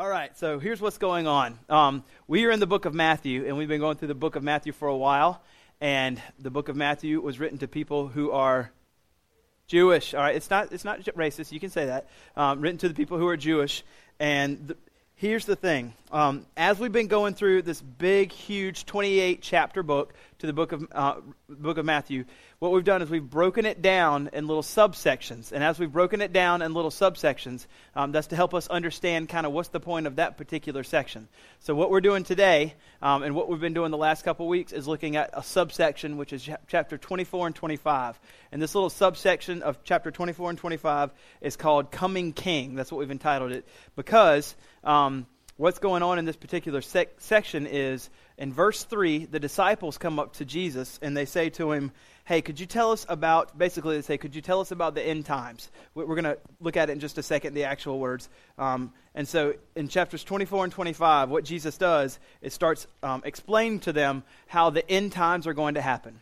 All 0.00 0.08
right, 0.08 0.34
so 0.38 0.58
here's 0.58 0.80
what's 0.80 0.96
going 0.96 1.26
on. 1.26 1.58
Um, 1.68 2.04
we 2.26 2.46
are 2.46 2.50
in 2.50 2.58
the 2.58 2.66
book 2.66 2.86
of 2.86 2.94
Matthew, 2.94 3.44
and 3.44 3.58
we've 3.58 3.68
been 3.68 3.80
going 3.80 3.98
through 3.98 4.08
the 4.08 4.14
book 4.14 4.34
of 4.34 4.42
Matthew 4.42 4.72
for 4.72 4.88
a 4.88 4.96
while. 4.96 5.42
And 5.78 6.18
the 6.38 6.48
book 6.48 6.70
of 6.70 6.74
Matthew 6.74 7.20
was 7.20 7.38
written 7.38 7.58
to 7.58 7.68
people 7.68 8.08
who 8.08 8.30
are 8.30 8.72
Jewish. 9.66 10.14
All 10.14 10.22
right, 10.22 10.34
it's 10.34 10.48
not 10.48 10.72
it's 10.72 10.86
not 10.86 11.00
racist. 11.00 11.52
You 11.52 11.60
can 11.60 11.68
say 11.68 11.84
that. 11.84 12.08
Um, 12.34 12.62
written 12.62 12.78
to 12.78 12.88
the 12.88 12.94
people 12.94 13.18
who 13.18 13.28
are 13.28 13.36
Jewish. 13.36 13.84
And 14.18 14.68
the, 14.68 14.76
here's 15.16 15.44
the 15.44 15.54
thing: 15.54 15.92
um, 16.10 16.46
as 16.56 16.78
we've 16.78 16.90
been 16.90 17.06
going 17.06 17.34
through 17.34 17.60
this 17.60 17.82
big, 17.82 18.32
huge 18.32 18.86
28 18.86 19.42
chapter 19.42 19.82
book 19.82 20.14
to 20.40 20.46
the 20.46 20.52
book 20.52 20.72
of 20.72 20.86
uh, 20.92 21.20
book 21.48 21.78
of 21.78 21.84
Matthew, 21.84 22.24
what 22.58 22.72
we've 22.72 22.84
done 22.84 23.02
is 23.02 23.10
we've 23.10 23.22
broken 23.22 23.66
it 23.66 23.82
down 23.82 24.30
in 24.32 24.46
little 24.46 24.62
subsections. 24.62 25.52
And 25.52 25.62
as 25.62 25.78
we've 25.78 25.92
broken 25.92 26.22
it 26.22 26.32
down 26.32 26.62
in 26.62 26.72
little 26.72 26.90
subsections, 26.90 27.66
um, 27.94 28.12
that's 28.12 28.28
to 28.28 28.36
help 28.36 28.54
us 28.54 28.66
understand 28.68 29.28
kind 29.28 29.46
of 29.46 29.52
what's 29.52 29.68
the 29.68 29.80
point 29.80 30.06
of 30.06 30.16
that 30.16 30.38
particular 30.38 30.82
section. 30.82 31.28
So, 31.60 31.74
what 31.74 31.90
we're 31.90 32.00
doing 32.00 32.24
today 32.24 32.74
um, 33.02 33.22
and 33.22 33.34
what 33.34 33.48
we've 33.48 33.60
been 33.60 33.74
doing 33.74 33.90
the 33.90 33.98
last 33.98 34.24
couple 34.24 34.48
weeks 34.48 34.72
is 34.72 34.88
looking 34.88 35.16
at 35.16 35.30
a 35.34 35.42
subsection, 35.42 36.16
which 36.16 36.32
is 36.32 36.48
chapter 36.68 36.96
24 36.96 37.48
and 37.48 37.56
25. 37.56 38.18
And 38.50 38.62
this 38.62 38.74
little 38.74 38.90
subsection 38.90 39.62
of 39.62 39.84
chapter 39.84 40.10
24 40.10 40.50
and 40.50 40.58
25 40.58 41.10
is 41.42 41.56
called 41.56 41.90
Coming 41.90 42.32
King. 42.32 42.74
That's 42.74 42.90
what 42.90 42.98
we've 42.98 43.10
entitled 43.10 43.52
it 43.52 43.66
because. 43.94 44.54
Um, 44.82 45.26
what's 45.60 45.78
going 45.78 46.02
on 46.02 46.18
in 46.18 46.24
this 46.24 46.36
particular 46.36 46.80
sec- 46.80 47.20
section 47.20 47.66
is 47.66 48.08
in 48.40 48.54
verse 48.54 48.84
3, 48.84 49.26
the 49.26 49.38
disciples 49.38 49.98
come 49.98 50.18
up 50.18 50.32
to 50.36 50.46
Jesus 50.46 50.98
and 51.02 51.14
they 51.14 51.26
say 51.26 51.50
to 51.50 51.72
him, 51.72 51.92
Hey, 52.24 52.40
could 52.40 52.58
you 52.58 52.64
tell 52.64 52.92
us 52.92 53.04
about, 53.08 53.58
basically, 53.58 53.96
they 53.96 54.02
say, 54.02 54.16
Could 54.16 54.34
you 54.34 54.40
tell 54.40 54.60
us 54.60 54.70
about 54.70 54.94
the 54.94 55.02
end 55.02 55.26
times? 55.26 55.70
We're 55.94 56.06
going 56.06 56.24
to 56.24 56.38
look 56.58 56.78
at 56.78 56.88
it 56.88 56.92
in 56.92 57.00
just 57.00 57.18
a 57.18 57.22
second, 57.22 57.52
the 57.52 57.64
actual 57.64 57.98
words. 57.98 58.30
Um, 58.56 58.94
and 59.14 59.28
so 59.28 59.54
in 59.76 59.88
chapters 59.88 60.24
24 60.24 60.64
and 60.64 60.72
25, 60.72 61.28
what 61.28 61.44
Jesus 61.44 61.76
does 61.76 62.18
is 62.40 62.54
starts 62.54 62.86
um, 63.02 63.20
explaining 63.26 63.80
to 63.80 63.92
them 63.92 64.22
how 64.46 64.70
the 64.70 64.88
end 64.90 65.12
times 65.12 65.46
are 65.46 65.54
going 65.54 65.74
to 65.74 65.82
happen. 65.82 66.20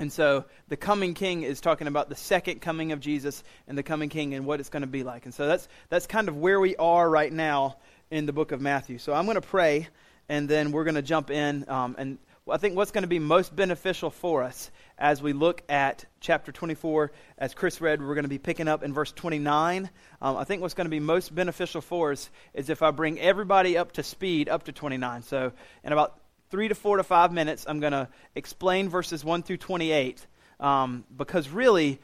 And 0.00 0.12
so 0.12 0.44
the 0.68 0.76
coming 0.76 1.14
king 1.14 1.42
is 1.42 1.60
talking 1.60 1.86
about 1.86 2.08
the 2.08 2.16
second 2.16 2.60
coming 2.60 2.90
of 2.90 2.98
Jesus 2.98 3.44
and 3.68 3.78
the 3.78 3.84
coming 3.84 4.08
king 4.08 4.34
and 4.34 4.44
what 4.44 4.58
it's 4.58 4.70
going 4.70 4.82
to 4.82 4.88
be 4.88 5.04
like. 5.04 5.24
And 5.24 5.34
so 5.34 5.46
that's, 5.46 5.68
that's 5.88 6.08
kind 6.08 6.28
of 6.28 6.36
where 6.36 6.58
we 6.58 6.74
are 6.76 7.08
right 7.08 7.32
now 7.32 7.76
in 8.10 8.26
the 8.26 8.32
book 8.32 8.50
of 8.50 8.60
Matthew. 8.60 8.98
So 8.98 9.12
I'm 9.12 9.24
going 9.24 9.34
to 9.34 9.40
pray, 9.40 9.88
and 10.28 10.48
then 10.48 10.72
we're 10.72 10.84
going 10.84 10.94
to 10.94 11.02
jump 11.02 11.30
in. 11.30 11.68
Um, 11.68 11.96
and 11.98 12.18
I 12.50 12.56
think 12.56 12.76
what's 12.76 12.90
going 12.90 13.02
to 13.02 13.08
be 13.08 13.18
most 13.18 13.54
beneficial 13.54 14.10
for 14.10 14.42
us 14.42 14.70
as 14.98 15.22
we 15.22 15.32
look 15.32 15.62
at 15.68 16.04
chapter 16.20 16.50
24, 16.50 17.12
as 17.38 17.54
Chris 17.54 17.80
read, 17.80 18.00
we're 18.00 18.14
going 18.14 18.24
to 18.24 18.28
be 18.28 18.38
picking 18.38 18.68
up 18.68 18.82
in 18.82 18.92
verse 18.92 19.12
29. 19.12 19.88
Um, 20.20 20.36
I 20.36 20.44
think 20.44 20.60
what's 20.60 20.74
going 20.74 20.86
to 20.86 20.90
be 20.90 21.00
most 21.00 21.34
beneficial 21.34 21.80
for 21.80 22.12
us 22.12 22.28
is 22.54 22.68
if 22.68 22.82
I 22.82 22.90
bring 22.90 23.20
everybody 23.20 23.78
up 23.78 23.92
to 23.92 24.02
speed 24.02 24.48
up 24.48 24.64
to 24.64 24.72
29. 24.72 25.22
So 25.22 25.52
in 25.84 25.92
about 25.92 26.18
three 26.50 26.68
to 26.68 26.74
four 26.74 26.96
to 26.96 27.04
five 27.04 27.32
minutes, 27.32 27.64
I'm 27.68 27.80
going 27.80 27.92
to 27.92 28.08
explain 28.34 28.88
verses 28.88 29.24
1 29.24 29.42
through 29.42 29.58
28. 29.58 30.26
Um, 30.60 31.04
because 31.16 31.48
really, 31.48 32.00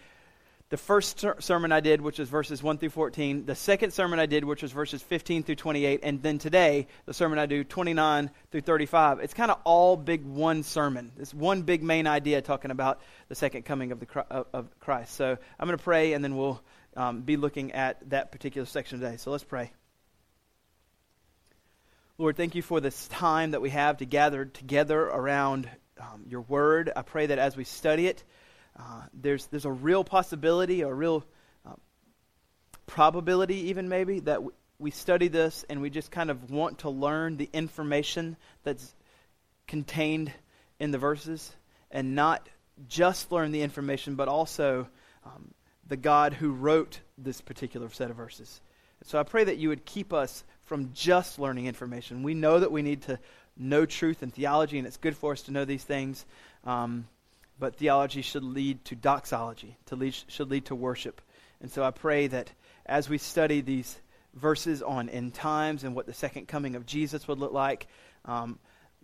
the 0.74 0.78
first 0.78 1.20
ser- 1.20 1.36
sermon 1.38 1.70
I 1.70 1.78
did, 1.78 2.00
which 2.00 2.18
was 2.18 2.28
verses 2.28 2.60
1 2.60 2.78
through 2.78 2.90
14, 2.90 3.46
the 3.46 3.54
second 3.54 3.92
sermon 3.92 4.18
I 4.18 4.26
did, 4.26 4.44
which 4.44 4.60
was 4.60 4.72
verses 4.72 5.00
15 5.02 5.44
through 5.44 5.54
28, 5.54 6.00
and 6.02 6.20
then 6.20 6.38
today, 6.38 6.88
the 7.06 7.14
sermon 7.14 7.38
I 7.38 7.46
do, 7.46 7.62
29 7.62 8.28
through 8.50 8.60
35. 8.62 9.20
It's 9.20 9.34
kind 9.34 9.52
of 9.52 9.60
all 9.62 9.96
big 9.96 10.24
one 10.24 10.64
sermon. 10.64 11.12
It's 11.16 11.32
one 11.32 11.62
big 11.62 11.84
main 11.84 12.08
idea 12.08 12.42
talking 12.42 12.72
about 12.72 13.00
the 13.28 13.36
second 13.36 13.62
coming 13.62 13.92
of, 13.92 14.00
the, 14.00 14.46
of 14.52 14.80
Christ. 14.80 15.14
So 15.14 15.38
I'm 15.60 15.68
going 15.68 15.78
to 15.78 15.84
pray, 15.84 16.12
and 16.12 16.24
then 16.24 16.36
we'll 16.36 16.60
um, 16.96 17.20
be 17.20 17.36
looking 17.36 17.70
at 17.70 18.10
that 18.10 18.32
particular 18.32 18.66
section 18.66 18.98
today. 18.98 19.16
So 19.16 19.30
let's 19.30 19.44
pray. 19.44 19.70
Lord, 22.18 22.36
thank 22.36 22.56
you 22.56 22.62
for 22.62 22.80
this 22.80 23.06
time 23.06 23.52
that 23.52 23.62
we 23.62 23.70
have 23.70 23.98
to 23.98 24.06
gather 24.06 24.44
together 24.44 25.02
around 25.02 25.70
um, 26.00 26.24
your 26.28 26.40
word. 26.40 26.90
I 26.96 27.02
pray 27.02 27.26
that 27.26 27.38
as 27.38 27.56
we 27.56 27.62
study 27.62 28.08
it, 28.08 28.24
uh, 28.78 29.02
there's, 29.12 29.46
there's 29.46 29.64
a 29.64 29.72
real 29.72 30.04
possibility, 30.04 30.82
a 30.82 30.92
real 30.92 31.24
uh, 31.66 31.74
probability, 32.86 33.68
even 33.68 33.88
maybe, 33.88 34.20
that 34.20 34.34
w- 34.34 34.52
we 34.78 34.90
study 34.90 35.28
this 35.28 35.64
and 35.68 35.80
we 35.80 35.90
just 35.90 36.10
kind 36.10 36.30
of 36.30 36.50
want 36.50 36.78
to 36.78 36.90
learn 36.90 37.36
the 37.36 37.48
information 37.52 38.36
that's 38.64 38.94
contained 39.66 40.32
in 40.80 40.90
the 40.90 40.98
verses 40.98 41.54
and 41.90 42.14
not 42.14 42.48
just 42.88 43.30
learn 43.30 43.52
the 43.52 43.62
information, 43.62 44.16
but 44.16 44.28
also 44.28 44.88
um, 45.24 45.54
the 45.86 45.96
God 45.96 46.32
who 46.34 46.50
wrote 46.50 47.00
this 47.16 47.40
particular 47.40 47.88
set 47.90 48.10
of 48.10 48.16
verses. 48.16 48.60
So 49.04 49.18
I 49.18 49.22
pray 49.22 49.44
that 49.44 49.58
you 49.58 49.68
would 49.68 49.84
keep 49.84 50.12
us 50.12 50.44
from 50.62 50.90
just 50.94 51.38
learning 51.38 51.66
information. 51.66 52.22
We 52.22 52.34
know 52.34 52.58
that 52.58 52.72
we 52.72 52.82
need 52.82 53.02
to 53.02 53.18
know 53.56 53.86
truth 53.86 54.22
and 54.22 54.32
theology, 54.32 54.78
and 54.78 54.86
it's 54.86 54.96
good 54.96 55.16
for 55.16 55.32
us 55.32 55.42
to 55.42 55.52
know 55.52 55.64
these 55.64 55.84
things. 55.84 56.24
Um, 56.64 57.06
but 57.58 57.76
theology 57.76 58.22
should 58.22 58.44
lead 58.44 58.84
to 58.86 58.96
doxology, 58.96 59.76
to 59.86 59.96
lead, 59.96 60.14
should 60.28 60.50
lead 60.50 60.66
to 60.66 60.74
worship. 60.74 61.20
And 61.60 61.70
so 61.70 61.84
I 61.84 61.90
pray 61.90 62.26
that 62.26 62.50
as 62.86 63.08
we 63.08 63.18
study 63.18 63.60
these 63.60 63.96
verses 64.34 64.82
on 64.82 65.08
end 65.08 65.34
times 65.34 65.84
and 65.84 65.94
what 65.94 66.06
the 66.06 66.12
second 66.12 66.48
coming 66.48 66.74
of 66.74 66.86
Jesus 66.86 67.28
would 67.28 67.38
look 67.38 67.52
like, 67.52 67.86
um, 68.24 68.58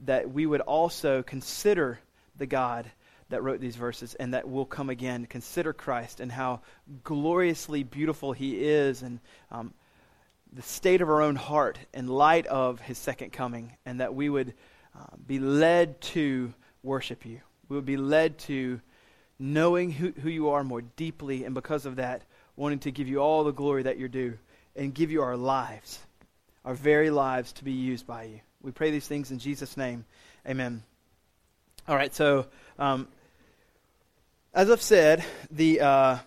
that 0.04 0.30
we 0.30 0.46
would 0.46 0.60
also 0.60 1.22
consider 1.22 2.00
the 2.36 2.46
God 2.46 2.90
that 3.28 3.42
wrote 3.42 3.60
these 3.60 3.76
verses 3.76 4.14
and 4.14 4.34
that 4.34 4.48
will 4.48 4.66
come 4.66 4.90
again. 4.90 5.26
Consider 5.26 5.72
Christ 5.72 6.20
and 6.20 6.32
how 6.32 6.60
gloriously 7.04 7.84
beautiful 7.84 8.32
he 8.32 8.64
is 8.64 9.02
and 9.02 9.20
um, 9.52 9.72
the 10.52 10.62
state 10.62 11.00
of 11.00 11.08
our 11.08 11.22
own 11.22 11.36
heart 11.36 11.78
in 11.94 12.08
light 12.08 12.46
of 12.46 12.80
his 12.80 12.98
second 12.98 13.30
coming, 13.32 13.76
and 13.86 14.00
that 14.00 14.16
we 14.16 14.28
would 14.28 14.52
uh, 14.98 15.04
be 15.24 15.38
led 15.38 16.00
to 16.00 16.52
worship 16.82 17.24
you 17.24 17.40
we 17.70 17.76
would 17.76 17.86
be 17.86 17.96
led 17.96 18.36
to 18.40 18.80
knowing 19.38 19.90
who, 19.90 20.10
who 20.10 20.28
you 20.28 20.50
are 20.50 20.62
more 20.62 20.82
deeply, 20.82 21.44
and 21.44 21.54
because 21.54 21.86
of 21.86 21.96
that, 21.96 22.22
wanting 22.56 22.80
to 22.80 22.90
give 22.90 23.08
you 23.08 23.20
all 23.20 23.44
the 23.44 23.52
glory 23.52 23.84
that 23.84 23.96
you're 23.96 24.08
due 24.08 24.36
and 24.76 24.92
give 24.92 25.10
you 25.10 25.22
our 25.22 25.36
lives, 25.36 25.98
our 26.64 26.74
very 26.74 27.08
lives 27.08 27.52
to 27.52 27.64
be 27.64 27.72
used 27.72 28.06
by 28.06 28.24
you. 28.24 28.40
We 28.60 28.72
pray 28.72 28.90
these 28.90 29.08
things 29.08 29.30
in 29.30 29.38
Jesus' 29.38 29.76
name. 29.76 30.04
Amen. 30.46 30.82
All 31.88 31.96
right, 31.96 32.14
so 32.14 32.46
um, 32.78 33.08
as 34.52 34.70
I've 34.70 34.82
said, 34.82 35.24
the. 35.50 35.80
Uh, 35.80 36.18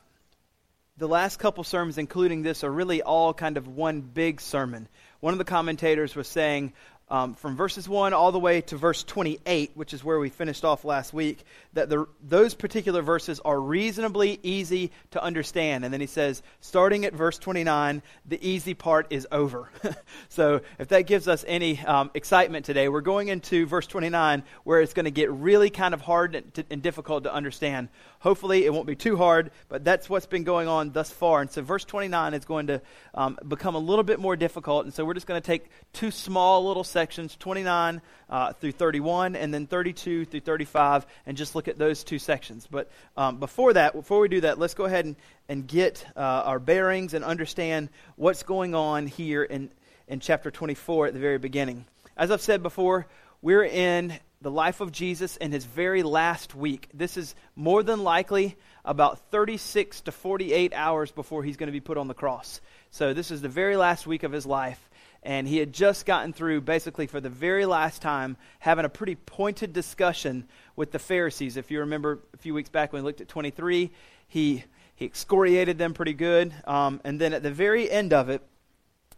the 0.95 1.07
last 1.07 1.39
couple 1.39 1.63
sermons, 1.63 1.97
including 1.97 2.43
this, 2.43 2.63
are 2.63 2.71
really 2.71 3.01
all 3.01 3.33
kind 3.33 3.57
of 3.57 3.67
one 3.67 4.01
big 4.01 4.39
sermon. 4.39 4.87
One 5.21 5.33
of 5.33 5.39
the 5.39 5.43
commentators 5.43 6.15
was 6.15 6.27
saying, 6.27 6.73
um, 7.13 7.35
from 7.35 7.55
verses 7.55 7.87
1 7.87 8.11
all 8.11 8.31
the 8.31 8.39
way 8.39 8.61
to 8.61 8.75
verse 8.75 9.03
28, 9.03 9.73
which 9.75 9.93
is 9.93 10.03
where 10.03 10.17
we 10.17 10.29
finished 10.29 10.65
off 10.65 10.83
last 10.83 11.13
week, 11.13 11.45
that 11.73 11.87
the, 11.87 12.07
those 12.23 12.55
particular 12.55 13.03
verses 13.03 13.39
are 13.45 13.61
reasonably 13.61 14.39
easy 14.41 14.91
to 15.11 15.21
understand. 15.21 15.85
And 15.85 15.93
then 15.93 16.01
he 16.01 16.07
says, 16.07 16.41
starting 16.59 17.05
at 17.05 17.13
verse 17.13 17.37
29, 17.37 18.01
the 18.25 18.49
easy 18.49 18.73
part 18.73 19.05
is 19.11 19.27
over. 19.31 19.69
so 20.29 20.61
if 20.79 20.87
that 20.87 21.01
gives 21.01 21.27
us 21.27 21.45
any 21.47 21.79
um, 21.85 22.09
excitement 22.15 22.65
today, 22.65 22.89
we're 22.89 23.01
going 23.01 23.27
into 23.27 23.67
verse 23.67 23.85
29 23.85 24.41
where 24.63 24.81
it's 24.81 24.93
going 24.93 25.05
to 25.05 25.11
get 25.11 25.29
really 25.31 25.69
kind 25.69 25.93
of 25.93 26.01
hard 26.01 26.33
and, 26.33 26.65
and 26.71 26.81
difficult 26.81 27.25
to 27.25 27.33
understand. 27.33 27.89
Hopefully, 28.23 28.65
it 28.65 28.73
won't 28.73 28.87
be 28.87 28.95
too 28.95 29.17
hard, 29.17 29.51
but 29.67 29.83
that's 29.83 30.09
what's 30.09 30.25
been 30.25 30.45
going 30.45 30.67
on 30.67 30.93
thus 30.93 31.11
far. 31.11 31.41
And 31.41 31.51
so 31.51 31.61
verse 31.61 31.83
29 31.85 32.33
is 32.33 32.45
going 32.45 32.67
to 32.67 32.81
um, 33.13 33.37
become 33.47 33.75
a 33.75 33.79
little 33.79 34.03
bit 34.03 34.17
more 34.17 34.35
difficult. 34.37 34.85
And 34.85 34.93
so 34.93 35.03
we're 35.05 35.13
just 35.13 35.27
going 35.27 35.39
to 35.39 35.45
take 35.45 35.69
two 35.91 36.09
small 36.09 36.65
little 36.65 36.85
sections, 36.85 37.02
29 37.05 38.01
uh, 38.29 38.53
through 38.53 38.71
31, 38.71 39.35
and 39.35 39.53
then 39.53 39.67
32 39.67 40.25
through 40.25 40.39
35, 40.39 41.05
and 41.25 41.37
just 41.37 41.55
look 41.55 41.67
at 41.67 41.77
those 41.77 42.03
two 42.03 42.19
sections. 42.19 42.67
But 42.69 42.89
um, 43.17 43.37
before 43.37 43.73
that, 43.73 43.93
before 43.93 44.19
we 44.19 44.27
do 44.27 44.41
that, 44.41 44.59
let's 44.59 44.73
go 44.73 44.85
ahead 44.85 45.05
and, 45.05 45.15
and 45.47 45.67
get 45.67 46.05
uh, 46.15 46.19
our 46.19 46.59
bearings 46.59 47.13
and 47.13 47.23
understand 47.23 47.89
what's 48.15 48.43
going 48.43 48.75
on 48.75 49.07
here 49.07 49.43
in, 49.43 49.69
in 50.07 50.19
chapter 50.19 50.51
24 50.51 51.07
at 51.07 51.13
the 51.13 51.19
very 51.19 51.37
beginning. 51.37 51.85
As 52.15 52.31
I've 52.31 52.41
said 52.41 52.63
before, 52.63 53.07
we're 53.41 53.65
in 53.65 54.13
the 54.41 54.51
life 54.51 54.81
of 54.81 54.91
Jesus 54.91 55.37
in 55.37 55.51
his 55.51 55.65
very 55.65 56.03
last 56.03 56.53
week. 56.53 56.89
This 56.93 57.17
is 57.17 57.33
more 57.55 57.81
than 57.81 58.03
likely 58.03 58.55
about 58.85 59.19
36 59.31 60.01
to 60.01 60.11
48 60.11 60.73
hours 60.73 61.11
before 61.11 61.43
he's 61.43 61.57
going 61.57 61.67
to 61.67 61.73
be 61.73 61.79
put 61.79 61.97
on 61.97 62.07
the 62.07 62.13
cross. 62.13 62.61
So, 62.91 63.13
this 63.13 63.31
is 63.31 63.41
the 63.41 63.49
very 63.49 63.77
last 63.77 64.05
week 64.05 64.23
of 64.23 64.31
his 64.31 64.45
life 64.45 64.79
and 65.23 65.47
he 65.47 65.57
had 65.57 65.73
just 65.73 66.05
gotten 66.05 66.33
through, 66.33 66.61
basically 66.61 67.07
for 67.07 67.21
the 67.21 67.29
very 67.29 67.65
last 67.65 68.01
time, 68.01 68.37
having 68.59 68.85
a 68.85 68.89
pretty 68.89 69.15
pointed 69.15 69.71
discussion 69.71 70.47
with 70.75 70.91
the 70.91 70.99
Pharisees. 70.99 71.55
If 71.57 71.71
you 71.71 71.79
remember 71.79 72.19
a 72.33 72.37
few 72.37 72.53
weeks 72.53 72.69
back 72.69 72.91
when 72.91 73.01
we 73.01 73.07
looked 73.07 73.21
at 73.21 73.29
23, 73.29 73.89
he, 74.27 74.63
he 74.95 75.05
excoriated 75.05 75.77
them 75.77 75.93
pretty 75.93 76.13
good. 76.13 76.53
Um, 76.65 76.99
and 77.05 77.19
then 77.19 77.33
at 77.33 77.41
the 77.41 77.51
very 77.51 77.89
end 77.89 78.11
of 78.11 78.29
it, 78.29 78.41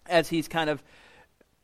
as 0.06 0.30
he's 0.30 0.48
kind 0.48 0.69
of 0.69 0.84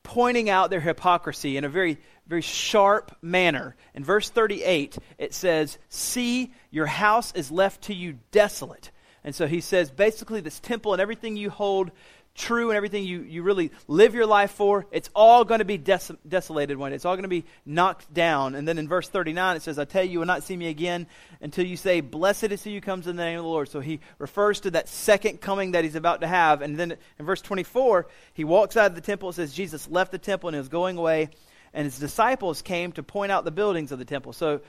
pointing 0.02 0.50
out 0.50 0.72
their 0.72 0.80
hypocrisy 0.80 1.58
in 1.58 1.64
a 1.64 1.70
very, 1.70 2.00
very 2.26 2.42
sharp 2.42 3.16
manner, 3.22 3.76
in 3.94 4.04
verse 4.04 4.28
38, 4.30 4.98
it 5.20 5.36
says, 5.36 5.78
See, 5.90 6.52
your 6.72 6.88
house 6.88 7.32
is 7.36 7.52
left 7.52 7.84
to 7.84 7.94
you 7.94 8.18
desolate. 8.32 8.90
And 9.24 9.36
so 9.36 9.46
he 9.46 9.62
says, 9.62 9.92
basically, 9.92 10.42
this 10.42 10.60
temple 10.60 10.94
and 10.94 11.02
everything 11.02 11.38
you 11.38 11.52
hold 11.52 11.92
true 12.36 12.69
and 12.69 12.78
everything 12.78 13.04
you, 13.04 13.22
you 13.22 13.44
really 13.44 13.72
live 13.88 14.16
your 14.16 14.25
life 14.25 14.51
for, 14.51 14.86
it's 14.92 15.10
all 15.13 15.44
going 15.44 15.60
to 15.60 15.66
be 15.66 15.78
des- 15.78 16.16
desolated 16.28 16.78
one 16.78 16.92
day. 16.92 16.95
It's 16.95 17.06
all 17.06 17.16
going 17.16 17.24
to 17.24 17.30
be 17.30 17.45
knocked 17.66 18.13
down. 18.13 18.56
And 18.56 18.68
then 18.68 18.78
in 18.78 18.88
verse 18.88 19.10
39, 19.10 19.57
it 19.57 19.62
says, 19.62 19.78
I 19.78 19.86
tell 19.86 20.04
you, 20.04 20.12
you 20.12 20.19
will 20.19 20.25
not 20.25 20.44
see 20.44 20.56
me 20.56 20.68
again 20.68 21.07
until 21.42 21.66
you 21.66 21.78
say, 21.78 22.01
Blessed 22.01 22.45
is 22.45 22.63
he 22.63 22.74
who 22.74 22.81
comes 22.81 23.07
in 23.07 23.16
the 23.16 23.24
name 23.24 23.38
of 23.38 23.44
the 23.44 23.50
Lord. 23.50 23.69
So 23.69 23.80
he 23.80 24.00
refers 24.18 24.62
to 24.62 24.72
that 24.72 24.88
second 24.88 25.42
coming 25.42 25.72
that 25.72 25.83
he's 25.83 25.95
about 25.95 26.22
to 26.22 26.28
have. 26.28 26.62
And 26.62 26.78
then 26.78 26.98
in 27.19 27.25
verse 27.25 27.42
24, 27.42 28.07
he 28.34 28.44
walks 28.44 28.77
out 28.77 28.88
of 28.88 28.95
the 28.95 29.01
temple. 29.01 29.30
It 29.30 29.34
says, 29.34 29.54
Jesus 29.54 29.89
left 29.89 30.12
the 30.12 30.18
temple 30.18 30.50
and 30.50 30.56
he 30.56 30.60
was 30.60 30.69
going 30.69 30.98
away. 30.98 31.30
And 31.74 31.86
his 31.86 32.00
disciples 32.00 32.62
came 32.62 32.92
to 32.94 33.04
point 33.04 33.31
out 33.31 33.45
the 33.45 33.51
buildings 33.51 33.92
of 33.92 34.00
the 34.00 34.06
temple. 34.06 34.34
So 34.34 34.62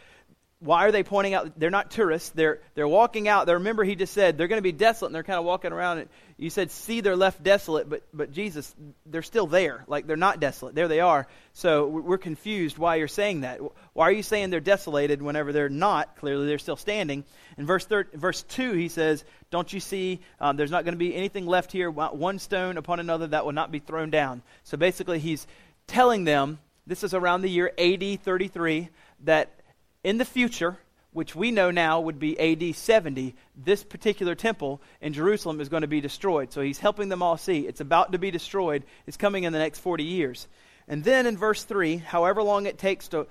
why 0.62 0.86
are 0.86 0.92
they 0.92 1.02
pointing 1.02 1.34
out? 1.34 1.58
They're 1.58 1.70
not 1.70 1.90
tourists. 1.90 2.30
They're, 2.30 2.60
they're 2.74 2.86
walking 2.86 3.26
out. 3.26 3.46
They 3.46 3.54
remember 3.54 3.82
he 3.82 3.96
just 3.96 4.12
said 4.12 4.38
they're 4.38 4.46
going 4.46 4.58
to 4.58 4.62
be 4.62 4.70
desolate, 4.70 5.08
and 5.08 5.14
they're 5.14 5.24
kind 5.24 5.38
of 5.38 5.44
walking 5.44 5.72
around. 5.72 5.98
And 5.98 6.08
you 6.36 6.50
said, 6.50 6.70
see, 6.70 7.00
they're 7.00 7.16
left 7.16 7.42
desolate, 7.42 7.88
but, 7.88 8.02
but 8.14 8.30
Jesus, 8.30 8.72
they're 9.04 9.22
still 9.22 9.48
there. 9.48 9.84
Like 9.88 10.06
they're 10.06 10.16
not 10.16 10.38
desolate. 10.38 10.76
There 10.76 10.86
they 10.86 11.00
are. 11.00 11.26
So 11.52 11.88
we're 11.88 12.18
confused 12.18 12.78
why 12.78 12.96
you're 12.96 13.08
saying 13.08 13.40
that. 13.40 13.60
Why 13.92 14.08
are 14.08 14.12
you 14.12 14.22
saying 14.22 14.50
they're 14.50 14.60
desolated 14.60 15.20
whenever 15.20 15.52
they're 15.52 15.68
not? 15.68 16.16
Clearly, 16.16 16.46
they're 16.46 16.58
still 16.58 16.76
standing. 16.76 17.24
In 17.58 17.66
verse, 17.66 17.84
thir- 17.84 18.08
verse 18.14 18.42
2, 18.44 18.72
he 18.72 18.88
says, 18.88 19.24
Don't 19.50 19.72
you 19.72 19.80
see, 19.80 20.20
um, 20.40 20.56
there's 20.56 20.70
not 20.70 20.84
going 20.84 20.94
to 20.94 20.98
be 20.98 21.14
anything 21.14 21.46
left 21.46 21.72
here, 21.72 21.90
one 21.90 22.38
stone 22.38 22.76
upon 22.76 23.00
another 23.00 23.26
that 23.26 23.44
will 23.44 23.52
not 23.52 23.72
be 23.72 23.80
thrown 23.80 24.10
down. 24.10 24.42
So 24.62 24.76
basically, 24.76 25.18
he's 25.18 25.46
telling 25.88 26.22
them, 26.22 26.60
this 26.86 27.02
is 27.02 27.14
around 27.14 27.42
the 27.42 27.50
year 27.50 27.72
AD 27.78 28.22
33, 28.22 28.88
that 29.24 29.50
in 30.04 30.18
the 30.18 30.24
future, 30.24 30.78
which 31.12 31.34
we 31.34 31.50
know 31.50 31.70
now 31.70 32.00
would 32.00 32.18
be 32.18 32.38
AD 32.38 32.74
70, 32.74 33.34
this 33.56 33.84
particular 33.84 34.34
temple 34.34 34.80
in 35.00 35.12
Jerusalem 35.12 35.60
is 35.60 35.68
going 35.68 35.82
to 35.82 35.88
be 35.88 36.00
destroyed. 36.00 36.52
So 36.52 36.60
he's 36.60 36.78
helping 36.78 37.08
them 37.08 37.22
all 37.22 37.36
see 37.36 37.60
it's 37.60 37.80
about 37.80 38.12
to 38.12 38.18
be 38.18 38.30
destroyed. 38.30 38.84
It's 39.06 39.16
coming 39.16 39.44
in 39.44 39.52
the 39.52 39.58
next 39.58 39.80
40 39.80 40.04
years. 40.04 40.48
And 40.88 41.04
then 41.04 41.26
in 41.26 41.36
verse 41.36 41.64
3, 41.64 41.98
however 41.98 42.42
long 42.42 42.66
it 42.66 42.78
takes 42.78 43.08
to, 43.08 43.26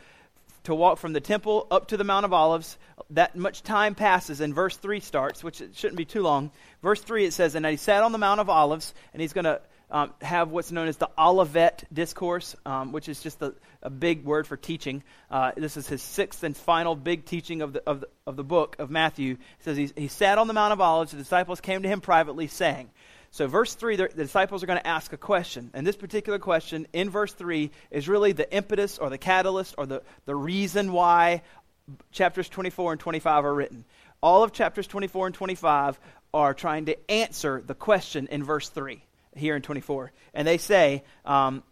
to 0.63 0.75
walk 0.75 0.99
from 0.99 1.13
the 1.13 1.19
temple 1.19 1.67
up 1.71 1.87
to 1.87 1.97
the 1.97 2.03
Mount 2.03 2.25
of 2.25 2.33
Olives, 2.33 2.77
that 3.09 3.35
much 3.35 3.63
time 3.63 3.95
passes, 3.95 4.41
and 4.41 4.53
verse 4.53 4.77
3 4.77 4.99
starts, 4.99 5.43
which 5.43 5.59
it 5.59 5.75
shouldn't 5.75 5.97
be 5.97 6.05
too 6.05 6.21
long. 6.21 6.51
Verse 6.81 7.01
3 7.01 7.25
it 7.25 7.33
says, 7.33 7.55
And 7.55 7.65
he 7.65 7.77
sat 7.77 8.03
on 8.03 8.11
the 8.11 8.17
Mount 8.17 8.39
of 8.39 8.49
Olives, 8.49 8.93
and 9.11 9.21
he's 9.21 9.33
going 9.33 9.45
to 9.45 9.59
um, 9.91 10.13
have 10.21 10.49
what's 10.49 10.71
known 10.71 10.87
as 10.87 10.97
the 10.97 11.09
Olivet 11.17 11.83
Discourse, 11.93 12.55
um, 12.65 12.93
which 12.93 13.09
is 13.09 13.21
just 13.21 13.41
a, 13.41 13.53
a, 13.83 13.89
big 13.89 14.23
word 14.23 14.47
for 14.47 14.55
teaching. 14.55 15.03
Uh, 15.29 15.51
this 15.57 15.75
is 15.75 15.87
his 15.87 16.01
sixth 16.01 16.43
and 16.43 16.55
final 16.55 16.95
big 16.95 17.25
teaching 17.25 17.61
of 17.61 17.73
the, 17.73 17.83
of 17.85 17.99
the, 18.01 18.07
of 18.25 18.37
the 18.37 18.43
book 18.43 18.77
of 18.79 18.89
Matthew. 18.89 19.33
It 19.33 19.63
says 19.63 19.77
he, 19.77 19.91
he 19.95 20.07
sat 20.07 20.37
on 20.37 20.47
the 20.47 20.53
Mount 20.53 20.71
of 20.71 20.79
Olives. 20.79 21.11
The 21.11 21.17
disciples 21.17 21.59
came 21.59 21.83
to 21.83 21.89
him 21.89 21.99
privately, 21.99 22.47
saying, 22.47 22.89
so, 23.33 23.47
verse 23.47 23.75
3, 23.75 23.95
the, 23.95 24.07
disciples 24.09 24.61
are 24.61 24.65
going 24.65 24.79
to 24.79 24.87
ask 24.87 25.13
a 25.13 25.17
question. 25.17 25.71
And 25.73 25.87
this 25.87 25.95
particular 25.95 26.37
question 26.37 26.85
in 26.91 27.09
verse 27.09 27.33
3 27.33 27.71
is 27.89 28.09
really 28.09 28.33
the 28.33 28.51
impetus 28.53 28.97
or 28.97 29.09
the 29.09 29.17
catalyst 29.17 29.75
or 29.77 29.85
the, 29.85 30.03
the 30.25 30.35
reason 30.35 30.91
why 30.91 31.41
chapters 32.11 32.49
24 32.49 32.93
and 32.93 32.99
25 32.99 33.45
are 33.45 33.53
written. 33.53 33.85
All 34.21 34.43
of 34.43 34.51
chapters 34.51 34.85
24 34.85 35.27
and 35.27 35.35
25 35.35 35.97
are 36.33 36.53
trying 36.53 36.85
to 36.85 37.11
answer 37.11 37.63
the 37.65 37.73
question 37.73 38.27
in 38.27 38.43
verse 38.43 38.67
3 38.67 39.01
here 39.35 39.55
in 39.55 39.61
24. 39.61 40.11
And 40.33 40.47
they 40.47 40.57
say, 40.57 41.03
um, 41.25 41.63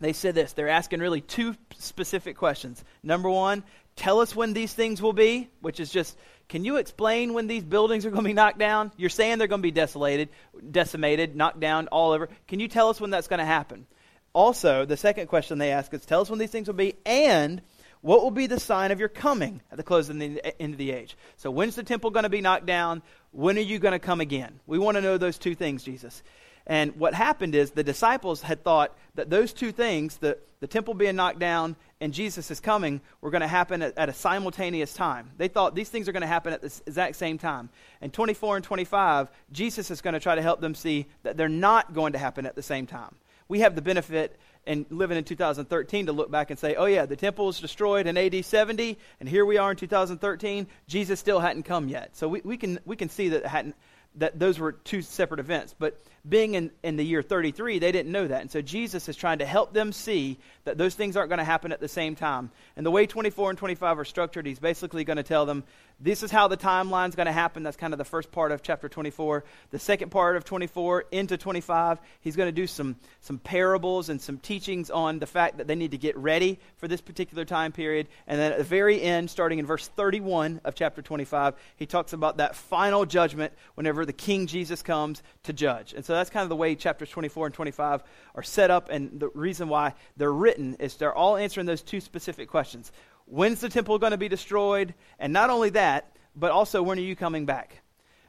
they 0.00 0.12
said 0.12 0.34
this. 0.34 0.52
They're 0.52 0.68
asking 0.68 1.00
really 1.00 1.20
two 1.20 1.56
specific 1.78 2.36
questions. 2.36 2.82
Number 3.02 3.28
one, 3.28 3.64
tell 3.96 4.20
us 4.20 4.34
when 4.34 4.52
these 4.52 4.72
things 4.72 5.02
will 5.02 5.12
be, 5.12 5.48
which 5.60 5.80
is 5.80 5.90
just, 5.90 6.16
can 6.48 6.64
you 6.64 6.76
explain 6.76 7.34
when 7.34 7.46
these 7.46 7.64
buildings 7.64 8.06
are 8.06 8.10
going 8.10 8.22
to 8.22 8.28
be 8.28 8.34
knocked 8.34 8.58
down? 8.58 8.92
You're 8.96 9.10
saying 9.10 9.38
they're 9.38 9.48
going 9.48 9.60
to 9.60 9.66
be 9.66 9.72
desolated, 9.72 10.28
decimated, 10.70 11.36
knocked 11.36 11.60
down, 11.60 11.88
all 11.88 12.12
over. 12.12 12.28
Can 12.46 12.60
you 12.60 12.68
tell 12.68 12.88
us 12.88 13.00
when 13.00 13.10
that's 13.10 13.28
going 13.28 13.40
to 13.40 13.44
happen? 13.44 13.86
Also, 14.32 14.84
the 14.84 14.96
second 14.96 15.26
question 15.26 15.58
they 15.58 15.72
ask 15.72 15.92
is, 15.92 16.06
tell 16.06 16.20
us 16.20 16.30
when 16.30 16.38
these 16.38 16.50
things 16.50 16.68
will 16.68 16.74
be, 16.74 16.94
and 17.04 17.60
what 18.00 18.22
will 18.22 18.30
be 18.30 18.46
the 18.46 18.60
sign 18.60 18.92
of 18.92 19.00
your 19.00 19.08
coming 19.08 19.60
at 19.70 19.76
the 19.76 19.82
close 19.82 20.08
of 20.08 20.18
the 20.18 20.62
end 20.62 20.74
of 20.74 20.78
the 20.78 20.92
age? 20.92 21.16
So, 21.36 21.50
when's 21.50 21.74
the 21.74 21.82
temple 21.82 22.10
going 22.10 22.22
to 22.22 22.28
be 22.28 22.40
knocked 22.40 22.66
down? 22.66 23.02
When 23.32 23.58
are 23.58 23.62
you 23.62 23.78
going 23.78 23.92
to 23.92 23.98
come 23.98 24.20
again? 24.20 24.60
We 24.66 24.78
want 24.78 24.96
to 24.96 25.00
know 25.00 25.18
those 25.18 25.38
two 25.38 25.54
things, 25.54 25.82
Jesus. 25.82 26.22
And 26.68 26.94
what 26.96 27.14
happened 27.14 27.54
is 27.54 27.70
the 27.70 27.82
disciples 27.82 28.42
had 28.42 28.62
thought 28.62 28.96
that 29.14 29.30
those 29.30 29.54
two 29.54 29.72
things, 29.72 30.18
the, 30.18 30.36
the 30.60 30.66
temple 30.66 30.92
being 30.92 31.16
knocked 31.16 31.38
down 31.38 31.76
and 32.00 32.12
Jesus 32.12 32.50
is 32.50 32.60
coming, 32.60 33.00
were 33.22 33.30
going 33.30 33.40
to 33.40 33.48
happen 33.48 33.80
at, 33.82 33.96
at, 33.96 34.10
a 34.10 34.12
simultaneous 34.12 34.92
time. 34.92 35.30
They 35.38 35.48
thought 35.48 35.74
these 35.74 35.88
things 35.88 36.08
are 36.08 36.12
going 36.12 36.20
to 36.20 36.28
happen 36.28 36.52
at 36.52 36.60
the 36.60 36.80
exact 36.86 37.16
same 37.16 37.38
time. 37.38 37.70
And 38.02 38.12
24 38.12 38.56
and 38.56 38.64
25, 38.64 39.28
Jesus 39.50 39.90
is 39.90 40.02
going 40.02 40.14
to 40.14 40.20
try 40.20 40.34
to 40.34 40.42
help 40.42 40.60
them 40.60 40.74
see 40.74 41.06
that 41.22 41.36
they're 41.36 41.48
not 41.48 41.94
going 41.94 42.12
to 42.12 42.18
happen 42.18 42.44
at 42.44 42.54
the 42.54 42.62
same 42.62 42.86
time. 42.86 43.14
We 43.48 43.60
have 43.60 43.74
the 43.74 43.82
benefit 43.82 44.38
in 44.66 44.84
living 44.90 45.16
in 45.16 45.24
2013 45.24 46.06
to 46.06 46.12
look 46.12 46.30
back 46.30 46.50
and 46.50 46.58
say, 46.58 46.74
oh, 46.74 46.84
yeah, 46.84 47.06
the 47.06 47.16
temple 47.16 47.46
was 47.46 47.58
destroyed 47.58 48.06
in 48.06 48.18
AD 48.18 48.44
70, 48.44 48.98
and 49.18 49.28
here 49.28 49.46
we 49.46 49.56
are 49.56 49.70
in 49.70 49.76
2013. 49.78 50.66
Jesus 50.86 51.18
still 51.18 51.40
hadn't 51.40 51.62
come 51.62 51.88
yet. 51.88 52.14
So 52.14 52.28
we, 52.28 52.42
we, 52.44 52.58
can, 52.58 52.78
we 52.84 52.94
can 52.94 53.08
see 53.08 53.30
that, 53.30 53.46
hadn't, 53.46 53.74
that 54.16 54.38
those 54.38 54.58
were 54.58 54.72
two 54.72 55.02
separate 55.02 55.40
events. 55.40 55.74
But 55.78 56.02
being 56.28 56.54
in, 56.54 56.70
in 56.82 56.96
the 56.96 57.04
year 57.04 57.22
33, 57.22 57.78
they 57.78 57.92
didn't 57.92 58.10
know 58.12 58.26
that. 58.26 58.40
And 58.40 58.50
so 58.50 58.60
Jesus 58.60 59.08
is 59.08 59.16
trying 59.16 59.38
to 59.38 59.46
help 59.46 59.72
them 59.72 59.92
see 59.92 60.38
that 60.64 60.76
those 60.76 60.94
things 60.94 61.16
aren't 61.16 61.30
going 61.30 61.38
to 61.38 61.44
happen 61.44 61.72
at 61.72 61.80
the 61.80 61.88
same 61.88 62.14
time. 62.14 62.50
And 62.76 62.84
the 62.84 62.90
way 62.90 63.06
24 63.06 63.50
and 63.50 63.58
25 63.58 63.98
are 63.98 64.04
structured, 64.04 64.46
he's 64.46 64.58
basically 64.58 65.04
going 65.04 65.16
to 65.16 65.22
tell 65.22 65.46
them 65.46 65.64
this 66.00 66.22
is 66.22 66.30
how 66.30 66.46
the 66.46 66.56
timeline's 66.56 67.16
going 67.16 67.26
to 67.26 67.32
happen. 67.32 67.64
That's 67.64 67.76
kind 67.76 67.92
of 67.92 67.98
the 67.98 68.04
first 68.04 68.30
part 68.30 68.52
of 68.52 68.62
chapter 68.62 68.88
24. 68.88 69.44
The 69.70 69.78
second 69.80 70.10
part 70.10 70.36
of 70.36 70.44
24 70.44 71.06
into 71.10 71.36
25, 71.36 71.98
he's 72.20 72.36
going 72.36 72.46
to 72.46 72.52
do 72.52 72.68
some, 72.68 72.96
some 73.20 73.38
parables 73.38 74.08
and 74.08 74.20
some 74.20 74.38
teachings 74.38 74.90
on 74.90 75.18
the 75.18 75.26
fact 75.26 75.58
that 75.58 75.66
they 75.66 75.74
need 75.74 75.90
to 75.90 75.98
get 75.98 76.16
ready 76.16 76.60
for 76.76 76.86
this 76.86 77.00
particular 77.00 77.44
time 77.44 77.72
period. 77.72 78.06
And 78.28 78.38
then 78.38 78.52
at 78.52 78.58
the 78.58 78.64
very 78.64 79.02
end, 79.02 79.28
starting 79.28 79.58
in 79.58 79.66
verse 79.66 79.88
31 79.88 80.60
of 80.64 80.76
chapter 80.76 81.02
25, 81.02 81.54
he 81.74 81.86
talks 81.86 82.12
about 82.12 82.36
that 82.36 82.54
final 82.54 83.04
judgment 83.04 83.52
whenever 83.74 84.06
the 84.06 84.12
King 84.12 84.46
Jesus 84.46 84.82
comes 84.82 85.22
to 85.44 85.52
judge. 85.52 85.94
And 85.94 86.04
so 86.04 86.12
that's 86.12 86.30
kind 86.30 86.44
of 86.44 86.48
the 86.48 86.56
way 86.56 86.76
chapters 86.76 87.10
24 87.10 87.46
and 87.46 87.54
25 87.54 88.04
are 88.36 88.42
set 88.44 88.70
up. 88.70 88.88
And 88.88 89.18
the 89.18 89.30
reason 89.34 89.68
why 89.68 89.94
they're 90.16 90.32
written 90.32 90.76
is 90.78 90.94
they're 90.94 91.14
all 91.14 91.36
answering 91.36 91.66
those 91.66 91.82
two 91.82 92.00
specific 92.00 92.48
questions 92.48 92.92
When's 93.30 93.60
the 93.60 93.68
temple 93.68 93.98
going 93.98 94.12
to 94.12 94.18
be 94.18 94.28
destroyed? 94.28 94.94
And 95.18 95.32
not 95.32 95.50
only 95.50 95.70
that, 95.70 96.16
but 96.34 96.50
also 96.50 96.82
when 96.82 96.98
are 96.98 97.02
you 97.02 97.16
coming 97.16 97.46
back? 97.46 97.82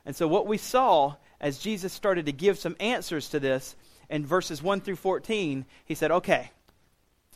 And 0.05 0.15
so, 0.15 0.27
what 0.27 0.47
we 0.47 0.57
saw 0.57 1.15
as 1.39 1.59
Jesus 1.59 1.93
started 1.93 2.25
to 2.25 2.31
give 2.31 2.57
some 2.57 2.75
answers 2.79 3.29
to 3.29 3.39
this 3.39 3.75
in 4.09 4.25
verses 4.25 4.61
1 4.61 4.81
through 4.81 4.97
14, 4.97 5.65
he 5.85 5.95
said, 5.95 6.11
okay, 6.11 6.51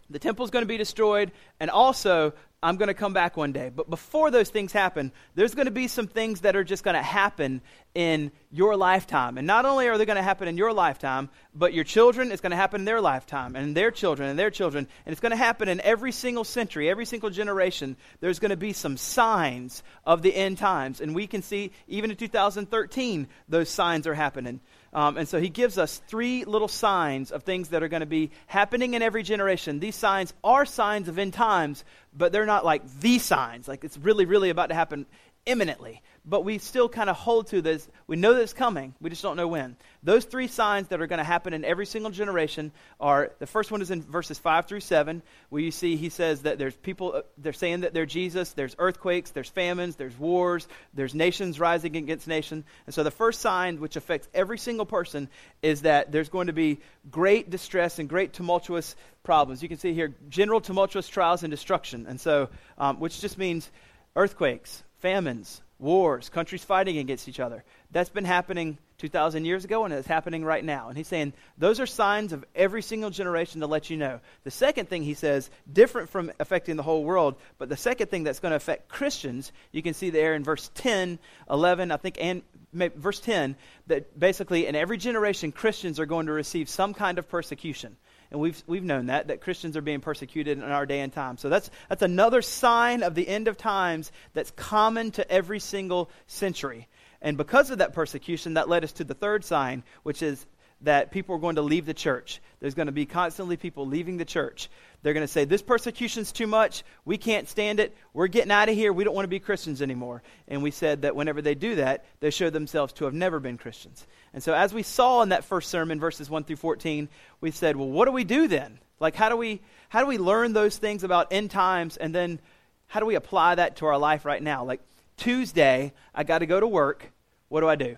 the 0.09 0.19
temple's 0.19 0.49
going 0.49 0.63
to 0.63 0.67
be 0.67 0.77
destroyed, 0.77 1.31
and 1.59 1.69
also 1.69 2.33
I'm 2.63 2.77
going 2.77 2.87
to 2.87 2.93
come 2.93 3.13
back 3.13 3.35
one 3.35 3.51
day. 3.51 3.69
But 3.69 3.89
before 3.89 4.31
those 4.31 4.49
things 4.49 4.71
happen, 4.71 5.11
there's 5.35 5.53
going 5.53 5.65
to 5.65 5.71
be 5.71 5.87
some 5.87 6.07
things 6.07 6.41
that 6.41 6.55
are 6.55 6.63
just 6.63 6.83
going 6.83 6.95
to 6.95 7.03
happen 7.03 7.61
in 7.93 8.31
your 8.51 8.75
lifetime. 8.77 9.37
And 9.37 9.45
not 9.45 9.65
only 9.65 9.87
are 9.87 9.97
they 9.97 10.05
going 10.05 10.15
to 10.15 10.23
happen 10.23 10.47
in 10.47 10.57
your 10.57 10.71
lifetime, 10.73 11.29
but 11.53 11.73
your 11.73 11.83
children, 11.83 12.31
it's 12.31 12.41
going 12.41 12.51
to 12.51 12.57
happen 12.57 12.81
in 12.81 12.85
their 12.85 13.01
lifetime, 13.01 13.55
and 13.55 13.75
their 13.75 13.91
children, 13.91 14.29
and 14.29 14.39
their 14.39 14.49
children. 14.49 14.87
And 15.05 15.11
it's 15.11 15.21
going 15.21 15.31
to 15.31 15.35
happen 15.35 15.67
in 15.67 15.81
every 15.81 16.11
single 16.11 16.45
century, 16.45 16.89
every 16.89 17.05
single 17.05 17.29
generation. 17.29 17.97
There's 18.21 18.39
going 18.39 18.51
to 18.51 18.57
be 18.57 18.73
some 18.73 18.97
signs 18.97 19.83
of 20.05 20.21
the 20.21 20.33
end 20.33 20.57
times. 20.57 21.01
And 21.01 21.13
we 21.13 21.27
can 21.27 21.41
see, 21.41 21.71
even 21.87 22.11
in 22.11 22.17
2013, 22.17 23.27
those 23.49 23.69
signs 23.69 24.07
are 24.07 24.15
happening. 24.15 24.61
Um, 24.93 25.17
and 25.17 25.27
so 25.27 25.39
he 25.39 25.49
gives 25.49 25.77
us 25.77 26.01
three 26.07 26.45
little 26.45 26.67
signs 26.67 27.31
of 27.31 27.43
things 27.43 27.69
that 27.69 27.81
are 27.81 27.87
going 27.87 28.01
to 28.01 28.05
be 28.05 28.29
happening 28.45 28.93
in 28.93 29.01
every 29.01 29.23
generation. 29.23 29.79
These 29.79 29.95
signs 29.95 30.33
are 30.43 30.65
signs 30.65 31.07
of 31.07 31.17
end 31.17 31.33
times, 31.33 31.83
but 32.15 32.31
they're 32.31 32.45
not 32.45 32.63
like 32.63 32.87
the 32.99 33.17
signs. 33.17 33.67
Like 33.67 33.83
it's 33.83 33.97
really, 33.97 34.25
really 34.25 34.51
about 34.51 34.67
to 34.67 34.75
happen 34.75 35.07
imminently 35.45 36.01
but 36.25 36.45
we 36.45 36.57
still 36.57 36.87
kind 36.87 37.09
of 37.09 37.17
hold 37.17 37.47
to 37.47 37.61
this. 37.61 37.87
We 38.07 38.15
know 38.15 38.33
that 38.33 38.41
it's 38.41 38.53
coming, 38.53 38.93
we 39.01 39.09
just 39.09 39.21
don't 39.21 39.35
know 39.35 39.47
when. 39.47 39.75
Those 40.03 40.23
three 40.23 40.47
signs 40.47 40.87
that 40.87 41.01
are 41.01 41.07
going 41.07 41.17
to 41.19 41.23
happen 41.23 41.53
in 41.53 41.65
every 41.65 41.85
single 41.85 42.11
generation 42.11 42.71
are 42.99 43.31
the 43.39 43.47
first 43.47 43.71
one 43.71 43.81
is 43.81 43.91
in 43.91 44.01
verses 44.01 44.39
5 44.39 44.65
through 44.65 44.79
7, 44.79 45.21
where 45.49 45.61
you 45.61 45.71
see 45.71 45.97
he 45.97 46.09
says 46.09 46.43
that 46.43 46.59
there's 46.59 46.75
people, 46.75 47.13
uh, 47.15 47.21
they're 47.37 47.51
saying 47.51 47.81
that 47.81 47.93
they're 47.93 48.05
Jesus, 48.05 48.51
there's 48.53 48.75
earthquakes, 48.79 49.31
there's 49.31 49.49
famines, 49.49 49.97
there's 49.97 50.17
wars, 50.17 50.67
there's 50.93 51.13
nations 51.13 51.59
rising 51.59 51.95
against 51.97 52.27
nation. 52.27 52.63
And 52.85 52.95
so 52.95 53.03
the 53.03 53.11
first 53.11 53.41
sign, 53.41 53.81
which 53.81 53.97
affects 53.97 54.29
every 54.33 54.57
single 54.57 54.85
person, 54.85 55.27
is 55.61 55.81
that 55.81 56.11
there's 56.11 56.29
going 56.29 56.47
to 56.47 56.53
be 56.53 56.79
great 57.11 57.49
distress 57.49 57.99
and 57.99 58.07
great 58.07 58.31
tumultuous 58.31 58.95
problems. 59.23 59.61
You 59.61 59.69
can 59.69 59.77
see 59.77 59.93
here 59.93 60.13
general 60.29 60.61
tumultuous 60.61 61.07
trials 61.07 61.43
and 61.43 61.51
destruction. 61.51 62.07
And 62.07 62.19
so, 62.19 62.49
um, 62.77 62.99
which 62.99 63.19
just 63.19 63.37
means 63.37 63.69
earthquakes, 64.15 64.83
famines, 65.03 65.61
wars, 65.79 66.29
countries 66.29 66.63
fighting 66.63 66.97
against 66.97 67.27
each 67.27 67.41
other. 67.41 67.65
That's 67.91 68.09
been 68.09 68.23
happening 68.23 68.77
2,000 68.99 69.43
years 69.43 69.65
ago, 69.65 69.83
and 69.83 69.93
it's 69.93 70.07
happening 70.07 70.45
right 70.45 70.63
now. 70.63 70.87
And 70.87 70.97
he's 70.97 71.09
saying 71.09 71.33
those 71.57 71.81
are 71.81 71.85
signs 71.85 72.31
of 72.31 72.45
every 72.55 72.81
single 72.81 73.09
generation 73.09 73.59
to 73.59 73.67
let 73.67 73.89
you 73.89 73.97
know. 73.97 74.21
The 74.45 74.51
second 74.51 74.87
thing 74.87 75.03
he 75.03 75.13
says, 75.13 75.49
different 75.71 76.09
from 76.09 76.31
affecting 76.39 76.77
the 76.77 76.83
whole 76.83 77.03
world, 77.03 77.35
but 77.57 77.67
the 77.67 77.75
second 77.75 78.07
thing 78.07 78.23
that's 78.23 78.39
going 78.39 78.51
to 78.51 78.55
affect 78.55 78.87
Christians, 78.87 79.51
you 79.73 79.83
can 79.83 79.93
see 79.93 80.09
there 80.09 80.35
in 80.35 80.43
verse 80.45 80.71
10, 80.75 81.19
11, 81.49 81.91
I 81.91 81.97
think, 81.97 82.17
and 82.21 82.43
verse 82.71 83.19
10, 83.19 83.57
that 83.87 84.17
basically 84.17 84.67
in 84.67 84.77
every 84.77 84.97
generation, 84.97 85.51
Christians 85.51 85.99
are 85.99 86.05
going 86.05 86.27
to 86.27 86.31
receive 86.31 86.69
some 86.69 86.93
kind 86.93 87.17
of 87.19 87.27
persecution. 87.27 87.97
And 88.33 88.41
we've, 88.41 88.61
we've 88.65 88.83
known 88.83 89.05
that, 89.05 89.27
that 89.27 89.41
Christians 89.41 89.77
are 89.77 89.81
being 89.81 90.01
persecuted 90.01 90.57
in 90.57 90.63
our 90.63 90.87
day 90.87 91.01
and 91.01 91.13
time. 91.13 91.37
So 91.37 91.49
that's, 91.49 91.69
that's 91.87 92.01
another 92.01 92.41
sign 92.41 93.03
of 93.03 93.13
the 93.13 93.27
end 93.27 93.47
of 93.47 93.57
times 93.57 94.11
that's 94.33 94.49
common 94.51 95.11
to 95.11 95.31
every 95.31 95.59
single 95.59 96.09
century. 96.25 96.87
And 97.21 97.37
because 97.37 97.69
of 97.69 97.77
that 97.77 97.93
persecution, 97.93 98.55
that 98.55 98.67
led 98.67 98.83
us 98.83 98.91
to 98.93 99.03
the 99.03 99.13
third 99.13 99.45
sign, 99.45 99.83
which 100.01 100.23
is 100.23 100.43
that 100.81 101.11
people 101.11 101.35
are 101.35 101.39
going 101.39 101.55
to 101.55 101.61
leave 101.61 101.85
the 101.85 101.93
church. 101.93 102.41
There's 102.59 102.73
going 102.73 102.87
to 102.87 102.91
be 102.91 103.05
constantly 103.05 103.55
people 103.55 103.85
leaving 103.85 104.17
the 104.17 104.25
church. 104.25 104.67
They're 105.03 105.13
going 105.13 105.25
to 105.25 105.31
say, 105.31 105.45
This 105.45 105.61
persecution's 105.61 106.31
too 106.31 106.47
much. 106.47 106.83
We 107.05 107.17
can't 107.17 107.47
stand 107.47 107.79
it. 107.79 107.95
We're 108.13 108.27
getting 108.27 108.51
out 108.51 108.69
of 108.69 108.75
here. 108.75 108.91
We 108.91 109.03
don't 109.03 109.13
want 109.13 109.25
to 109.25 109.29
be 109.29 109.39
Christians 109.39 109.81
anymore. 109.81 110.23
And 110.47 110.63
we 110.63 110.71
said 110.71 111.03
that 111.03 111.15
whenever 111.15 111.41
they 111.41 111.55
do 111.55 111.75
that, 111.75 112.05
they 112.21 112.31
show 112.31 112.49
themselves 112.49 112.93
to 112.93 113.05
have 113.05 113.13
never 113.13 113.39
been 113.39 113.57
Christians. 113.57 114.07
And 114.33 114.41
so, 114.41 114.53
as 114.53 114.73
we 114.73 114.81
saw 114.81 115.21
in 115.21 115.29
that 115.29 115.43
first 115.43 115.69
sermon, 115.69 115.99
verses 115.99 116.29
1 116.29 116.45
through 116.45 116.55
14, 116.55 117.09
we 117.41 117.51
said, 117.51 117.75
Well, 117.75 117.89
what 117.89 118.05
do 118.05 118.11
we 118.11 118.23
do 118.23 118.47
then? 118.47 118.79
Like, 118.99 119.15
how 119.15 119.27
do 119.27 119.35
we, 119.35 119.61
how 119.89 119.99
do 119.99 120.07
we 120.07 120.17
learn 120.17 120.53
those 120.53 120.77
things 120.77 121.03
about 121.03 121.27
end 121.31 121.51
times? 121.51 121.97
And 121.97 122.15
then, 122.15 122.39
how 122.87 123.01
do 123.01 123.05
we 123.05 123.15
apply 123.15 123.55
that 123.55 123.75
to 123.77 123.85
our 123.85 123.97
life 123.97 124.23
right 124.23 124.41
now? 124.41 124.63
Like, 124.63 124.81
Tuesday, 125.17 125.93
I 126.15 126.23
got 126.23 126.39
to 126.39 126.45
go 126.45 126.59
to 126.59 126.67
work. 126.67 127.11
What 127.49 127.59
do 127.61 127.67
I 127.67 127.75
do? 127.75 127.97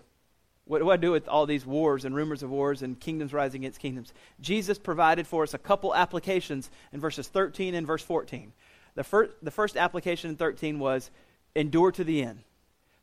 What 0.65 0.79
do 0.79 0.89
I 0.89 0.97
do 0.97 1.11
with 1.11 1.27
all 1.27 1.45
these 1.45 1.65
wars 1.65 2.05
and 2.05 2.15
rumors 2.15 2.41
of 2.41 2.49
wars 2.49 2.81
and 2.81 2.99
kingdoms 2.99 3.33
rising 3.33 3.61
against 3.61 3.79
kingdoms? 3.79 4.11
Jesus 4.41 4.79
provided 4.79 5.27
for 5.27 5.43
us 5.43 5.53
a 5.53 5.59
couple 5.59 5.93
applications 5.93 6.71
in 6.91 6.99
verses 6.99 7.27
13 7.27 7.75
and 7.75 7.85
verse 7.85 8.01
14. 8.01 8.51
The, 8.95 9.03
fir- 9.03 9.29
the 9.43 9.51
first 9.51 9.77
application 9.77 10.31
in 10.31 10.37
13 10.37 10.79
was 10.79 11.11
endure 11.55 11.91
to 11.91 12.03
the 12.03 12.23
end, 12.23 12.39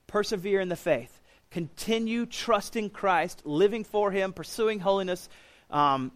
persevere 0.08 0.60
in 0.60 0.68
the 0.68 0.76
faith, 0.76 1.20
continue 1.50 2.26
trusting 2.26 2.90
Christ, 2.90 3.42
living 3.44 3.84
for 3.84 4.10
Him, 4.10 4.32
pursuing 4.32 4.80
holiness, 4.80 5.28
um, 5.70 6.10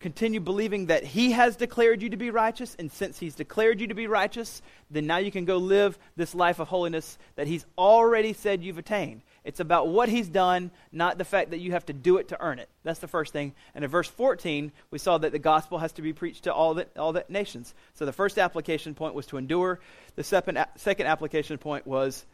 continue 0.00 0.40
believing 0.40 0.86
that 0.86 1.04
He 1.04 1.32
has 1.32 1.56
declared 1.56 2.00
you 2.00 2.10
to 2.10 2.16
be 2.16 2.30
righteous, 2.30 2.74
and 2.78 2.90
since 2.90 3.18
He's 3.18 3.34
declared 3.34 3.82
you 3.82 3.88
to 3.88 3.94
be 3.94 4.06
righteous, 4.06 4.62
then 4.90 5.06
now 5.06 5.18
you 5.18 5.30
can 5.30 5.44
go 5.44 5.58
live 5.58 5.98
this 6.16 6.34
life 6.34 6.58
of 6.58 6.68
holiness 6.68 7.18
that 7.34 7.48
He's 7.48 7.66
already 7.76 8.32
said 8.32 8.62
you've 8.62 8.78
attained. 8.78 9.22
It's 9.46 9.60
about 9.60 9.86
what 9.86 10.08
he's 10.08 10.28
done, 10.28 10.72
not 10.90 11.18
the 11.18 11.24
fact 11.24 11.50
that 11.50 11.60
you 11.60 11.70
have 11.70 11.86
to 11.86 11.92
do 11.92 12.16
it 12.16 12.28
to 12.28 12.40
earn 12.42 12.58
it. 12.58 12.68
That's 12.82 12.98
the 12.98 13.06
first 13.06 13.32
thing. 13.32 13.54
And 13.76 13.84
in 13.84 13.90
verse 13.90 14.08
14, 14.08 14.72
we 14.90 14.98
saw 14.98 15.18
that 15.18 15.30
the 15.30 15.38
gospel 15.38 15.78
has 15.78 15.92
to 15.92 16.02
be 16.02 16.12
preached 16.12 16.44
to 16.44 16.52
all 16.52 16.74
the, 16.74 16.88
all 16.98 17.12
the 17.12 17.24
nations. 17.28 17.72
So 17.94 18.04
the 18.04 18.12
first 18.12 18.38
application 18.38 18.96
point 18.96 19.14
was 19.14 19.26
to 19.26 19.36
endure. 19.36 19.78
The 20.16 20.24
second, 20.24 20.58
second 20.74 21.06
application 21.06 21.58
point 21.58 21.86
was 21.86 22.26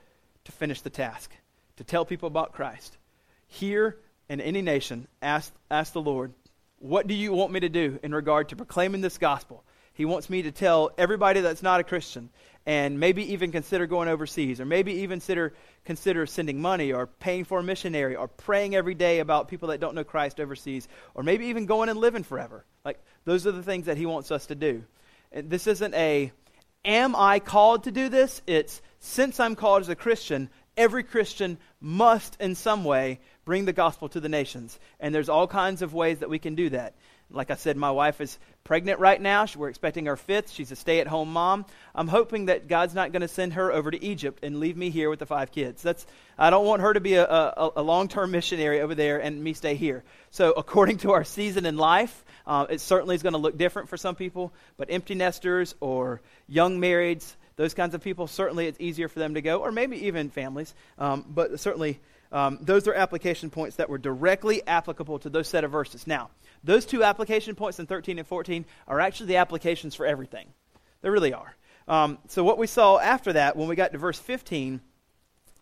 to 0.45 0.53
finish 0.53 0.81
the 0.81 0.89
task, 0.89 1.31
to 1.77 1.85
tell 1.85 2.07
people 2.07 2.29
about 2.29 2.55
Christ. 2.55 2.97
Here 3.47 3.99
in 4.31 4.41
any 4.41 4.63
nation, 4.63 5.07
ask, 5.21 5.53
ask 5.71 5.93
the 5.93 6.01
Lord, 6.01 6.33
what 6.79 7.07
do 7.07 7.13
you 7.13 7.35
want 7.35 7.53
me 7.53 7.61
to 7.61 7.69
do 7.69 8.01
in 8.03 8.15
regard 8.15 8.49
to 8.49 8.57
proclaiming 8.57 9.03
this 9.03 9.19
gospel? 9.19 9.65
He 9.95 10.05
wants 10.05 10.31
me 10.31 10.43
to 10.43 10.53
tell 10.53 10.91
everybody 10.97 11.41
that's 11.41 11.63
not 11.63 11.81
a 11.81 11.85
Christian 11.85 12.31
and 12.65 13.01
maybe 13.01 13.33
even 13.33 13.51
consider 13.51 13.87
going 13.87 14.09
overseas, 14.09 14.61
or 14.61 14.65
maybe 14.65 14.93
even 14.93 15.19
consider, 15.19 15.53
consider 15.85 16.27
sending 16.27 16.61
money, 16.61 16.93
or 16.93 17.07
paying 17.07 17.45
for 17.45 17.59
a 17.59 17.63
missionary, 17.63 18.15
or 18.15 18.29
praying 18.29 18.75
every 18.77 18.95
day 18.95 19.19
about 19.19 19.49
people 19.49 19.69
that 19.69 19.81
don't 19.81 19.95
know 19.95 20.05
Christ 20.05 20.39
overseas, 20.39 20.87
or 21.15 21.23
maybe 21.25 21.47
even 21.47 21.67
going 21.67 21.89
and 21.89 21.99
living 21.99 22.23
forever. 22.23 22.65
Like, 22.85 23.01
those 23.25 23.47
are 23.47 23.53
the 23.53 23.65
things 23.65 23.87
that 23.87 23.97
He 23.97 24.07
wants 24.07 24.31
us 24.31 24.47
to 24.47 24.55
do. 24.55 24.85
And 25.33 25.51
this 25.51 25.67
isn't 25.67 25.95
a, 25.95 26.31
am 26.85 27.17
I 27.17 27.41
called 27.41 27.85
to 27.85 27.91
do 27.91 28.09
this? 28.09 28.43
It's, 28.47 28.81
since 29.01 29.41
I'm 29.41 29.57
called 29.57 29.81
as 29.81 29.89
a 29.89 29.97
Christian, 29.97 30.49
every 30.77 31.03
Christian 31.03 31.59
must, 31.81 32.41
in 32.41 32.55
some 32.55 32.85
way, 32.85 33.19
bring 33.45 33.65
the 33.65 33.73
gospel 33.73 34.09
to 34.11 34.21
the 34.21 34.29
nations. 34.29 34.79
And 35.01 35.13
there's 35.13 35.29
all 35.29 35.49
kinds 35.49 35.83
of 35.83 35.95
ways 35.95 36.21
that 36.21 36.31
we 36.31 36.39
can 36.39 36.55
do 36.55 36.71
that. 36.71 36.95
Like 37.33 37.51
I 37.51 37.57
said, 37.57 37.77
my 37.77 37.91
wife 37.91 38.21
is 38.21 38.39
pregnant 38.65 39.01
right 39.01 39.21
now. 39.21 39.47
We're 39.57 39.69
expecting 39.69 40.09
our 40.09 40.17
fifth. 40.17 40.51
She's 40.51 40.71
a 40.71 40.77
stay 40.77 41.01
at 41.01 41.07
home 41.07 41.33
mom. 41.33 41.67
I'm 41.95 42.09
hoping 42.09 42.47
that 42.47 42.69
God's 42.69 42.95
not 42.95 43.13
going 43.13 43.23
to 43.23 43.29
send 43.29 43.55
her 43.55 43.73
over 43.73 43.91
to 43.91 44.03
Egypt 44.03 44.45
and 44.45 44.61
leave 44.61 44.77
me 44.77 44.91
here 44.91 45.11
with 45.11 45.19
the 45.19 45.27
five 45.27 45.51
kids. 45.51 45.83
That's, 45.83 46.07
I 46.39 46.51
don't 46.51 46.67
want 46.67 46.83
her 46.83 46.93
to 46.93 47.01
be 47.01 47.15
a, 47.15 47.27
a, 47.27 47.71
a 47.77 47.83
long 47.83 48.09
term 48.09 48.31
missionary 48.31 48.81
over 48.81 48.95
there 48.95 49.19
and 49.19 49.43
me 49.43 49.53
stay 49.53 49.75
here. 49.75 50.05
So, 50.31 50.53
according 50.53 50.99
to 50.99 51.13
our 51.13 51.25
season 51.25 51.67
in 51.67 51.77
life, 51.77 52.25
uh, 52.47 52.67
it 52.71 52.81
certainly 52.81 53.17
is 53.17 53.23
going 53.23 53.35
to 53.35 53.39
look 53.39 53.57
different 53.57 53.89
for 53.89 53.97
some 53.97 54.15
people. 54.15 54.53
But 54.77 54.89
empty 54.91 55.15
nesters 55.15 55.75
or 55.81 56.21
young 56.49 56.81
marrieds, 56.81 57.35
those 57.57 57.75
kinds 57.75 57.95
of 57.95 58.03
people, 58.03 58.27
certainly 58.27 58.67
it's 58.67 58.81
easier 58.81 59.09
for 59.09 59.19
them 59.19 59.35
to 59.35 59.43
go, 59.43 59.61
or 59.61 59.73
maybe 59.73 60.07
even 60.07 60.31
families. 60.31 60.75
Um, 60.99 61.25
but 61.29 61.61
certainly, 61.61 62.01
um, 62.33 62.59
those 62.63 62.89
are 62.89 62.95
application 62.95 63.51
points 63.51 63.77
that 63.77 63.91
were 63.91 63.99
directly 63.99 64.67
applicable 64.67 65.19
to 65.21 65.31
those 65.31 65.49
set 65.49 65.65
of 65.65 65.71
verses. 65.71 66.07
Now, 66.07 66.31
those 66.65 66.87
two 66.87 67.05
application 67.05 67.55
points 67.55 67.79
in 67.79 67.87
13 67.87 68.19
and 68.19 68.27
14 68.27 68.65
are 68.89 69.01
actually 69.01 69.27
the 69.27 69.37
applications 69.37 69.95
for 69.95 70.07
everything. 70.07 70.49
They 71.03 71.11
really 71.11 71.35
are. 71.35 71.55
Um, 71.87 72.19
so, 72.29 72.43
what 72.43 72.59
we 72.59 72.67
saw 72.67 72.99
after 72.99 73.35
that, 73.35 73.57
when 73.57 73.69
we 73.69 73.77
got 73.77 73.93
to 73.93 73.99
verse 73.99 74.19
15, 74.19 74.81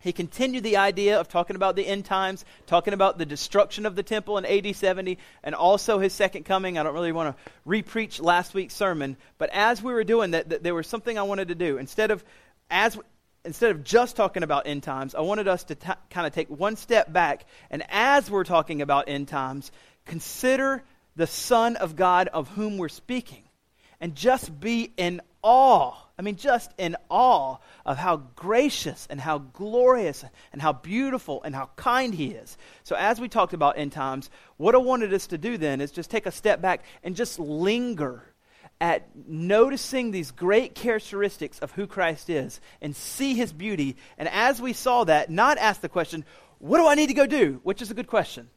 he 0.00 0.12
continued 0.12 0.64
the 0.64 0.78
idea 0.78 1.20
of 1.20 1.28
talking 1.28 1.56
about 1.56 1.76
the 1.76 1.86
end 1.86 2.06
times, 2.06 2.44
talking 2.66 2.94
about 2.94 3.18
the 3.18 3.26
destruction 3.26 3.84
of 3.84 3.96
the 3.96 4.02
temple 4.02 4.38
in 4.38 4.46
AD 4.46 4.74
70, 4.74 5.18
and 5.42 5.54
also 5.54 5.98
his 5.98 6.14
second 6.14 6.44
coming. 6.44 6.78
I 6.78 6.82
don't 6.82 6.94
really 6.94 7.12
want 7.12 7.36
to 7.36 7.52
repreach 7.66 8.22
last 8.22 8.54
week's 8.54 8.74
sermon, 8.74 9.16
but 9.38 9.50
as 9.50 9.82
we 9.82 9.92
were 9.92 10.04
doing 10.04 10.30
that, 10.30 10.48
that 10.50 10.62
there 10.62 10.74
was 10.74 10.86
something 10.86 11.18
I 11.18 11.22
wanted 11.22 11.48
to 11.48 11.54
do. 11.54 11.78
Instead 11.78 12.10
of 12.10 12.24
as 12.70 12.98
instead 13.44 13.70
of 13.70 13.84
just 13.84 14.16
talking 14.16 14.42
about 14.42 14.66
end 14.66 14.82
times, 14.82 15.14
I 15.14 15.20
wanted 15.20 15.48
us 15.48 15.64
to 15.64 15.74
t- 15.74 15.90
kind 16.10 16.26
of 16.26 16.32
take 16.32 16.48
one 16.48 16.76
step 16.76 17.12
back, 17.12 17.46
and 17.70 17.82
as 17.88 18.30
we're 18.30 18.44
talking 18.44 18.82
about 18.82 19.08
end 19.08 19.28
times, 19.28 19.70
consider 20.06 20.82
the 21.16 21.26
Son 21.26 21.76
of 21.76 21.96
God 21.96 22.28
of 22.28 22.48
whom 22.50 22.78
we're 22.78 22.88
speaking 22.88 23.42
and 24.00 24.14
just 24.14 24.58
be 24.58 24.92
in 24.96 25.20
awe. 25.42 25.94
I 26.18 26.22
mean, 26.22 26.36
just 26.36 26.72
in 26.76 26.96
awe 27.08 27.56
of 27.86 27.96
how 27.96 28.18
gracious 28.36 29.06
and 29.08 29.20
how 29.20 29.38
glorious 29.38 30.24
and 30.52 30.60
how 30.60 30.72
beautiful 30.72 31.42
and 31.42 31.54
how 31.54 31.70
kind 31.76 32.14
He 32.14 32.28
is. 32.28 32.58
So, 32.82 32.94
as 32.96 33.20
we 33.20 33.28
talked 33.28 33.54
about 33.54 33.78
end 33.78 33.92
times, 33.92 34.30
what 34.56 34.74
I 34.74 34.78
wanted 34.78 35.14
us 35.14 35.28
to 35.28 35.38
do 35.38 35.56
then 35.56 35.80
is 35.80 35.90
just 35.90 36.10
take 36.10 36.26
a 36.26 36.30
step 36.30 36.60
back 36.60 36.84
and 37.02 37.16
just 37.16 37.38
linger 37.38 38.22
at 38.80 39.08
noticing 39.14 40.10
these 40.10 40.30
great 40.30 40.74
characteristics 40.74 41.58
of 41.58 41.72
who 41.72 41.86
Christ 41.86 42.30
is 42.30 42.60
and 42.80 42.96
see 42.96 43.34
His 43.34 43.52
beauty. 43.52 43.96
And 44.16 44.28
as 44.28 44.60
we 44.60 44.72
saw 44.72 45.04
that, 45.04 45.30
not 45.30 45.58
ask 45.58 45.80
the 45.80 45.88
question, 45.88 46.24
What 46.58 46.78
do 46.78 46.86
I 46.86 46.94
need 46.94 47.08
to 47.08 47.14
go 47.14 47.26
do? 47.26 47.60
Which 47.62 47.82
is 47.82 47.90
a 47.90 47.94
good 47.94 48.06
question. 48.06 48.48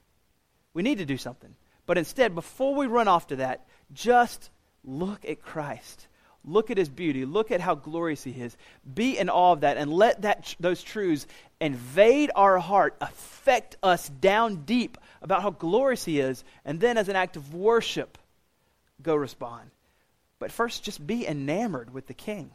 We 0.73 0.83
need 0.83 0.99
to 0.99 1.05
do 1.05 1.17
something. 1.17 1.55
But 1.85 1.97
instead, 1.97 2.33
before 2.33 2.75
we 2.75 2.87
run 2.87 3.07
off 3.07 3.27
to 3.27 3.37
that, 3.37 3.67
just 3.93 4.49
look 4.83 5.25
at 5.25 5.41
Christ. 5.41 6.07
Look 6.45 6.71
at 6.71 6.77
his 6.77 6.89
beauty. 6.89 7.25
Look 7.25 7.51
at 7.51 7.61
how 7.61 7.75
glorious 7.75 8.23
he 8.23 8.31
is. 8.31 8.57
Be 8.91 9.17
in 9.17 9.29
awe 9.29 9.53
of 9.53 9.61
that 9.61 9.77
and 9.77 9.91
let 9.91 10.23
that, 10.23 10.55
those 10.59 10.83
truths 10.83 11.25
invade 11.61 12.31
our 12.35 12.59
heart, 12.59 12.95
affect 12.99 13.77
us 13.81 14.09
down 14.09 14.63
deep 14.65 14.97
about 15.21 15.41
how 15.41 15.51
glorious 15.51 16.03
he 16.03 16.19
is, 16.19 16.43
and 16.65 16.79
then 16.81 16.97
as 16.97 17.07
an 17.07 17.15
act 17.15 17.37
of 17.37 17.53
worship, 17.53 18.17
go 19.01 19.15
respond. 19.15 19.69
But 20.39 20.51
first, 20.51 20.83
just 20.83 21.05
be 21.05 21.27
enamored 21.27 21.93
with 21.93 22.07
the 22.07 22.13
king. 22.13 22.51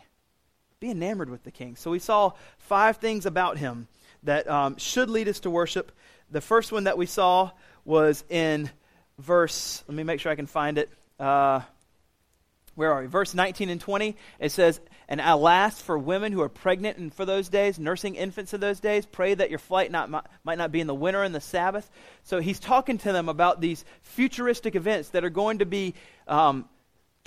Be 0.80 0.90
enamored 0.90 1.30
with 1.30 1.44
the 1.44 1.50
king. 1.50 1.76
So 1.76 1.90
we 1.90 1.98
saw 1.98 2.32
five 2.58 2.98
things 2.98 3.26
about 3.26 3.58
him 3.58 3.88
that 4.22 4.48
um, 4.48 4.76
should 4.76 5.10
lead 5.10 5.28
us 5.28 5.40
to 5.40 5.50
worship. 5.50 5.92
The 6.30 6.40
first 6.40 6.72
one 6.72 6.84
that 6.84 6.98
we 6.98 7.06
saw 7.06 7.50
was 7.84 8.24
in 8.28 8.70
verse, 9.18 9.82
let 9.88 9.96
me 9.96 10.04
make 10.04 10.20
sure 10.20 10.30
I 10.30 10.36
can 10.36 10.46
find 10.46 10.78
it. 10.78 10.90
Uh, 11.18 11.60
where 12.74 12.92
are 12.92 13.00
we? 13.00 13.08
Verse 13.08 13.34
19 13.34 13.70
and 13.70 13.80
20. 13.80 14.14
It 14.38 14.52
says, 14.52 14.80
And 15.08 15.20
alas, 15.20 15.80
for 15.82 15.98
women 15.98 16.32
who 16.32 16.42
are 16.42 16.48
pregnant 16.48 16.96
and 16.98 17.12
for 17.12 17.24
those 17.24 17.48
days, 17.48 17.76
nursing 17.76 18.14
infants 18.14 18.54
in 18.54 18.60
those 18.60 18.78
days, 18.78 19.04
pray 19.04 19.34
that 19.34 19.50
your 19.50 19.58
flight 19.58 19.90
not, 19.90 20.10
might 20.44 20.58
not 20.58 20.70
be 20.70 20.80
in 20.80 20.86
the 20.86 20.94
winter 20.94 21.24
and 21.24 21.34
the 21.34 21.40
Sabbath. 21.40 21.90
So 22.22 22.38
he's 22.38 22.60
talking 22.60 22.98
to 22.98 23.12
them 23.12 23.28
about 23.28 23.60
these 23.60 23.84
futuristic 24.02 24.76
events 24.76 25.08
that 25.08 25.24
are 25.24 25.30
going 25.30 25.58
to 25.58 25.66
be 25.66 25.94
um, 26.28 26.66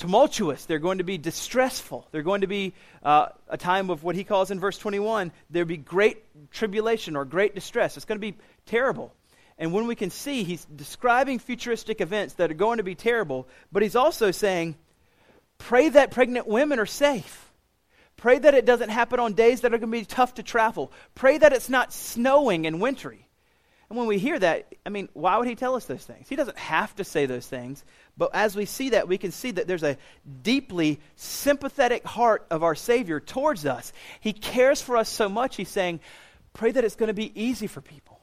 tumultuous. 0.01 0.65
They're 0.65 0.79
going 0.79 0.98
to 0.98 1.03
be 1.03 1.20
distressful. 1.20 2.08
They're 2.12 2.24
going 2.24 2.41
to 2.41 2.48
be 2.48 2.74
uh, 3.03 3.27
a 3.48 3.58
time 3.58 3.91
of 3.91 4.03
what 4.03 4.15
he 4.15 4.24
calls 4.24 4.50
in 4.50 4.60
verse 4.60 4.79
21 4.79 5.31
there'll 5.51 5.67
be 5.67 5.77
great 5.77 6.24
tribulation 6.50 7.15
or 7.15 7.24
great 7.24 7.53
distress. 7.53 7.98
It's 7.98 8.05
going 8.05 8.20
to 8.20 8.31
be 8.31 8.36
terrible. 8.65 9.13
And 9.60 9.74
when 9.74 9.86
we 9.86 9.96
can 9.96 10.10
see, 10.10 10.43
he's 10.43 10.65
describing 10.65 11.38
futuristic 11.38 12.01
events 12.01 12.34
that 12.36 12.50
are 12.50 12.55
going 12.55 12.77
to 12.77 12.84
be 12.84 12.96
terrible, 12.96 13.48
but 13.72 13.84
he's 13.84 13.96
also 13.96 14.31
saying, 14.31 14.75
pray 15.60 15.89
that 15.89 16.10
pregnant 16.10 16.48
women 16.48 16.79
are 16.79 16.88
safe. 16.88 17.51
Pray 18.17 18.39
that 18.39 18.55
it 18.55 18.65
doesn't 18.65 18.89
happen 18.89 19.20
on 19.20 19.34
days 19.34 19.62
that 19.62 19.72
are 19.72 19.77
going 19.77 19.91
to 19.91 20.00
be 20.00 20.05
tough 20.05 20.34
to 20.36 20.43
travel. 20.43 20.91
Pray 21.13 21.38
that 21.38 21.53
it's 21.53 21.70
not 21.70 21.93
snowing 21.93 22.65
and 22.65 22.81
wintry. 22.81 23.27
And 23.91 23.98
when 23.98 24.08
we 24.08 24.17
hear 24.17 24.39
that, 24.39 24.74
I 24.86 24.89
mean, 24.89 25.10
why 25.13 25.38
would 25.38 25.48
he 25.48 25.55
tell 25.55 25.75
us 25.75 25.86
those 25.86 26.05
things? 26.05 26.29
He 26.29 26.38
doesn't 26.38 26.58
have 26.58 26.96
to 26.96 27.03
say 27.03 27.25
those 27.25 27.46
things. 27.46 27.84
But 28.18 28.32
as 28.34 28.56
we 28.56 28.65
see 28.65 28.89
that, 28.89 29.08
we 29.08 29.18
can 29.18 29.32
see 29.32 29.51
that 29.51 29.68
there's 29.68 29.84
a 29.84 29.98
deeply 30.44 31.00
sympathetic 31.15 32.03
heart 32.03 32.46
of 32.51 32.63
our 32.63 32.75
Savior 32.75 33.20
towards 33.20 33.65
us. 33.65 33.94
He 34.20 34.34
cares 34.34 34.82
for 34.82 34.98
us 34.98 35.10
so 35.10 35.30
much, 35.30 35.56
he's 35.56 35.70
saying, 35.70 36.01
pray 36.53 36.72
that 36.72 36.84
it's 36.84 36.96
going 36.96 37.08
to 37.08 37.13
be 37.13 37.32
easy 37.41 37.68
for 37.68 37.82
people. 37.82 38.20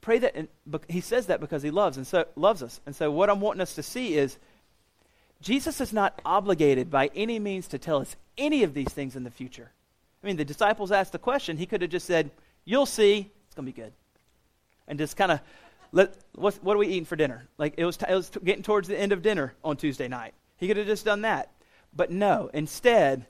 pray 0.00 0.18
that, 0.18 0.34
and, 0.34 0.48
he 0.88 1.00
says 1.00 1.26
that 1.26 1.40
because 1.40 1.62
he 1.62 1.70
loves, 1.70 1.96
and 1.96 2.06
so, 2.06 2.26
loves 2.36 2.62
us. 2.62 2.80
And 2.86 2.94
so 2.94 3.10
what 3.10 3.30
I'm 3.30 3.40
wanting 3.40 3.62
us 3.62 3.74
to 3.76 3.82
see 3.82 4.14
is 4.14 4.38
Jesus 5.40 5.80
is 5.80 5.92
not 5.92 6.20
obligated 6.24 6.90
by 6.90 7.10
any 7.14 7.38
means 7.38 7.68
to 7.68 7.78
tell 7.78 7.98
us 7.98 8.16
any 8.38 8.62
of 8.62 8.74
these 8.74 8.88
things 8.88 9.16
in 9.16 9.24
the 9.24 9.30
future. 9.30 9.70
I 10.22 10.26
mean, 10.26 10.36
the 10.36 10.44
disciples 10.44 10.92
asked 10.92 11.12
the 11.12 11.18
question. 11.18 11.56
He 11.56 11.66
could 11.66 11.82
have 11.82 11.90
just 11.90 12.06
said, 12.06 12.30
You'll 12.64 12.86
see, 12.86 13.28
it's 13.46 13.54
going 13.56 13.66
to 13.66 13.72
be 13.72 13.80
good. 13.82 13.92
And 14.86 14.98
just 14.98 15.16
kind 15.16 15.32
of, 15.32 15.40
let, 15.92 16.14
what, 16.34 16.58
are 16.66 16.78
we 16.78 16.88
eating 16.88 17.04
for 17.04 17.16
dinner? 17.16 17.46
Like, 17.58 17.74
it 17.76 17.84
was, 17.84 17.96
t- 17.98 18.06
it 18.08 18.14
was 18.14 18.30
t- 18.30 18.40
getting 18.42 18.62
towards 18.62 18.88
the 18.88 18.98
end 18.98 19.12
of 19.12 19.22
dinner 19.22 19.54
on 19.62 19.76
Tuesday 19.76 20.08
night. 20.08 20.34
He 20.56 20.66
could 20.66 20.78
have 20.78 20.86
just 20.86 21.04
done 21.04 21.22
that. 21.22 21.50
But 21.94 22.10
no, 22.10 22.50
instead, 22.54 23.26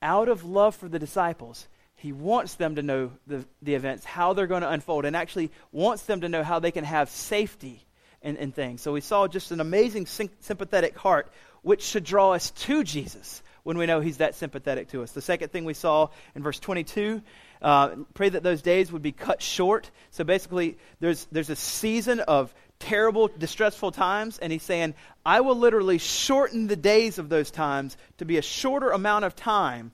out 0.00 0.28
of 0.28 0.44
love 0.44 0.76
for 0.76 0.88
the 0.88 1.00
disciples, 1.00 1.66
he 1.96 2.12
wants 2.12 2.54
them 2.54 2.76
to 2.76 2.82
know 2.82 3.10
the, 3.26 3.44
the 3.60 3.74
events, 3.74 4.04
how 4.04 4.32
they're 4.32 4.46
going 4.46 4.62
to 4.62 4.70
unfold, 4.70 5.04
and 5.04 5.16
actually 5.16 5.50
wants 5.72 6.04
them 6.04 6.20
to 6.20 6.28
know 6.28 6.44
how 6.44 6.60
they 6.60 6.70
can 6.70 6.84
have 6.84 7.10
safety 7.10 7.84
in, 8.22 8.36
in 8.36 8.52
things. 8.52 8.80
So 8.80 8.92
we 8.92 9.00
saw 9.00 9.26
just 9.26 9.50
an 9.50 9.60
amazing 9.60 10.06
sympathetic 10.06 10.96
heart, 10.96 11.32
which 11.62 11.82
should 11.82 12.04
draw 12.04 12.32
us 12.32 12.50
to 12.52 12.84
Jesus 12.84 13.42
when 13.64 13.76
we 13.76 13.86
know 13.86 14.00
he's 14.00 14.18
that 14.18 14.36
sympathetic 14.36 14.88
to 14.90 15.02
us. 15.02 15.12
The 15.12 15.20
second 15.20 15.50
thing 15.50 15.64
we 15.64 15.74
saw 15.74 16.08
in 16.36 16.42
verse 16.42 16.60
22 16.60 17.20
uh, 17.62 17.90
pray 18.14 18.28
that 18.28 18.42
those 18.42 18.62
days 18.62 18.92
would 18.92 19.02
be 19.02 19.12
cut 19.12 19.42
short. 19.42 19.90
So 20.10 20.24
basically, 20.24 20.76
there's, 21.00 21.26
there's 21.32 21.50
a 21.50 21.56
season 21.56 22.20
of 22.20 22.54
terrible, 22.78 23.28
distressful 23.28 23.92
times, 23.92 24.38
and 24.38 24.52
he's 24.52 24.62
saying, 24.62 24.94
I 25.26 25.40
will 25.40 25.56
literally 25.56 25.98
shorten 25.98 26.66
the 26.66 26.76
days 26.76 27.18
of 27.18 27.28
those 27.28 27.50
times 27.50 27.96
to 28.18 28.24
be 28.24 28.38
a 28.38 28.42
shorter 28.42 28.90
amount 28.90 29.24
of 29.24 29.34
time 29.34 29.92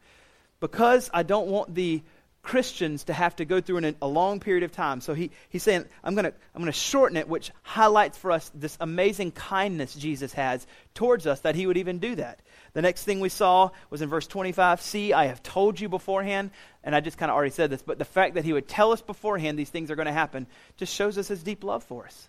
because 0.60 1.10
I 1.12 1.22
don't 1.22 1.48
want 1.48 1.74
the 1.74 2.02
Christians 2.44 3.04
to 3.04 3.12
have 3.12 3.34
to 3.36 3.44
go 3.44 3.60
through 3.60 3.78
an, 3.78 3.96
a 4.02 4.06
long 4.06 4.38
period 4.38 4.62
of 4.62 4.72
time. 4.72 5.00
So 5.00 5.14
he, 5.14 5.30
he's 5.48 5.62
saying, 5.62 5.86
I'm 6.04 6.14
going 6.14 6.26
to 6.26 6.34
I'm 6.54 6.64
to 6.66 6.72
shorten 6.72 7.16
it, 7.16 7.28
which 7.28 7.50
highlights 7.62 8.18
for 8.18 8.30
us 8.30 8.50
this 8.54 8.76
amazing 8.80 9.32
kindness 9.32 9.94
Jesus 9.94 10.34
has 10.34 10.66
towards 10.94 11.26
us 11.26 11.40
that 11.40 11.54
he 11.54 11.66
would 11.66 11.78
even 11.78 11.98
do 11.98 12.14
that. 12.16 12.40
The 12.74 12.82
next 12.82 13.04
thing 13.04 13.20
we 13.20 13.28
saw 13.28 13.70
was 13.88 14.02
in 14.02 14.08
verse 14.08 14.26
25 14.26 14.82
See, 14.82 15.12
I 15.12 15.26
have 15.26 15.42
told 15.42 15.80
you 15.80 15.88
beforehand. 15.88 16.50
And 16.82 16.94
I 16.94 17.00
just 17.00 17.16
kind 17.16 17.30
of 17.30 17.36
already 17.36 17.52
said 17.52 17.70
this, 17.70 17.80
but 17.80 17.98
the 17.98 18.04
fact 18.04 18.34
that 18.34 18.44
he 18.44 18.52
would 18.52 18.68
tell 18.68 18.92
us 18.92 19.00
beforehand 19.00 19.58
these 19.58 19.70
things 19.70 19.90
are 19.90 19.96
going 19.96 20.06
to 20.06 20.12
happen 20.12 20.46
just 20.76 20.94
shows 20.94 21.16
us 21.16 21.28
his 21.28 21.42
deep 21.42 21.64
love 21.64 21.82
for 21.82 22.04
us. 22.04 22.28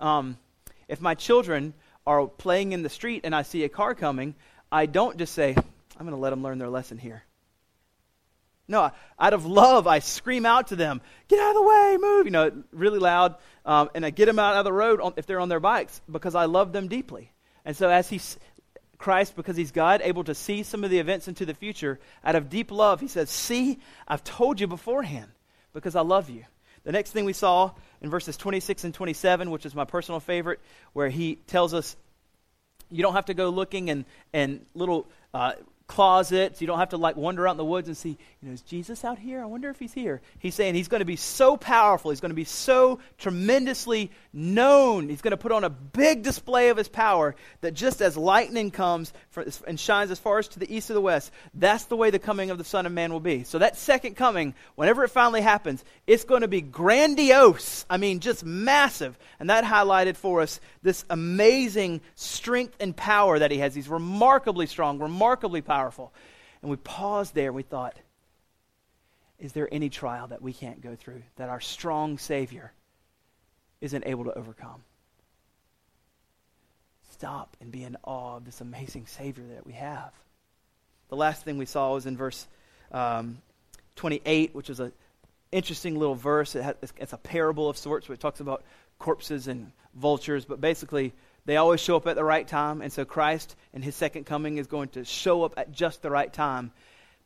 Um, 0.00 0.36
if 0.88 1.00
my 1.00 1.14
children 1.14 1.74
are 2.06 2.26
playing 2.26 2.72
in 2.72 2.82
the 2.82 2.88
street 2.88 3.20
and 3.24 3.34
I 3.34 3.42
see 3.42 3.62
a 3.62 3.68
car 3.68 3.94
coming, 3.94 4.34
I 4.72 4.86
don't 4.86 5.16
just 5.16 5.34
say, 5.34 5.54
I'm 5.54 6.06
going 6.06 6.10
to 6.10 6.16
let 6.16 6.30
them 6.30 6.42
learn 6.42 6.58
their 6.58 6.70
lesson 6.70 6.98
here. 6.98 7.22
No, 8.66 8.90
out 9.18 9.32
of 9.32 9.46
love, 9.46 9.86
I 9.86 10.00
scream 10.00 10.44
out 10.44 10.68
to 10.68 10.76
them, 10.76 11.00
get 11.28 11.40
out 11.40 11.50
of 11.50 11.54
the 11.54 11.62
way, 11.62 11.96
move, 11.98 12.26
you 12.26 12.30
know, 12.30 12.64
really 12.72 12.98
loud. 12.98 13.36
Um, 13.64 13.90
and 13.94 14.04
I 14.04 14.10
get 14.10 14.26
them 14.26 14.38
out 14.38 14.56
of 14.56 14.64
the 14.64 14.72
road 14.72 15.00
on, 15.00 15.14
if 15.16 15.26
they're 15.26 15.40
on 15.40 15.48
their 15.48 15.60
bikes 15.60 16.00
because 16.10 16.34
I 16.34 16.44
love 16.46 16.72
them 16.72 16.88
deeply. 16.88 17.32
And 17.64 17.76
so, 17.76 17.88
as 17.90 18.08
he, 18.08 18.20
Christ, 18.98 19.36
because 19.36 19.56
he's 19.56 19.70
God, 19.70 20.00
able 20.02 20.24
to 20.24 20.34
see 20.34 20.62
some 20.62 20.84
of 20.84 20.90
the 20.90 20.98
events 20.98 21.28
into 21.28 21.46
the 21.46 21.54
future, 21.54 22.00
out 22.24 22.34
of 22.34 22.50
deep 22.50 22.70
love, 22.70 23.00
he 23.00 23.08
says, 23.08 23.30
See, 23.30 23.78
I've 24.06 24.24
told 24.24 24.60
you 24.60 24.66
beforehand 24.66 25.30
because 25.72 25.94
I 25.94 26.00
love 26.00 26.28
you. 26.28 26.44
The 26.84 26.92
next 26.92 27.12
thing 27.12 27.24
we 27.24 27.32
saw 27.32 27.72
in 28.00 28.10
verses 28.10 28.36
26 28.36 28.84
and 28.84 28.94
27, 28.94 29.50
which 29.50 29.66
is 29.66 29.74
my 29.74 29.84
personal 29.84 30.20
favorite, 30.20 30.60
where 30.92 31.08
he 31.08 31.36
tells 31.46 31.74
us 31.74 31.96
you 32.90 33.02
don't 33.02 33.14
have 33.14 33.26
to 33.26 33.34
go 33.34 33.50
looking 33.50 33.90
and, 33.90 34.04
in 34.32 34.64
little 34.74 35.06
uh, 35.34 35.52
closets. 35.88 36.60
You 36.60 36.66
don't 36.66 36.78
have 36.78 36.90
to 36.90 36.98
like 36.98 37.16
wander 37.16 37.48
out 37.48 37.52
in 37.52 37.56
the 37.56 37.64
woods 37.64 37.88
and 37.88 37.96
see, 37.96 38.10
you 38.10 38.48
know, 38.48 38.52
is 38.52 38.60
Jesus 38.60 39.04
out 39.04 39.18
here? 39.18 39.42
I 39.42 39.46
wonder 39.46 39.70
if 39.70 39.78
he's 39.78 39.92
here. 39.92 40.20
He's 40.38 40.54
saying 40.54 40.74
he's 40.74 40.86
going 40.86 41.00
to 41.00 41.06
be 41.06 41.16
so 41.16 41.56
powerful. 41.56 42.10
He's 42.10 42.20
going 42.20 42.30
to 42.30 42.36
be 42.36 42.44
so 42.44 43.00
tremendously 43.16 44.12
known. 44.32 45.08
He's 45.08 45.22
going 45.22 45.32
to 45.32 45.38
put 45.38 45.50
on 45.50 45.64
a 45.64 45.70
big 45.70 46.22
display 46.22 46.68
of 46.68 46.76
his 46.76 46.88
power 46.88 47.34
that 47.62 47.72
just 47.72 48.02
as 48.02 48.16
lightning 48.16 48.70
comes 48.70 49.12
and 49.66 49.80
shines 49.80 50.10
as 50.10 50.18
far 50.18 50.38
as 50.38 50.48
to 50.48 50.58
the 50.58 50.72
east 50.72 50.90
or 50.90 50.94
the 50.94 51.00
west, 51.00 51.32
that's 51.54 51.84
the 51.86 51.96
way 51.96 52.10
the 52.10 52.18
coming 52.18 52.50
of 52.50 52.58
the 52.58 52.64
Son 52.64 52.84
of 52.84 52.92
Man 52.92 53.10
will 53.10 53.18
be. 53.18 53.42
So 53.44 53.58
that 53.58 53.76
second 53.76 54.14
coming, 54.14 54.54
whenever 54.76 55.04
it 55.04 55.08
finally 55.08 55.40
happens, 55.40 55.82
it's 56.06 56.24
going 56.24 56.42
to 56.42 56.48
be 56.48 56.60
grandiose. 56.60 57.86
I 57.88 57.96
mean, 57.96 58.20
just 58.20 58.44
massive. 58.44 59.18
And 59.40 59.48
that 59.48 59.64
highlighted 59.64 60.16
for 60.16 60.42
us 60.42 60.60
this 60.82 61.04
amazing 61.08 62.02
strength 62.14 62.76
and 62.78 62.94
power 62.94 63.38
that 63.38 63.50
he 63.50 63.58
has. 63.58 63.74
He's 63.74 63.88
remarkably 63.88 64.66
strong, 64.66 64.98
remarkably 64.98 65.62
powerful. 65.62 65.77
And 66.62 66.70
we 66.70 66.76
paused 66.76 67.34
there 67.34 67.48
and 67.48 67.56
we 67.56 67.62
thought, 67.62 67.96
is 69.38 69.52
there 69.52 69.68
any 69.70 69.88
trial 69.88 70.26
that 70.28 70.42
we 70.42 70.52
can't 70.52 70.80
go 70.80 70.96
through 70.96 71.22
that 71.36 71.48
our 71.48 71.60
strong 71.60 72.18
Savior 72.18 72.72
isn't 73.80 74.04
able 74.06 74.24
to 74.24 74.36
overcome? 74.36 74.82
Stop 77.10 77.56
and 77.60 77.70
be 77.70 77.84
in 77.84 77.96
awe 78.04 78.36
of 78.36 78.44
this 78.44 78.60
amazing 78.60 79.06
Savior 79.06 79.44
that 79.54 79.66
we 79.66 79.72
have. 79.74 80.12
The 81.08 81.16
last 81.16 81.44
thing 81.44 81.58
we 81.58 81.66
saw 81.66 81.94
was 81.94 82.06
in 82.06 82.16
verse 82.16 82.46
um, 82.92 83.38
28, 83.96 84.54
which 84.54 84.70
is 84.70 84.80
an 84.80 84.92
interesting 85.52 85.98
little 85.98 86.14
verse. 86.14 86.54
It 86.54 86.62
has, 86.62 86.74
it's 86.98 87.12
a 87.12 87.18
parable 87.18 87.68
of 87.68 87.78
sorts 87.78 88.08
where 88.08 88.14
it 88.14 88.20
talks 88.20 88.40
about 88.40 88.64
corpses 88.98 89.48
and 89.48 89.72
vultures, 89.94 90.44
but 90.44 90.60
basically, 90.60 91.12
they 91.48 91.56
always 91.56 91.80
show 91.80 91.96
up 91.96 92.06
at 92.06 92.14
the 92.14 92.22
right 92.22 92.46
time. 92.46 92.82
And 92.82 92.92
so 92.92 93.06
Christ 93.06 93.56
and 93.72 93.82
his 93.82 93.96
second 93.96 94.24
coming 94.24 94.58
is 94.58 94.66
going 94.66 94.90
to 94.90 95.04
show 95.06 95.44
up 95.44 95.54
at 95.56 95.72
just 95.72 96.02
the 96.02 96.10
right 96.10 96.30
time. 96.30 96.72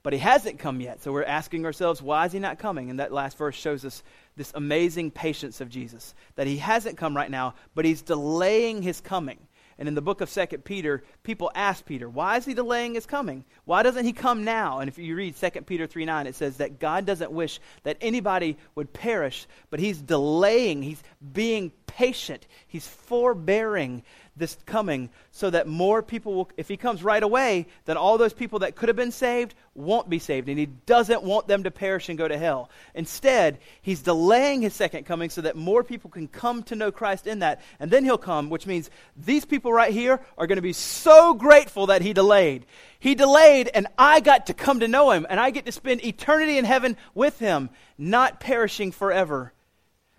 But 0.05 0.13
he 0.13 0.21
hasn't 0.21 0.61
come 0.61 0.81
yet. 0.81 1.03
So 1.03 1.11
we're 1.11 1.25
asking 1.25 1.67
ourselves, 1.67 2.01
why 2.01 2.27
is 2.27 2.31
he 2.31 2.39
not 2.39 2.61
coming? 2.61 2.89
And 2.89 3.01
that 3.01 3.13
last 3.13 3.37
verse 3.37 3.57
shows 3.57 3.85
us 3.85 4.05
this 4.37 4.53
amazing 4.55 5.11
patience 5.11 5.61
of 5.61 5.71
Jesus. 5.71 6.15
That 6.37 6.47
he 6.47 6.59
hasn't 6.59 6.99
come 6.99 7.17
right 7.17 7.33
now, 7.33 7.55
but 7.75 7.85
he's 7.85 8.01
delaying 8.01 8.83
his 8.83 9.01
coming. 9.01 9.41
And 9.79 9.89
in 9.89 9.95
the 9.95 10.03
book 10.03 10.21
of 10.21 10.29
Second 10.29 10.65
Peter, 10.65 11.03
people 11.23 11.51
ask 11.55 11.85
Peter, 11.85 12.09
why 12.09 12.37
is 12.37 12.45
he 12.45 12.55
delaying 12.55 12.95
his 12.95 13.07
coming? 13.07 13.45
Why 13.65 13.83
doesn't 13.83 14.05
he 14.05 14.13
come 14.13 14.45
now? 14.45 14.81
And 14.81 14.89
if 14.89 14.99
you 14.99 15.17
read 15.17 15.37
Second 15.37 15.67
Peter 15.67 15.87
3 15.87 16.05
9, 16.05 16.27
it 16.27 16.35
says 16.35 16.59
that 16.59 16.79
God 16.79 17.07
doesn't 17.07 17.33
wish 17.33 17.61
that 17.83 17.97
anybody 18.01 18.57
would 18.75 18.93
perish, 18.93 19.47
but 19.71 19.81
he's 19.81 20.01
delaying, 20.01 20.83
he's 20.83 21.03
being 21.33 21.73
patient, 21.87 22.47
he's 22.67 22.87
forbearing 22.87 24.03
this 24.35 24.57
coming 24.65 25.11
so 25.31 25.51
that 25.51 25.67
more 25.67 26.03
people 26.03 26.35
will, 26.35 26.51
if 26.57 26.69
he 26.69 26.77
comes 26.77 27.05
right 27.05 27.23
away, 27.23 27.67
then 27.85 27.97
all 27.99 28.17
those 28.17 28.33
people 28.33 28.61
that 28.61 28.75
could 28.75 28.89
have 28.89 28.97
been 28.97 29.13
saved 29.13 29.55
won't 29.75 30.09
be 30.09 30.19
saved. 30.19 30.49
And 30.49 30.59
he 30.59 30.67
doesn't 30.67 31.23
want 31.23 31.49
them 31.49 31.65
to 31.65 31.71
perish 31.71 32.09
and 32.09 32.17
go 32.17 32.27
to 32.27 32.39
hell. 32.39 32.71
Instead, 32.95 33.59
he's 33.83 34.01
delaying 34.01 34.63
his 34.63 34.73
second 34.75 35.05
coming 35.05 35.29
so 35.29 35.43
that 35.43 35.57
more 35.57 35.85
people 35.85 36.11
can 36.11 36.29
come 36.29 36.63
to 36.65 36.77
know 36.77 36.91
Christ 36.91 37.27
in 37.27 37.41
that. 37.41 37.61
And 37.79 37.91
then 37.91 38.05
he'll 38.05 38.17
come, 38.17 38.49
which 38.49 38.67
means 38.67 38.91
these 39.17 39.45
people 39.45 39.73
right 39.73 39.93
here 39.93 40.21
are 40.39 40.47
going 40.47 40.57
to 40.57 40.63
be 40.63 40.73
so 40.73 41.35
grateful 41.35 41.89
that 41.89 42.01
he 42.03 42.15
delayed. 42.15 42.65
He 43.01 43.15
delayed, 43.15 43.71
and 43.75 43.87
I 43.99 44.21
got 44.21 44.47
to 44.47 44.55
come 44.55 44.81
to 44.81 44.89
know 44.89 45.11
him, 45.11 45.27
and 45.29 45.39
I 45.39 45.51
get 45.51 45.67
to 45.67 45.73
spend 45.73 46.05
eternity 46.05 46.57
in 46.57 46.65
heaven 46.65 46.97
with 47.15 47.39
him, 47.39 47.69
not 47.99 48.41
perishing 48.41 48.93
forever. 48.93 49.53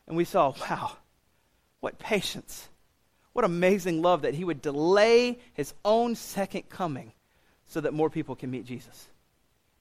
And 0.08 0.16
we 0.16 0.26
saw, 0.26 0.54
wow, 0.70 0.98
what 1.80 1.98
patience 1.98 2.70
what 3.34 3.46
amazing 3.46 4.02
love 4.02 4.22
that 4.22 4.36
he 4.36 4.44
would 4.44 4.62
delay 4.62 5.40
his 5.54 5.74
own 5.84 6.16
second 6.16 6.70
coming 6.70 7.12
so 7.68 7.82
that 7.82 7.94
more 7.94 8.10
people 8.10 8.36
can 8.36 8.52
meet 8.52 8.66
Jesus, 8.66 9.10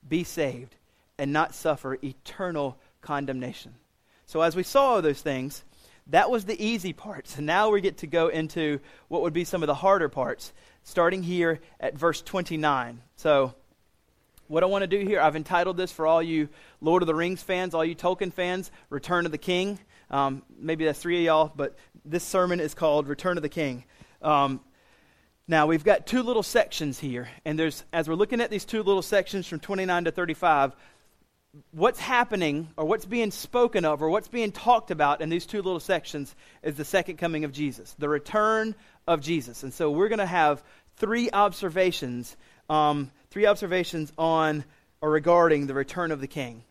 be 0.09 0.25
saved, 0.25 0.75
and 1.19 1.33
not 1.33 1.55
suffer 1.55 1.99
eternal 2.03 2.79
condemnation. 3.03 3.75
So, 4.27 4.41
as 4.41 4.57
we 4.57 4.63
saw 4.63 5.01
those 5.01 5.21
things, 5.21 5.63
that 6.09 6.31
was 6.31 6.45
the 6.45 6.61
easy 6.65 6.93
parts. 6.93 7.37
And 7.37 7.47
now 7.47 7.71
we 7.71 7.81
get 7.81 7.99
to 7.99 8.07
go 8.07 8.29
into 8.29 8.81
what 9.09 9.23
would 9.23 9.33
be 9.33 9.45
some 9.45 9.63
of 9.63 9.67
the 9.67 9.75
harder 9.75 10.09
parts, 10.09 10.53
starting 10.83 11.23
here 11.23 11.61
at 11.79 11.97
verse 11.97 12.23
29. 12.23 13.03
So, 13.17 13.55
what 14.49 14.63
I 14.63 14.67
want 14.67 14.83
to 14.83 14.87
do 14.87 14.99
here, 14.99 15.21
I've 15.21 15.37
entitled 15.37 15.77
this 15.77 15.93
for 15.93 16.07
all 16.07 16.23
you 16.23 16.49
Lord 16.81 17.03
of 17.03 17.07
the 17.07 17.15
Rings 17.15 17.43
fans, 17.43 17.75
all 17.75 17.85
you 17.85 17.95
Tolkien 17.95 18.33
fans, 18.33 18.71
Return 18.91 19.27
of 19.27 19.33
the 19.33 19.39
King. 19.39 19.79
Um, 20.13 20.43
maybe 20.59 20.85
that's 20.85 20.99
three 20.99 21.19
of 21.19 21.25
y'all, 21.25 21.53
but 21.55 21.77
this 22.05 22.23
sermon 22.23 22.61
is 22.61 22.75
called 22.75 23.09
Return 23.09 23.39
of 23.39 23.43
the 23.43 23.49
King. 23.49 23.85
Um, 24.21 24.61
now, 25.49 25.67
we've 25.67 25.83
got 25.85 26.07
two 26.07 26.23
little 26.23 26.43
sections 26.43 26.99
here, 26.99 27.29
and 27.45 27.59
there's, 27.59 27.85
as 27.93 28.09
we're 28.09 28.15
looking 28.15 28.41
at 28.41 28.51
these 28.51 28.65
two 28.65 28.83
little 28.83 29.03
sections 29.03 29.47
from 29.47 29.59
29 29.59 30.05
to 30.05 30.11
35, 30.11 30.77
what's 31.73 31.99
happening 31.99 32.69
or 32.77 32.85
what's 32.85 33.05
being 33.05 33.31
spoken 33.31 33.85
of 33.85 34.03
or 34.03 34.11
what's 34.11 34.29
being 34.29 34.53
talked 34.53 34.91
about 34.91 35.21
in 35.21 35.29
these 35.29 35.47
two 35.47 35.61
little 35.61 35.81
sections 35.81 36.35
is 36.63 36.77
the 36.77 36.85
second 36.85 37.17
coming 37.17 37.45
of 37.45 37.53
Jesus, 37.53 37.95
the 37.99 38.09
return 38.09 38.75
of 39.07 39.21
Jesus. 39.21 39.63
And 39.63 39.73
so 39.73 39.91
we're 39.91 40.09
going 40.09 40.19
to 40.19 40.27
have 40.27 40.63
three 40.97 41.31
observations, 41.31 42.37
um, 42.71 43.11
three 43.31 43.47
observations 43.47 44.13
on 44.17 44.65
or 45.01 45.11
regarding 45.11 45.67
the 45.67 45.75
return 45.75 46.13
of 46.13 46.21
the 46.21 46.29
King. 46.29 46.63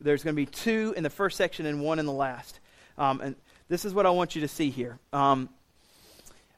There's 0.00 0.22
going 0.22 0.36
to 0.36 0.40
be 0.40 0.46
two 0.46 0.94
in 0.96 1.02
the 1.02 1.10
first 1.10 1.36
section 1.36 1.66
and 1.66 1.80
one 1.80 1.98
in 1.98 2.06
the 2.06 2.12
last. 2.12 2.60
Um, 2.98 3.20
and 3.20 3.36
this 3.68 3.84
is 3.84 3.94
what 3.94 4.04
I 4.04 4.10
want 4.10 4.34
you 4.34 4.42
to 4.42 4.48
see 4.48 4.70
here. 4.70 4.98
Um, 5.12 5.48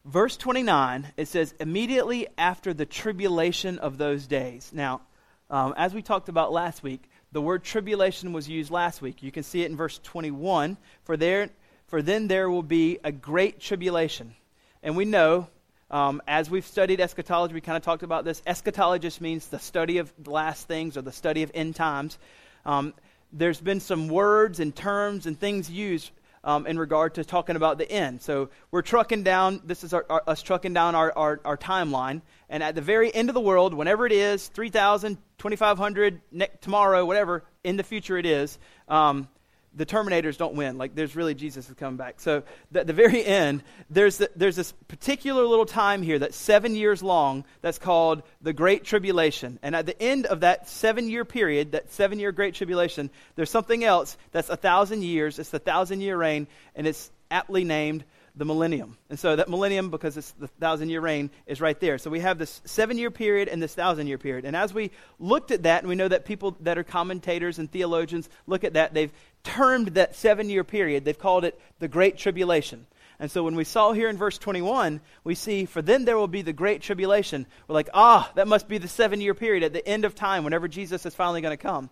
verse 0.05 0.37
29, 0.37 1.12
it 1.16 1.29
says, 1.29 1.55
immediately 1.61 2.26
after 2.38 2.72
the 2.72 2.87
tribulation 2.87 3.79
of 3.79 3.98
those 3.98 4.26
days. 4.26 4.70
Now, 4.72 5.03
um, 5.50 5.74
as 5.76 5.92
we 5.92 6.00
talked 6.00 6.29
about 6.29 6.53
last 6.53 6.83
week, 6.83 7.03
the 7.33 7.42
word 7.42 7.62
tribulation 7.62 8.33
was 8.33 8.48
used 8.48 8.70
last 8.70 9.03
week. 9.03 9.22
You 9.22 9.31
can 9.31 9.42
see 9.42 9.62
it 9.62 9.70
in 9.70 9.76
verse 9.76 10.00
21. 10.03 10.76
For 11.05 11.16
there, 11.16 11.50
For 11.87 12.03
then 12.03 12.26
there 12.26 12.48
will 12.48 12.62
be 12.62 12.98
a 13.05 13.12
great 13.12 13.61
tribulation. 13.61 14.35
And 14.83 14.96
we 14.96 15.05
know, 15.05 15.48
um, 15.90 16.22
as 16.26 16.48
we've 16.48 16.66
studied 16.66 17.00
eschatology, 17.00 17.53
we 17.53 17.61
kind 17.61 17.76
of 17.76 17.83
talked 17.83 18.03
about 18.03 18.24
this. 18.24 18.42
Eschatology 18.46 19.03
just 19.03 19.20
means 19.20 19.48
the 19.48 19.59
study 19.59 19.98
of 19.98 20.12
last 20.26 20.66
things 20.66 20.96
or 20.96 21.03
the 21.03 21.12
study 21.12 21.42
of 21.42 21.50
end 21.53 21.76
times. 21.76 22.18
Um, 22.64 22.94
there's 23.33 23.61
been 23.61 23.81
some 23.81 24.09
words 24.09 24.59
and 24.59 24.74
terms 24.74 25.26
and 25.26 25.38
things 25.38 25.70
used 25.70 26.11
um, 26.44 26.66
in 26.66 26.79
regard 26.79 27.14
to 27.14 27.24
talking 27.24 27.57
about 27.57 27.79
the 27.79 27.90
end. 27.90 28.22
So 28.22 28.50
we're 28.70 28.83
trucking 28.83 29.22
down, 29.22 29.61
this 29.64 29.85
is 29.85 29.92
our, 29.92 30.07
our, 30.09 30.22
us 30.26 30.42
trucking 30.42 30.72
down 30.72 30.94
our, 30.94 31.12
our, 31.16 31.40
our, 31.44 31.57
timeline. 31.57 32.22
And 32.48 32.62
at 32.62 32.74
the 32.74 32.81
very 32.81 33.14
end 33.14 33.29
of 33.29 33.35
the 33.35 33.40
world, 33.40 33.74
whenever 33.74 34.07
it 34.07 34.12
is, 34.12 34.48
3,000, 34.48 35.16
2,500, 35.38 36.20
ne- 36.33 36.48
tomorrow, 36.61 37.05
whatever, 37.05 37.44
in 37.62 37.76
the 37.76 37.83
future 37.83 38.16
it 38.16 38.26
is, 38.26 38.59
um, 38.88 39.29
the 39.75 39.87
Terminators 39.87 40.37
don't 40.37 40.55
win. 40.55 40.79
Like, 40.79 40.95
there's 40.95 41.15
really 41.15 41.35
Jesus 41.35 41.69
is 41.69 41.75
coming 41.77 41.97
back. 41.97 42.21
So, 42.21 42.43
at 42.75 42.87
the 42.87 42.93
very 42.93 43.25
end, 43.25 43.63
there's, 43.89 44.19
the, 44.19 44.31
there's 44.35 44.57
this 44.57 44.73
particular 44.89 45.45
little 45.45 45.67
time 45.67 46.03
here 46.03 46.19
that's 46.19 46.37
seven 46.37 46.75
years 46.75 47.03
long 47.03 47.45
that's 47.61 47.79
called 47.79 48.23
the 48.43 48.53
Great 48.53 48.85
Tribulation. 48.85 49.59
And 49.63 49.77
at 49.77 49.87
the 49.87 50.01
end 50.03 50.27
of 50.27 50.41
that 50.41 50.69
seven 50.69 51.09
year 51.09 51.25
period, 51.25 51.73
that 51.73 51.93
seven 51.93 52.19
year 52.19 52.33
Great 52.33 52.55
Tribulation, 52.55 53.11
there's 53.37 53.51
something 53.51 53.85
else 53.85 54.17
that's 54.33 54.51
a 54.51 54.57
thousand 54.57 55.03
years. 55.03 55.39
It's 55.39 55.51
the 55.51 55.59
thousand 55.59 56.01
year 56.01 56.17
reign, 56.17 56.49
and 56.75 56.87
it's 56.87 57.11
aptly 57.31 57.65
named 57.65 58.05
the 58.37 58.45
millennium. 58.45 58.97
And 59.09 59.19
so 59.19 59.37
that 59.37 59.49
millennium, 59.49 59.91
because 59.91 60.17
it's 60.17 60.31
the 60.33 60.47
thousand 60.47 60.91
year 60.91 61.01
reign, 61.01 61.31
is 61.47 61.61
right 61.61 61.79
there. 61.79 61.99
So 61.99 62.11
we 62.11 62.21
have 62.21 62.39
this 62.39 62.61
seven 62.65 62.97
year 62.97 63.11
period 63.11 63.49
and 63.49 63.63
this 63.63 63.75
thousand 63.75 64.07
year 64.07 64.19
period. 64.19 64.45
And 64.45 64.57
as 64.57 64.73
we 64.73 64.91
looked 65.19 65.51
at 65.51 65.65
that, 65.65 65.83
and 65.83 65.89
we 65.89 65.95
know 65.95 66.09
that 66.09 66.25
people 66.25 66.57
that 66.61 66.79
are 66.79 66.85
commentators 66.85 67.59
and 67.59 67.71
theologians 67.71 68.29
look 68.47 68.65
at 68.65 68.75
that, 68.75 68.95
they've 68.95 69.13
termed 69.42 69.88
that 69.88 70.14
seven 70.14 70.48
year 70.48 70.64
period, 70.64 71.05
they've 71.05 71.18
called 71.18 71.44
it 71.44 71.61
the 71.79 71.88
Great 71.88 72.18
Tribulation. 72.18 72.87
And 73.20 73.31
so 73.31 73.44
when 73.44 73.55
we 73.55 73.64
saw 73.64 73.92
here 73.92 74.09
in 74.09 74.16
verse 74.16 74.38
21, 74.38 75.03
we 75.24 75.35
see, 75.35 75.66
for 75.66 75.83
then 75.83 76.07
there 76.07 76.16
will 76.16 76.26
be 76.26 76.40
the 76.40 76.55
great 76.55 76.81
tribulation. 76.81 77.46
We're 77.68 77.74
like, 77.74 77.90
ah, 77.92 78.33
that 78.35 78.48
must 78.48 78.66
be 78.66 78.79
the 78.79 78.88
seven 78.88 79.20
year 79.20 79.35
period 79.35 79.62
at 79.62 79.74
the 79.74 79.87
end 79.87 80.07
of 80.07 80.14
time, 80.14 80.42
whenever 80.42 80.68
Jesus 80.68 81.05
is 81.05 81.14
finally 81.14 81.42
going 81.42 81.57
to 81.57 81.62
come. 81.62 81.90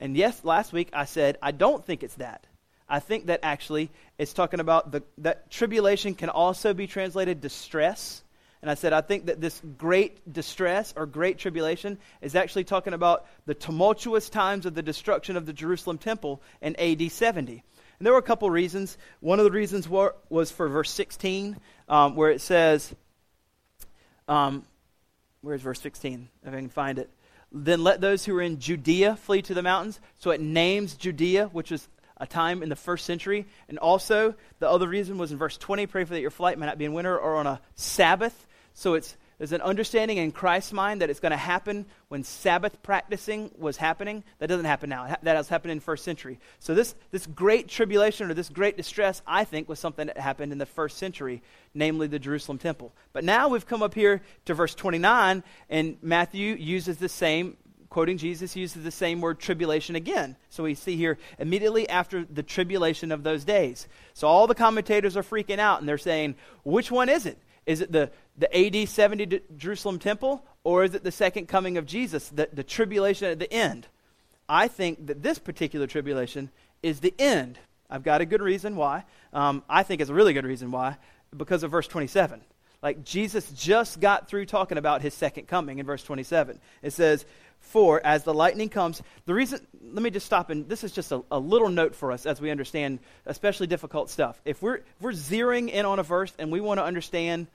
And 0.00 0.16
yes, 0.16 0.42
last 0.42 0.72
week 0.72 0.90
I 0.92 1.04
said, 1.04 1.38
I 1.40 1.52
don't 1.52 1.86
think 1.86 2.02
it's 2.02 2.16
that. 2.16 2.44
I 2.88 2.98
think 2.98 3.26
that 3.26 3.40
actually 3.44 3.92
it's 4.18 4.32
talking 4.32 4.58
about 4.58 4.90
the, 4.90 5.04
that 5.18 5.48
tribulation 5.48 6.16
can 6.16 6.28
also 6.28 6.74
be 6.74 6.88
translated 6.88 7.40
distress. 7.40 8.23
And 8.64 8.70
I 8.70 8.76
said, 8.76 8.94
I 8.94 9.02
think 9.02 9.26
that 9.26 9.42
this 9.42 9.60
great 9.76 10.32
distress 10.32 10.94
or 10.96 11.04
great 11.04 11.36
tribulation 11.36 11.98
is 12.22 12.34
actually 12.34 12.64
talking 12.64 12.94
about 12.94 13.26
the 13.44 13.52
tumultuous 13.52 14.30
times 14.30 14.64
of 14.64 14.74
the 14.74 14.80
destruction 14.80 15.36
of 15.36 15.44
the 15.44 15.52
Jerusalem 15.52 15.98
temple 15.98 16.40
in 16.62 16.74
AD 16.76 17.12
70. 17.12 17.52
And 17.52 18.06
there 18.06 18.14
were 18.14 18.18
a 18.18 18.22
couple 18.22 18.48
reasons. 18.48 18.96
One 19.20 19.38
of 19.38 19.44
the 19.44 19.50
reasons 19.50 19.86
were, 19.86 20.14
was 20.30 20.50
for 20.50 20.66
verse 20.70 20.90
16, 20.92 21.58
um, 21.90 22.16
where 22.16 22.30
it 22.30 22.40
says, 22.40 22.94
um, 24.28 24.64
where's 25.42 25.60
verse 25.60 25.82
16? 25.82 26.30
If 26.42 26.48
I 26.48 26.56
can 26.56 26.70
find 26.70 26.98
it. 26.98 27.10
Then 27.52 27.84
let 27.84 28.00
those 28.00 28.24
who 28.24 28.34
are 28.38 28.40
in 28.40 28.60
Judea 28.60 29.16
flee 29.16 29.42
to 29.42 29.52
the 29.52 29.60
mountains. 29.60 30.00
So 30.20 30.30
it 30.30 30.40
names 30.40 30.94
Judea, 30.94 31.48
which 31.48 31.70
is 31.70 31.86
a 32.16 32.26
time 32.26 32.62
in 32.62 32.70
the 32.70 32.76
first 32.76 33.04
century. 33.04 33.44
And 33.68 33.78
also, 33.78 34.34
the 34.58 34.70
other 34.70 34.88
reason 34.88 35.18
was 35.18 35.32
in 35.32 35.36
verse 35.36 35.58
20 35.58 35.86
pray 35.86 36.04
for 36.04 36.14
that 36.14 36.22
your 36.22 36.30
flight 36.30 36.58
might 36.58 36.64
not 36.64 36.78
be 36.78 36.86
in 36.86 36.94
winter 36.94 37.18
or 37.18 37.36
on 37.36 37.46
a 37.46 37.60
Sabbath. 37.74 38.46
So 38.74 38.94
it's 38.94 39.16
there's 39.38 39.52
an 39.52 39.62
understanding 39.62 40.18
in 40.18 40.30
Christ's 40.30 40.72
mind 40.72 41.00
that 41.00 41.10
it's 41.10 41.20
going 41.20 41.32
to 41.32 41.36
happen 41.36 41.86
when 42.08 42.22
Sabbath 42.22 42.82
practicing 42.82 43.50
was 43.58 43.76
happening. 43.76 44.22
That 44.38 44.46
doesn't 44.46 44.64
happen 44.64 44.88
now. 44.88 45.16
That 45.22 45.36
has 45.36 45.48
happened 45.48 45.72
in 45.72 45.80
first 45.80 46.04
century. 46.04 46.38
So 46.60 46.74
this, 46.74 46.94
this 47.10 47.26
great 47.26 47.68
tribulation 47.68 48.30
or 48.30 48.34
this 48.34 48.48
great 48.48 48.76
distress, 48.76 49.22
I 49.26 49.44
think, 49.44 49.68
was 49.68 49.80
something 49.80 50.06
that 50.06 50.18
happened 50.18 50.52
in 50.52 50.58
the 50.58 50.66
first 50.66 50.98
century, 50.98 51.42
namely 51.74 52.06
the 52.06 52.20
Jerusalem 52.20 52.58
temple. 52.58 52.92
But 53.12 53.24
now 53.24 53.48
we've 53.48 53.66
come 53.66 53.82
up 53.82 53.94
here 53.94 54.22
to 54.44 54.54
verse 54.54 54.74
29, 54.74 55.42
and 55.68 55.96
Matthew 56.00 56.54
uses 56.54 56.98
the 56.98 57.08
same 57.08 57.56
quoting 57.90 58.18
Jesus, 58.18 58.56
uses 58.56 58.82
the 58.82 58.90
same 58.90 59.20
word 59.20 59.38
tribulation 59.38 59.94
again. 59.94 60.36
So 60.48 60.64
we 60.64 60.74
see 60.74 60.96
here 60.96 61.16
immediately 61.38 61.88
after 61.88 62.24
the 62.24 62.42
tribulation 62.42 63.12
of 63.12 63.22
those 63.22 63.44
days. 63.44 63.86
So 64.14 64.26
all 64.26 64.48
the 64.48 64.54
commentators 64.54 65.16
are 65.16 65.22
freaking 65.22 65.60
out 65.60 65.78
and 65.78 65.88
they're 65.88 65.96
saying, 65.96 66.34
which 66.64 66.90
one 66.90 67.08
is 67.08 67.24
it? 67.24 67.38
Is 67.66 67.80
it 67.80 67.92
the, 67.92 68.10
the 68.36 68.54
AD 68.56 68.88
70 68.88 69.40
Jerusalem 69.56 69.98
temple 69.98 70.44
or 70.64 70.84
is 70.84 70.94
it 70.94 71.04
the 71.04 71.12
second 71.12 71.46
coming 71.46 71.76
of 71.76 71.86
Jesus, 71.86 72.28
the, 72.30 72.48
the 72.52 72.64
tribulation 72.64 73.28
at 73.28 73.38
the 73.38 73.52
end? 73.52 73.86
I 74.48 74.68
think 74.68 75.06
that 75.06 75.22
this 75.22 75.38
particular 75.38 75.86
tribulation 75.86 76.50
is 76.82 77.00
the 77.00 77.14
end. 77.18 77.58
I've 77.88 78.02
got 78.02 78.20
a 78.20 78.26
good 78.26 78.42
reason 78.42 78.76
why. 78.76 79.04
Um, 79.32 79.62
I 79.68 79.82
think 79.82 80.00
it's 80.00 80.10
a 80.10 80.14
really 80.14 80.32
good 80.32 80.46
reason 80.46 80.70
why, 80.70 80.96
because 81.36 81.62
of 81.62 81.70
verse 81.70 81.86
27. 81.86 82.40
Like 82.82 83.04
Jesus 83.04 83.50
just 83.52 84.00
got 84.00 84.28
through 84.28 84.46
talking 84.46 84.76
about 84.76 85.00
his 85.00 85.14
second 85.14 85.48
coming 85.48 85.78
in 85.78 85.86
verse 85.86 86.02
27. 86.02 86.60
It 86.82 86.92
says, 86.92 87.24
for 87.60 88.04
as 88.04 88.24
the 88.24 88.34
lightning 88.34 88.68
comes, 88.68 89.02
the 89.24 89.32
reason, 89.32 89.66
let 89.92 90.02
me 90.02 90.10
just 90.10 90.26
stop 90.26 90.50
and 90.50 90.68
this 90.68 90.84
is 90.84 90.92
just 90.92 91.10
a, 91.10 91.22
a, 91.30 91.38
little 91.38 91.70
note 91.70 91.94
for 91.94 92.12
us 92.12 92.26
as 92.26 92.40
we 92.40 92.50
understand 92.50 92.98
especially 93.24 93.66
difficult 93.66 94.10
stuff. 94.10 94.38
If 94.44 94.60
we're, 94.60 94.76
if 94.76 95.00
we're 95.00 95.12
zeroing 95.12 95.70
in 95.70 95.86
on 95.86 95.98
a 95.98 96.02
verse 96.02 96.32
and 96.38 96.52
we 96.52 96.60
want 96.60 96.78
to 96.78 96.84
understand, 96.84 97.46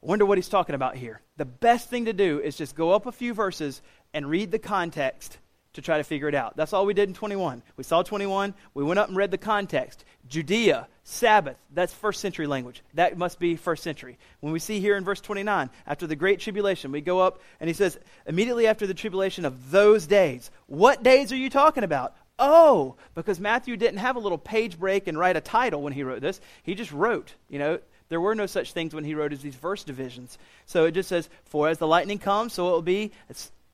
wonder 0.00 0.24
what 0.24 0.38
he's 0.38 0.48
talking 0.48 0.74
about 0.74 0.96
here, 0.96 1.20
the 1.36 1.44
best 1.44 1.90
thing 1.90 2.06
to 2.06 2.12
do 2.12 2.40
is 2.40 2.56
just 2.56 2.74
go 2.74 2.92
up 2.92 3.06
a 3.06 3.12
few 3.12 3.34
verses 3.34 3.82
and 4.14 4.28
read 4.28 4.50
the 4.50 4.58
context 4.58 5.38
to 5.74 5.82
try 5.82 5.98
to 5.98 6.04
figure 6.04 6.28
it 6.28 6.34
out. 6.34 6.56
That's 6.56 6.72
all 6.72 6.86
we 6.86 6.94
did 6.94 7.08
in 7.08 7.14
21. 7.14 7.62
We 7.76 7.84
saw 7.84 8.02
21, 8.02 8.54
we 8.74 8.84
went 8.84 8.98
up 8.98 9.08
and 9.08 9.16
read 9.16 9.30
the 9.30 9.38
context. 9.38 10.04
Judea, 10.28 10.88
Sabbath, 11.04 11.56
that's 11.72 11.94
first 11.94 12.20
century 12.20 12.46
language. 12.46 12.82
That 12.94 13.16
must 13.16 13.38
be 13.38 13.56
first 13.56 13.82
century. 13.82 14.18
When 14.40 14.52
we 14.52 14.58
see 14.58 14.80
here 14.80 14.96
in 14.96 15.04
verse 15.04 15.20
29, 15.20 15.70
after 15.86 16.06
the 16.06 16.16
great 16.16 16.40
tribulation, 16.40 16.90
we 16.90 17.00
go 17.00 17.20
up 17.20 17.40
and 17.60 17.68
he 17.68 17.74
says, 17.74 17.98
immediately 18.26 18.66
after 18.66 18.86
the 18.86 18.94
tribulation 18.94 19.44
of 19.44 19.70
those 19.70 20.06
days. 20.06 20.50
What 20.66 21.02
days 21.02 21.32
are 21.32 21.36
you 21.36 21.50
talking 21.50 21.84
about? 21.84 22.14
Oh, 22.38 22.96
because 23.14 23.40
Matthew 23.40 23.76
didn't 23.76 23.98
have 23.98 24.16
a 24.16 24.20
little 24.20 24.38
page 24.38 24.78
break 24.78 25.06
and 25.06 25.18
write 25.18 25.36
a 25.36 25.40
title 25.40 25.82
when 25.82 25.92
he 25.92 26.04
wrote 26.04 26.20
this. 26.20 26.40
He 26.62 26.74
just 26.74 26.92
wrote, 26.92 27.34
you 27.48 27.58
know, 27.58 27.78
there 28.08 28.20
were 28.20 28.34
no 28.34 28.46
such 28.46 28.72
things 28.72 28.94
when 28.94 29.04
he 29.04 29.14
wrote 29.14 29.32
as 29.32 29.40
these 29.40 29.54
verse 29.54 29.84
divisions. 29.84 30.38
So 30.66 30.84
it 30.84 30.92
just 30.92 31.08
says, 31.08 31.28
For 31.44 31.68
as 31.68 31.78
the 31.78 31.86
lightning 31.86 32.18
comes, 32.18 32.54
so 32.54 32.68
it 32.68 32.72
will 32.72 32.82
be. 32.82 33.12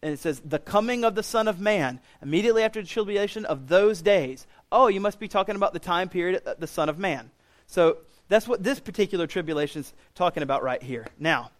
and 0.02 0.12
it 0.14 0.18
says, 0.18 0.40
The 0.40 0.58
coming 0.58 1.04
of 1.04 1.14
the 1.14 1.22
Son 1.22 1.48
of 1.48 1.60
Man, 1.60 2.00
immediately 2.20 2.62
after 2.62 2.82
the 2.82 2.88
tribulation 2.88 3.44
of 3.44 3.68
those 3.68 4.02
days 4.02 4.46
oh, 4.74 4.88
you 4.88 5.00
must 5.00 5.20
be 5.20 5.28
talking 5.28 5.54
about 5.54 5.72
the 5.72 5.78
time 5.78 6.08
period 6.08 6.42
uh, 6.44 6.54
the 6.58 6.66
Son 6.66 6.88
of 6.88 6.98
Man. 6.98 7.30
So 7.66 7.98
that's 8.28 8.48
what 8.48 8.62
this 8.62 8.80
particular 8.80 9.26
tribulation 9.26 9.80
is 9.80 9.92
talking 10.14 10.42
about 10.42 10.62
right 10.62 10.82
here. 10.82 11.06
Now, 11.18 11.52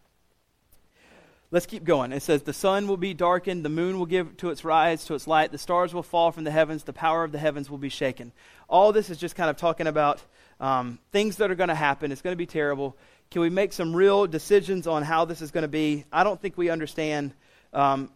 let's 1.50 1.64
keep 1.64 1.84
going. 1.84 2.12
It 2.12 2.22
says, 2.22 2.42
The 2.42 2.52
sun 2.52 2.88
will 2.88 2.96
be 2.96 3.14
darkened, 3.14 3.64
the 3.64 3.70
moon 3.70 3.98
will 3.98 4.06
give 4.06 4.36
to 4.38 4.50
its 4.50 4.64
rise, 4.64 5.04
to 5.04 5.14
its 5.14 5.26
light, 5.26 5.52
the 5.52 5.58
stars 5.58 5.94
will 5.94 6.02
fall 6.02 6.32
from 6.32 6.44
the 6.44 6.50
heavens, 6.50 6.82
the 6.82 6.92
power 6.92 7.22
of 7.22 7.32
the 7.32 7.38
heavens 7.38 7.70
will 7.70 7.78
be 7.78 7.88
shaken. 7.88 8.32
All 8.68 8.92
this 8.92 9.08
is 9.08 9.18
just 9.18 9.36
kind 9.36 9.48
of 9.48 9.56
talking 9.56 9.86
about 9.86 10.22
um, 10.64 10.98
things 11.12 11.36
that 11.36 11.50
are 11.50 11.54
going 11.54 11.68
to 11.68 11.74
happen. 11.74 12.10
It's 12.10 12.22
going 12.22 12.32
to 12.32 12.38
be 12.38 12.46
terrible. 12.46 12.96
Can 13.30 13.42
we 13.42 13.50
make 13.50 13.74
some 13.74 13.94
real 13.94 14.26
decisions 14.26 14.86
on 14.86 15.02
how 15.02 15.26
this 15.26 15.42
is 15.42 15.50
going 15.50 15.62
to 15.62 15.68
be? 15.68 16.06
I 16.10 16.24
don't 16.24 16.40
think 16.40 16.56
we 16.56 16.70
understand 16.70 17.34
um, 17.74 18.10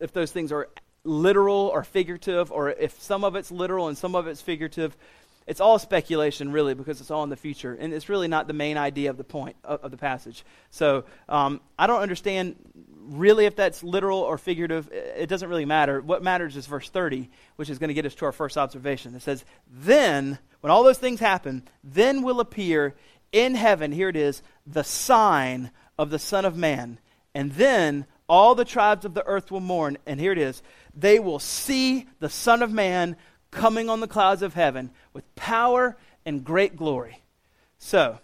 if 0.00 0.10
those 0.10 0.32
things 0.32 0.50
are 0.50 0.70
literal 1.04 1.70
or 1.74 1.84
figurative, 1.84 2.50
or 2.50 2.70
if 2.70 3.02
some 3.02 3.22
of 3.22 3.36
it's 3.36 3.50
literal 3.50 3.88
and 3.88 3.98
some 3.98 4.14
of 4.14 4.26
it's 4.26 4.40
figurative. 4.40 4.96
It's 5.46 5.60
all 5.60 5.78
speculation, 5.78 6.52
really, 6.52 6.72
because 6.72 7.02
it's 7.02 7.10
all 7.10 7.22
in 7.22 7.28
the 7.28 7.36
future. 7.36 7.76
And 7.78 7.92
it's 7.92 8.08
really 8.08 8.28
not 8.28 8.46
the 8.46 8.54
main 8.54 8.78
idea 8.78 9.10
of 9.10 9.18
the 9.18 9.24
point 9.24 9.56
of, 9.62 9.84
of 9.84 9.90
the 9.90 9.98
passage. 9.98 10.42
So 10.70 11.04
um, 11.28 11.60
I 11.78 11.86
don't 11.86 12.00
understand 12.00 12.56
really 13.06 13.46
if 13.46 13.56
that's 13.56 13.82
literal 13.82 14.18
or 14.18 14.38
figurative. 14.38 14.90
It 14.92 15.28
doesn't 15.28 15.48
really 15.48 15.64
matter. 15.64 16.00
What 16.00 16.22
matters 16.22 16.56
is 16.56 16.66
verse 16.66 16.88
30, 16.88 17.30
which 17.56 17.70
is 17.70 17.78
going 17.78 17.88
to 17.88 17.94
get 17.94 18.06
us 18.06 18.14
to 18.16 18.24
our 18.24 18.32
first 18.32 18.56
observation. 18.56 19.14
It 19.14 19.22
says, 19.22 19.44
Then, 19.70 20.38
when 20.60 20.70
all 20.70 20.82
those 20.82 20.98
things 20.98 21.20
happen, 21.20 21.62
then 21.82 22.22
will 22.22 22.40
appear 22.40 22.94
in 23.32 23.54
heaven, 23.54 23.92
here 23.92 24.08
it 24.08 24.16
is, 24.16 24.42
the 24.66 24.84
sign 24.84 25.70
of 25.98 26.10
the 26.10 26.18
Son 26.18 26.44
of 26.44 26.56
Man. 26.56 26.98
And 27.34 27.52
then 27.52 28.06
all 28.28 28.54
the 28.54 28.64
tribes 28.64 29.04
of 29.04 29.14
the 29.14 29.26
earth 29.26 29.50
will 29.50 29.60
mourn. 29.60 29.98
And 30.06 30.20
here 30.20 30.32
it 30.32 30.38
is 30.38 30.62
they 30.96 31.18
will 31.18 31.40
see 31.40 32.06
the 32.20 32.28
Son 32.28 32.62
of 32.62 32.72
Man 32.72 33.16
coming 33.50 33.88
on 33.88 34.00
the 34.00 34.08
clouds 34.08 34.42
of 34.42 34.54
heaven 34.54 34.90
with 35.12 35.34
power 35.34 35.96
and 36.24 36.44
great 36.44 36.76
glory. 36.76 37.22
So, 37.78 38.18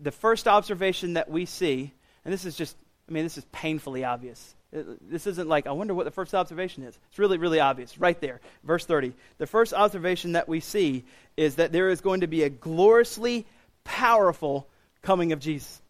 the 0.00 0.10
first 0.10 0.48
observation 0.48 1.14
that 1.14 1.30
we 1.30 1.46
see, 1.46 1.92
and 2.24 2.32
this 2.32 2.44
is 2.44 2.56
just, 2.56 2.76
I 3.08 3.12
mean, 3.12 3.24
this 3.24 3.38
is 3.38 3.44
painfully 3.52 4.04
obvious. 4.04 4.54
Uh, 4.76 4.82
this 5.00 5.26
isn't 5.26 5.48
like, 5.48 5.66
I 5.66 5.72
wonder 5.72 5.94
what 5.94 6.04
the 6.04 6.10
first 6.10 6.34
observation 6.34 6.82
is. 6.82 6.98
It's 7.08 7.18
really, 7.18 7.38
really 7.38 7.60
obvious. 7.60 7.98
Right 7.98 8.20
there, 8.20 8.40
verse 8.64 8.84
30. 8.84 9.12
The 9.38 9.46
first 9.46 9.72
observation 9.72 10.32
that 10.32 10.48
we 10.48 10.60
see 10.60 11.04
is 11.36 11.56
that 11.56 11.72
there 11.72 11.88
is 11.88 12.00
going 12.00 12.20
to 12.20 12.26
be 12.26 12.42
a 12.42 12.50
gloriously 12.50 13.46
powerful 13.84 14.66
coming 15.02 15.32
of 15.32 15.38
Jesus. 15.38 15.80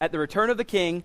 At 0.00 0.12
the 0.12 0.18
return 0.18 0.50
of 0.50 0.56
the 0.56 0.64
king, 0.64 1.04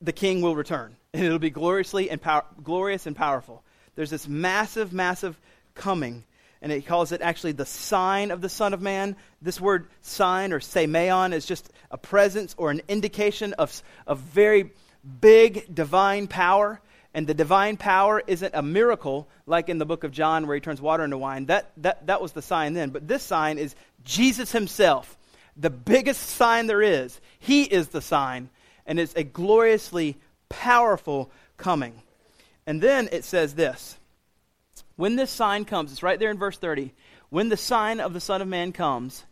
the 0.00 0.12
king 0.12 0.42
will 0.42 0.56
return 0.56 0.96
and 1.12 1.24
it'll 1.24 1.38
be 1.38 1.50
gloriously 1.50 2.10
and 2.10 2.20
pow- 2.20 2.44
glorious 2.62 3.06
and 3.06 3.16
powerful. 3.16 3.62
There's 3.96 4.10
this 4.10 4.28
massive, 4.28 4.92
massive 4.92 5.38
coming. 5.74 6.24
And 6.62 6.70
he 6.70 6.82
calls 6.82 7.12
it 7.12 7.22
actually 7.22 7.52
the 7.52 7.64
sign 7.64 8.30
of 8.30 8.40
the 8.40 8.48
Son 8.48 8.74
of 8.74 8.82
Man. 8.82 9.16
This 9.40 9.60
word 9.60 9.88
sign 10.02 10.52
or 10.52 10.60
semeion 10.60 11.32
is 11.32 11.46
just 11.46 11.70
a 11.90 11.96
presence 11.96 12.54
or 12.58 12.70
an 12.70 12.82
indication 12.88 13.54
of, 13.54 13.82
of 14.06 14.18
very 14.18 14.72
big 15.20 15.74
divine 15.74 16.26
power. 16.26 16.80
And 17.14 17.26
the 17.26 17.34
divine 17.34 17.76
power 17.76 18.22
isn't 18.26 18.54
a 18.54 18.62
miracle 18.62 19.28
like 19.46 19.68
in 19.68 19.78
the 19.78 19.86
book 19.86 20.04
of 20.04 20.12
John 20.12 20.46
where 20.46 20.54
he 20.54 20.60
turns 20.60 20.80
water 20.80 21.02
into 21.02 21.18
wine. 21.18 21.46
That, 21.46 21.72
that, 21.78 22.06
that 22.06 22.20
was 22.20 22.32
the 22.32 22.42
sign 22.42 22.74
then. 22.74 22.90
But 22.90 23.08
this 23.08 23.22
sign 23.22 23.58
is 23.58 23.74
Jesus 24.04 24.52
himself, 24.52 25.16
the 25.56 25.70
biggest 25.70 26.22
sign 26.22 26.66
there 26.66 26.82
is. 26.82 27.20
He 27.38 27.64
is 27.64 27.88
the 27.88 28.00
sign, 28.00 28.50
and 28.86 29.00
it's 29.00 29.14
a 29.14 29.24
gloriously 29.24 30.18
powerful 30.48 31.30
coming. 31.56 32.02
And 32.66 32.80
then 32.80 33.08
it 33.12 33.24
says 33.24 33.54
this 33.54 33.98
When 35.00 35.16
this 35.16 35.30
sign 35.30 35.64
comes, 35.64 35.92
it's 35.92 36.02
right 36.02 36.18
there 36.18 36.30
in 36.30 36.38
verse 36.38 36.58
30. 36.58 36.92
When 37.30 37.48
the 37.48 37.56
sign 37.56 38.00
of 38.00 38.12
the 38.12 38.20
Son 38.20 38.42
of 38.42 38.48
Man 38.48 38.72
comes, 38.72 39.24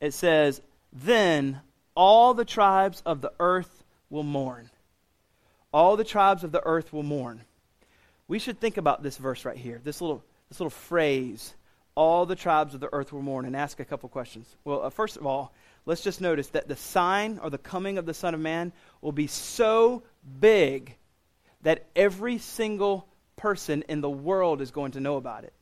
it 0.00 0.14
says, 0.14 0.62
Then 0.92 1.60
all 1.94 2.34
the 2.34 2.44
tribes 2.44 3.02
of 3.04 3.20
the 3.20 3.32
earth 3.40 3.84
will 4.08 4.22
mourn 4.22 4.70
all 5.72 5.96
the 5.96 6.04
tribes 6.04 6.44
of 6.44 6.52
the 6.52 6.64
earth 6.64 6.92
will 6.92 7.02
mourn. 7.02 7.42
We 8.26 8.38
should 8.38 8.60
think 8.60 8.76
about 8.76 9.02
this 9.02 9.16
verse 9.16 9.44
right 9.44 9.56
here, 9.56 9.80
this 9.82 10.00
little, 10.00 10.22
this 10.48 10.60
little 10.60 10.70
phrase, 10.70 11.54
all 11.94 12.26
the 12.26 12.36
tribes 12.36 12.74
of 12.74 12.80
the 12.80 12.92
earth 12.92 13.12
will 13.12 13.22
mourn, 13.22 13.44
and 13.44 13.56
ask 13.56 13.80
a 13.80 13.84
couple 13.84 14.08
questions. 14.08 14.46
Well, 14.64 14.82
uh, 14.82 14.90
first 14.90 15.16
of 15.16 15.26
all, 15.26 15.52
let's 15.86 16.02
just 16.02 16.20
notice 16.20 16.48
that 16.48 16.68
the 16.68 16.76
sign 16.76 17.38
or 17.42 17.50
the 17.50 17.58
coming 17.58 17.98
of 17.98 18.06
the 18.06 18.14
Son 18.14 18.34
of 18.34 18.40
Man 18.40 18.72
will 19.00 19.12
be 19.12 19.26
so 19.26 20.02
big 20.40 20.96
that 21.62 21.86
every 21.96 22.38
single 22.38 23.08
person 23.38 23.82
in 23.88 24.02
the 24.02 24.10
world 24.10 24.60
is 24.60 24.70
going 24.70 24.92
to 24.92 25.00
know 25.00 25.16
about 25.16 25.44
it. 25.44 25.54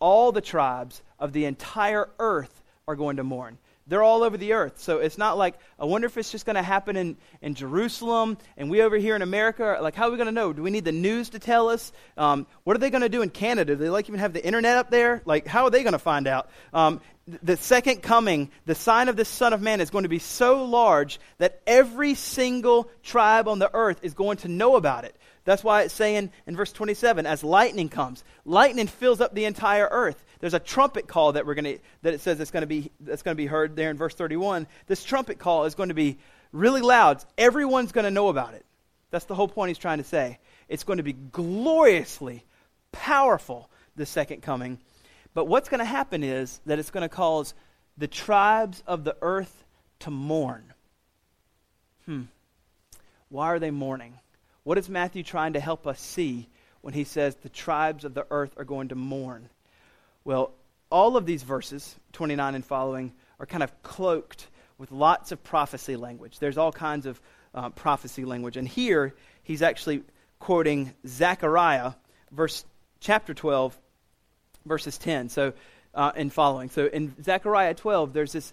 All 0.00 0.32
the 0.32 0.40
tribes 0.40 1.00
of 1.18 1.32
the 1.32 1.44
entire 1.44 2.08
earth 2.18 2.62
are 2.88 2.96
going 2.96 3.18
to 3.18 3.24
mourn. 3.24 3.58
They're 3.88 4.02
all 4.02 4.24
over 4.24 4.36
the 4.36 4.54
earth. 4.54 4.80
So 4.80 4.98
it's 4.98 5.16
not 5.16 5.38
like, 5.38 5.54
I 5.78 5.84
wonder 5.84 6.06
if 6.06 6.16
it's 6.16 6.32
just 6.32 6.44
going 6.44 6.56
to 6.56 6.62
happen 6.62 6.96
in, 6.96 7.16
in 7.40 7.54
Jerusalem 7.54 8.36
and 8.56 8.68
we 8.68 8.82
over 8.82 8.96
here 8.96 9.14
in 9.14 9.22
America. 9.22 9.78
Like, 9.80 9.94
how 9.94 10.08
are 10.08 10.10
we 10.10 10.16
going 10.16 10.26
to 10.26 10.32
know? 10.32 10.52
Do 10.52 10.62
we 10.62 10.70
need 10.70 10.84
the 10.84 10.90
news 10.90 11.28
to 11.30 11.38
tell 11.38 11.68
us? 11.68 11.92
Um, 12.16 12.48
what 12.64 12.74
are 12.74 12.80
they 12.80 12.90
going 12.90 13.02
to 13.02 13.08
do 13.08 13.22
in 13.22 13.30
Canada? 13.30 13.76
Do 13.76 13.84
they 13.84 13.88
like 13.88 14.08
even 14.08 14.18
have 14.18 14.32
the 14.32 14.44
internet 14.44 14.76
up 14.76 14.90
there? 14.90 15.22
Like, 15.24 15.46
how 15.46 15.64
are 15.64 15.70
they 15.70 15.84
going 15.84 15.92
to 15.92 16.00
find 16.00 16.26
out? 16.26 16.50
Um, 16.72 17.00
the 17.42 17.56
second 17.56 18.02
coming, 18.02 18.50
the 18.66 18.74
sign 18.74 19.08
of 19.08 19.16
the 19.16 19.24
Son 19.24 19.52
of 19.52 19.60
Man 19.60 19.80
is 19.80 19.90
going 19.90 20.04
to 20.04 20.08
be 20.08 20.18
so 20.18 20.64
large 20.64 21.20
that 21.38 21.60
every 21.66 22.14
single 22.14 22.90
tribe 23.04 23.46
on 23.46 23.60
the 23.60 23.70
earth 23.72 24.00
is 24.02 24.14
going 24.14 24.38
to 24.38 24.48
know 24.48 24.74
about 24.74 25.04
it. 25.04 25.14
That's 25.46 25.62
why 25.62 25.82
it's 25.82 25.94
saying 25.94 26.32
in 26.46 26.56
verse 26.56 26.72
27, 26.72 27.24
as 27.24 27.44
lightning 27.44 27.88
comes, 27.88 28.24
lightning 28.44 28.88
fills 28.88 29.20
up 29.20 29.32
the 29.32 29.44
entire 29.44 29.88
earth. 29.90 30.22
There's 30.40 30.54
a 30.54 30.58
trumpet 30.58 31.06
call 31.06 31.32
that 31.32 31.46
we're 31.46 31.54
going 31.54 31.76
to 31.76 31.78
that 32.02 32.12
it 32.12 32.20
says 32.20 32.40
it's 32.40 32.50
going 32.50 32.62
to 32.62 32.66
be 32.66 32.90
that's 33.00 33.22
going 33.22 33.36
to 33.36 33.40
be 33.40 33.46
heard 33.46 33.76
there 33.76 33.90
in 33.90 33.96
verse 33.96 34.14
31. 34.14 34.66
This 34.88 35.04
trumpet 35.04 35.38
call 35.38 35.64
is 35.64 35.76
going 35.76 35.88
to 35.88 35.94
be 35.94 36.18
really 36.52 36.80
loud. 36.82 37.24
Everyone's 37.38 37.92
going 37.92 38.04
to 38.04 38.10
know 38.10 38.28
about 38.28 38.54
it. 38.54 38.66
That's 39.12 39.24
the 39.24 39.36
whole 39.36 39.46
point 39.46 39.68
he's 39.68 39.78
trying 39.78 39.98
to 39.98 40.04
say. 40.04 40.40
It's 40.68 40.82
going 40.82 40.96
to 40.96 41.04
be 41.04 41.12
gloriously 41.12 42.44
powerful 42.90 43.70
the 43.94 44.04
second 44.04 44.42
coming. 44.42 44.78
But 45.32 45.46
what's 45.46 45.68
going 45.68 45.78
to 45.78 45.84
happen 45.84 46.24
is 46.24 46.60
that 46.66 46.80
it's 46.80 46.90
going 46.90 47.08
to 47.08 47.08
cause 47.08 47.54
the 47.96 48.08
tribes 48.08 48.82
of 48.84 49.04
the 49.04 49.16
earth 49.22 49.64
to 50.00 50.10
mourn. 50.10 50.72
Hmm. 52.04 52.22
Why 53.28 53.46
are 53.46 53.60
they 53.60 53.70
mourning? 53.70 54.18
What 54.66 54.78
is 54.78 54.88
Matthew 54.88 55.22
trying 55.22 55.52
to 55.52 55.60
help 55.60 55.86
us 55.86 56.00
see 56.00 56.48
when 56.80 56.92
he 56.92 57.04
says 57.04 57.36
the 57.36 57.48
tribes 57.48 58.04
of 58.04 58.14
the 58.14 58.26
earth 58.32 58.50
are 58.56 58.64
going 58.64 58.88
to 58.88 58.96
mourn? 58.96 59.48
Well, 60.24 60.54
all 60.90 61.16
of 61.16 61.24
these 61.24 61.44
verses, 61.44 61.94
29 62.14 62.56
and 62.56 62.64
following, 62.64 63.12
are 63.38 63.46
kind 63.46 63.62
of 63.62 63.80
cloaked 63.84 64.48
with 64.76 64.90
lots 64.90 65.30
of 65.30 65.44
prophecy 65.44 65.94
language. 65.94 66.40
There's 66.40 66.58
all 66.58 66.72
kinds 66.72 67.06
of 67.06 67.20
uh, 67.54 67.70
prophecy 67.70 68.24
language. 68.24 68.56
And 68.56 68.66
here, 68.66 69.14
he's 69.44 69.62
actually 69.62 70.02
quoting 70.40 70.92
Zechariah, 71.06 71.92
verse 72.32 72.64
chapter 72.98 73.34
12, 73.34 73.78
verses 74.64 74.98
10. 74.98 75.28
So, 75.28 75.52
uh, 75.94 76.10
and 76.16 76.32
following. 76.32 76.70
So 76.70 76.86
in 76.86 77.14
Zechariah 77.22 77.74
12, 77.74 78.12
there's 78.12 78.32
this 78.32 78.52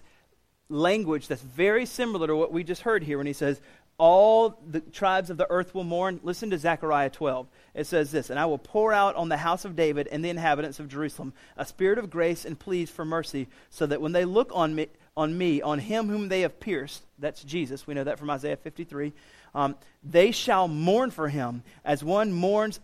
language 0.68 1.26
that's 1.26 1.42
very 1.42 1.86
similar 1.86 2.28
to 2.28 2.36
what 2.36 2.52
we 2.52 2.62
just 2.62 2.82
heard 2.82 3.02
here 3.02 3.18
when 3.18 3.26
he 3.26 3.32
says, 3.32 3.60
all 3.98 4.60
the 4.68 4.80
tribes 4.80 5.30
of 5.30 5.36
the 5.36 5.50
earth 5.50 5.74
will 5.74 5.84
mourn. 5.84 6.20
Listen 6.22 6.50
to 6.50 6.58
Zechariah 6.58 7.10
12. 7.10 7.46
It 7.74 7.86
says 7.86 8.10
this 8.10 8.30
And 8.30 8.38
I 8.38 8.46
will 8.46 8.58
pour 8.58 8.92
out 8.92 9.16
on 9.16 9.28
the 9.28 9.36
house 9.36 9.64
of 9.64 9.76
David 9.76 10.08
and 10.10 10.24
the 10.24 10.30
inhabitants 10.30 10.80
of 10.80 10.88
Jerusalem 10.88 11.32
a 11.56 11.64
spirit 11.64 11.98
of 11.98 12.10
grace 12.10 12.44
and 12.44 12.58
pleas 12.58 12.90
for 12.90 13.04
mercy, 13.04 13.48
so 13.70 13.86
that 13.86 14.00
when 14.00 14.12
they 14.12 14.24
look 14.24 14.50
on 14.54 14.74
me, 14.74 14.88
on 15.16 15.36
me, 15.36 15.62
on 15.62 15.78
him 15.78 16.08
whom 16.08 16.28
they 16.28 16.40
have 16.40 16.58
pierced, 16.58 17.04
that's 17.18 17.44
Jesus, 17.44 17.86
we 17.86 17.94
know 17.94 18.04
that 18.04 18.18
from 18.18 18.30
Isaiah 18.30 18.56
53, 18.56 19.12
um, 19.54 19.76
they 20.02 20.32
shall 20.32 20.66
mourn 20.66 21.10
for 21.10 21.28
him 21.28 21.62
as 21.84 22.02
one 22.02 22.32
mourns 22.32 22.80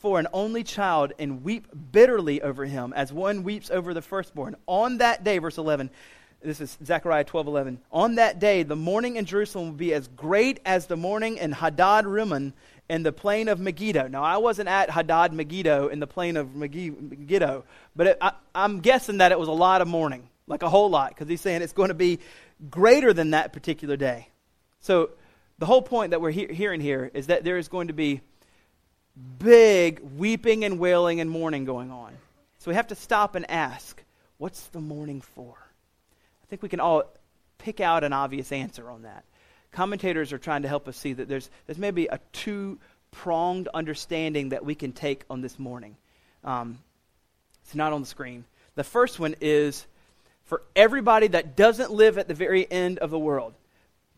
for 0.00 0.18
an 0.18 0.26
only 0.32 0.64
child 0.64 1.12
and 1.18 1.44
weep 1.44 1.66
bitterly 1.92 2.40
over 2.42 2.64
him 2.64 2.92
as 2.94 3.12
one 3.12 3.42
weeps 3.42 3.70
over 3.70 3.92
the 3.94 4.02
firstborn. 4.02 4.56
On 4.66 4.98
that 4.98 5.24
day, 5.24 5.38
verse 5.38 5.58
11, 5.58 5.90
this 6.42 6.60
is 6.60 6.78
Zechariah 6.84 7.24
12 7.24 7.46
11. 7.46 7.80
On 7.92 8.14
that 8.14 8.38
day, 8.38 8.62
the 8.62 8.76
mourning 8.76 9.16
in 9.16 9.24
Jerusalem 9.24 9.68
will 9.68 9.74
be 9.74 9.92
as 9.92 10.08
great 10.08 10.60
as 10.64 10.86
the 10.86 10.96
mourning 10.96 11.36
in 11.36 11.52
Hadad 11.52 12.06
Rimmon 12.06 12.54
in 12.88 13.02
the 13.02 13.12
plain 13.12 13.48
of 13.48 13.60
Megiddo. 13.60 14.08
Now, 14.08 14.22
I 14.22 14.38
wasn't 14.38 14.68
at 14.68 14.90
Hadad 14.90 15.32
Megiddo 15.32 15.88
in 15.88 16.00
the 16.00 16.06
plain 16.06 16.36
of 16.36 16.56
Megiddo, 16.56 17.64
but 17.94 18.06
it, 18.08 18.18
I, 18.20 18.32
I'm 18.54 18.80
guessing 18.80 19.18
that 19.18 19.32
it 19.32 19.38
was 19.38 19.48
a 19.48 19.52
lot 19.52 19.82
of 19.82 19.88
mourning, 19.88 20.28
like 20.46 20.62
a 20.62 20.68
whole 20.68 20.90
lot, 20.90 21.10
because 21.10 21.28
he's 21.28 21.40
saying 21.40 21.62
it's 21.62 21.74
going 21.74 21.88
to 21.88 21.94
be 21.94 22.18
greater 22.70 23.12
than 23.12 23.30
that 23.30 23.52
particular 23.52 23.96
day. 23.96 24.28
So, 24.80 25.10
the 25.58 25.66
whole 25.66 25.82
point 25.82 26.12
that 26.12 26.22
we're 26.22 26.30
he- 26.30 26.52
hearing 26.52 26.80
here 26.80 27.10
is 27.12 27.26
that 27.26 27.44
there 27.44 27.58
is 27.58 27.68
going 27.68 27.88
to 27.88 27.92
be 27.92 28.22
big 29.38 30.00
weeping 30.16 30.64
and 30.64 30.78
wailing 30.78 31.20
and 31.20 31.30
mourning 31.30 31.66
going 31.66 31.90
on. 31.90 32.14
So, 32.58 32.70
we 32.70 32.74
have 32.74 32.88
to 32.88 32.94
stop 32.94 33.34
and 33.34 33.48
ask, 33.50 34.02
what's 34.38 34.68
the 34.68 34.80
mourning 34.80 35.20
for? 35.20 35.54
Think 36.50 36.62
we 36.62 36.68
can 36.68 36.80
all 36.80 37.04
pick 37.58 37.80
out 37.80 38.02
an 38.02 38.12
obvious 38.12 38.50
answer 38.50 38.90
on 38.90 39.02
that. 39.02 39.24
Commentators 39.70 40.32
are 40.32 40.38
trying 40.38 40.62
to 40.62 40.68
help 40.68 40.88
us 40.88 40.96
see 40.96 41.12
that 41.12 41.28
there's, 41.28 41.48
there's 41.66 41.78
maybe 41.78 42.06
a 42.06 42.18
two 42.32 42.78
pronged 43.12 43.68
understanding 43.72 44.48
that 44.48 44.64
we 44.64 44.74
can 44.74 44.92
take 44.92 45.24
on 45.30 45.40
this 45.40 45.58
morning. 45.58 45.96
Um, 46.42 46.80
it's 47.62 47.74
not 47.74 47.92
on 47.92 48.00
the 48.00 48.06
screen. 48.06 48.44
The 48.74 48.82
first 48.82 49.20
one 49.20 49.36
is 49.40 49.86
for 50.44 50.62
everybody 50.74 51.28
that 51.28 51.56
doesn't 51.56 51.92
live 51.92 52.18
at 52.18 52.26
the 52.26 52.34
very 52.34 52.70
end 52.70 52.98
of 52.98 53.10
the 53.10 53.18
world. 53.18 53.54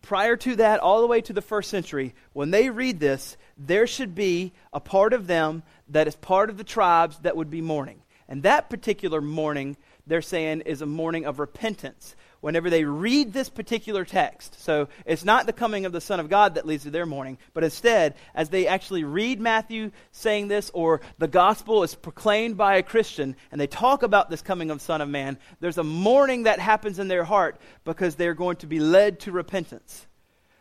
Prior 0.01 0.37
to 0.37 0.57
that, 0.57 0.81
all 0.81 1.03
the 1.03 1.07
way 1.07 1.21
to 1.21 1.33
the 1.33 1.43
first 1.43 1.69
century, 1.69 2.15
when 2.33 2.51
they 2.51 2.71
read 2.71 2.99
this, 2.99 3.37
there 3.59 3.87
should 3.87 4.15
be 4.15 4.53
a 4.73 4.81
part 4.81 5.13
of 5.13 5.27
them 5.27 5.63
that 5.91 6.09
is 6.09 6.17
part 6.17 6.49
of 6.49 6.57
the 6.57 6.65
tribes 6.65 7.19
that 7.19 7.37
would 7.37 7.51
be 7.51 7.61
mourning. 7.61 8.03
And 8.27 8.43
that 8.43 8.71
particular 8.71 9.21
mourning, 9.21 9.77
they're 10.07 10.23
saying, 10.23 10.63
is 10.63 10.81
a 10.81 10.87
mourning 10.87 11.27
of 11.27 11.39
repentance 11.39 12.17
whenever 12.43 12.69
they 12.69 12.85
read 12.85 13.33
this 13.33 13.49
particular 13.49 14.05
text. 14.05 14.61
So 14.61 14.89
it's 15.07 15.25
not 15.25 15.47
the 15.47 15.53
coming 15.53 15.87
of 15.87 15.93
the 15.93 16.01
Son 16.01 16.21
of 16.21 16.29
God 16.29 16.57
that 16.57 16.67
leads 16.67 16.83
to 16.83 16.91
their 16.91 17.07
mourning, 17.07 17.39
but 17.55 17.65
instead, 17.65 18.15
as 18.35 18.51
they 18.51 18.67
actually 18.67 19.05
read 19.05 19.41
Matthew 19.41 19.93
saying 20.11 20.49
this, 20.49 20.71
or 20.75 21.01
the 21.19 21.29
gospel 21.29 21.85
is 21.85 21.95
proclaimed 21.95 22.57
by 22.57 22.77
a 22.77 22.83
Christian, 22.83 23.37
and 23.51 23.61
they 23.61 23.69
talk 23.69 24.03
about 24.03 24.29
this 24.29 24.43
coming 24.43 24.71
of 24.71 24.83
Son 24.83 25.01
of 25.01 25.09
Man, 25.09 25.39
there's 25.61 25.79
a 25.79 25.85
mourning 25.85 26.43
that 26.43 26.59
happens 26.59 26.99
in 26.99 27.09
their 27.09 27.25
heart 27.25 27.61
because 27.85 28.17
they're 28.17 28.35
going 28.35 28.57
to 28.57 28.67
be 28.67 28.81
led 28.81 29.21
to 29.21 29.33
repentance. 29.33 30.07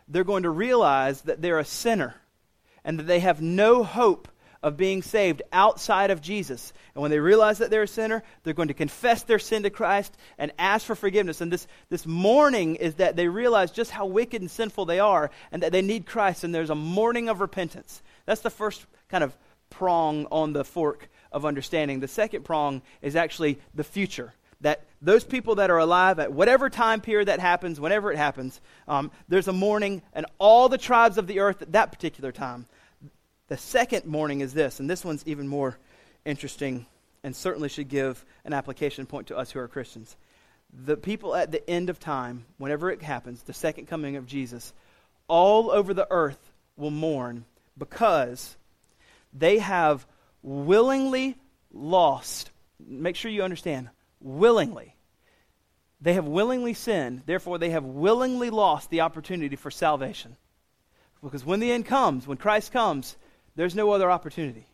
They're 0.06 0.24
going 0.24 0.44
to 0.44 0.50
realize 0.50 1.22
that 1.22 1.42
they're 1.42 1.58
a 1.58 1.64
sinner 1.64 2.14
and 2.84 2.98
that 2.98 3.08
they 3.08 3.20
have 3.20 3.42
no 3.42 3.82
hope 3.82 4.28
of 4.62 4.76
being 4.76 5.02
saved 5.02 5.42
outside 5.52 6.10
of 6.10 6.20
Jesus. 6.20 6.72
And 6.94 7.02
when 7.02 7.10
they 7.10 7.18
realize 7.18 7.58
that 7.58 7.70
they're 7.70 7.82
a 7.82 7.88
sinner, 7.88 8.22
they're 8.42 8.54
going 8.54 8.68
to 8.68 8.74
confess 8.74 9.22
their 9.24 9.38
sin 9.38 9.64
to 9.64 9.70
Christ 9.70 10.16
and 10.38 10.52
ask 10.58 10.86
for 10.86 10.94
forgiveness. 10.94 11.40
And 11.40 11.52
this, 11.52 11.66
this 11.88 12.06
mourning 12.06 12.76
is 12.76 12.94
that 12.94 13.16
they 13.16 13.28
realize 13.28 13.72
just 13.72 13.90
how 13.90 14.06
wicked 14.06 14.40
and 14.40 14.50
sinful 14.50 14.84
they 14.84 15.00
are 15.00 15.30
and 15.50 15.62
that 15.62 15.72
they 15.72 15.82
need 15.82 16.06
Christ. 16.06 16.44
And 16.44 16.54
there's 16.54 16.70
a 16.70 16.76
mourning 16.76 17.28
of 17.28 17.40
repentance. 17.40 18.02
That's 18.24 18.42
the 18.42 18.50
first 18.50 18.86
kind 19.08 19.24
of 19.24 19.36
prong 19.68 20.26
on 20.30 20.52
the 20.52 20.64
fork 20.64 21.08
of 21.32 21.44
understanding. 21.44 22.00
The 22.00 22.08
second 22.08 22.44
prong 22.44 22.82
is 23.00 23.16
actually 23.16 23.58
the 23.74 23.84
future. 23.84 24.32
That 24.60 24.84
those 25.00 25.24
people 25.24 25.56
that 25.56 25.70
are 25.70 25.78
alive 25.78 26.20
at 26.20 26.32
whatever 26.32 26.70
time 26.70 27.00
period 27.00 27.26
that 27.26 27.40
happens, 27.40 27.80
whenever 27.80 28.12
it 28.12 28.16
happens, 28.16 28.60
um, 28.86 29.10
there's 29.28 29.48
a 29.48 29.52
mourning, 29.52 30.02
and 30.12 30.24
all 30.38 30.68
the 30.68 30.78
tribes 30.78 31.18
of 31.18 31.26
the 31.26 31.40
earth 31.40 31.62
at 31.62 31.72
that 31.72 31.90
particular 31.90 32.30
time 32.30 32.66
the 33.52 33.58
second 33.58 34.06
mourning 34.06 34.40
is 34.40 34.54
this, 34.54 34.80
and 34.80 34.88
this 34.88 35.04
one's 35.04 35.22
even 35.26 35.46
more 35.46 35.76
interesting 36.24 36.86
and 37.22 37.36
certainly 37.36 37.68
should 37.68 37.90
give 37.90 38.24
an 38.46 38.54
application 38.54 39.04
point 39.04 39.26
to 39.26 39.36
us 39.36 39.50
who 39.50 39.58
are 39.58 39.68
Christians. 39.68 40.16
The 40.72 40.96
people 40.96 41.36
at 41.36 41.52
the 41.52 41.68
end 41.68 41.90
of 41.90 42.00
time, 42.00 42.46
whenever 42.56 42.90
it 42.90 43.02
happens, 43.02 43.42
the 43.42 43.52
second 43.52 43.88
coming 43.88 44.16
of 44.16 44.24
Jesus, 44.24 44.72
all 45.28 45.70
over 45.70 45.92
the 45.92 46.06
earth 46.10 46.38
will 46.78 46.90
mourn 46.90 47.44
because 47.76 48.56
they 49.34 49.58
have 49.58 50.06
willingly 50.42 51.36
lost 51.74 52.48
make 52.80 53.16
sure 53.16 53.30
you 53.30 53.42
understand 53.42 53.90
willingly. 54.18 54.96
They 56.00 56.14
have 56.14 56.24
willingly 56.24 56.72
sinned, 56.72 57.24
therefore, 57.26 57.58
they 57.58 57.68
have 57.68 57.84
willingly 57.84 58.48
lost 58.48 58.88
the 58.88 59.02
opportunity 59.02 59.56
for 59.56 59.70
salvation. 59.70 60.38
Because 61.22 61.44
when 61.44 61.60
the 61.60 61.70
end 61.70 61.84
comes, 61.84 62.26
when 62.26 62.38
Christ 62.38 62.72
comes, 62.72 63.14
there's 63.56 63.74
no 63.74 63.90
other 63.90 64.10
opportunity. 64.10 64.66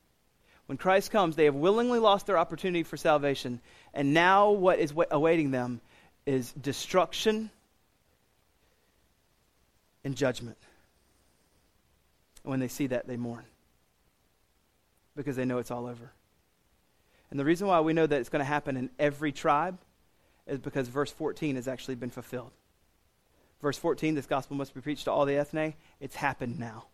When 0.67 0.79
Christ 0.79 1.11
comes, 1.11 1.35
they 1.35 1.47
have 1.47 1.55
willingly 1.55 1.99
lost 1.99 2.27
their 2.27 2.39
opportunity 2.39 2.83
for 2.83 2.97
salvation, 2.97 3.61
and 3.95 4.13
now 4.13 4.51
what 4.51 4.79
is 4.79 4.93
awaiting 5.11 5.51
them 5.51 5.81
is 6.27 6.53
destruction 6.53 7.51
and 10.05 10.15
judgment. 10.15 10.59
And 12.45 12.51
when 12.51 12.61
they 12.61 12.69
see 12.69 12.89
that, 12.89 13.09
they 13.09 13.17
mourn 13.17 13.45
because 15.17 15.37
they 15.37 15.45
know 15.45 15.59
it's 15.59 15.71
all 15.71 15.87
over. 15.87 16.13
And 17.31 17.41
the 17.41 17.45
reason 17.45 17.67
why 17.67 17.81
we 17.81 17.93
know 17.93 18.07
that 18.07 18.21
it's 18.21 18.29
going 18.29 18.41
to 18.41 18.45
happen 18.45 18.77
in 18.77 18.91
every 18.99 19.33
tribe 19.33 19.79
is 20.47 20.59
because 20.59 20.89
verse 20.89 21.11
14 21.11 21.57
has 21.57 21.69
actually 21.69 21.97
been 21.97 22.11
fulfilled. 22.11 22.53
Verse 23.61 23.77
14, 23.77 24.15
this 24.15 24.27
gospel 24.27 24.57
must 24.57 24.75
be 24.75 24.81
preached 24.81 25.05
to 25.05 25.13
all 25.13 25.27
the 25.27 25.37
ethne. 25.37 25.75
It's 26.01 26.15
happened 26.15 26.59
now. 26.59 26.85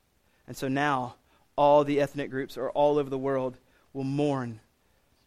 And 0.46 0.56
so 0.56 0.66
now, 0.68 1.16
all 1.56 1.84
the 1.84 2.00
ethnic 2.00 2.30
groups 2.30 2.56
or 2.56 2.70
all 2.70 2.98
over 2.98 3.10
the 3.10 3.18
world 3.18 3.58
will 3.92 4.04
mourn. 4.04 4.60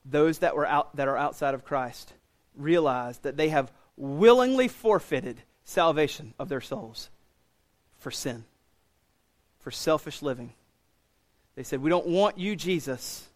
Those 0.06 0.40
that, 0.40 0.56
were 0.56 0.66
out, 0.66 0.96
that 0.96 1.08
are 1.08 1.18
outside 1.18 1.54
of 1.54 1.66
Christ 1.66 2.14
realize 2.56 3.20
that 3.20 3.38
they 3.38 3.50
have 3.50 3.72
willingly 3.96 4.68
forfeited 4.68 5.42
salvation 5.64 6.34
of 6.40 6.50
their 6.50 6.62
souls 6.62 7.10
for 7.98 8.12
sin, 8.12 8.46
for 9.60 9.72
selfish 9.72 10.22
living. 10.22 10.54
They 11.56 11.64
said, 11.64 11.82
We 11.82 11.90
don't 11.90 12.08
want 12.08 12.38
you, 12.38 12.56
Jesus. 12.56 13.28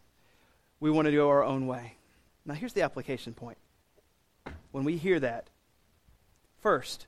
We 0.80 0.92
want 0.92 1.08
to 1.08 1.12
go 1.12 1.30
our 1.30 1.44
own 1.44 1.68
way. 1.68 1.96
Now, 2.46 2.54
here's 2.54 2.74
the 2.74 2.82
application 2.82 3.34
point. 3.34 3.58
When 4.72 4.84
we 4.84 4.98
hear 4.98 5.20
that, 5.20 5.48
first, 6.62 7.08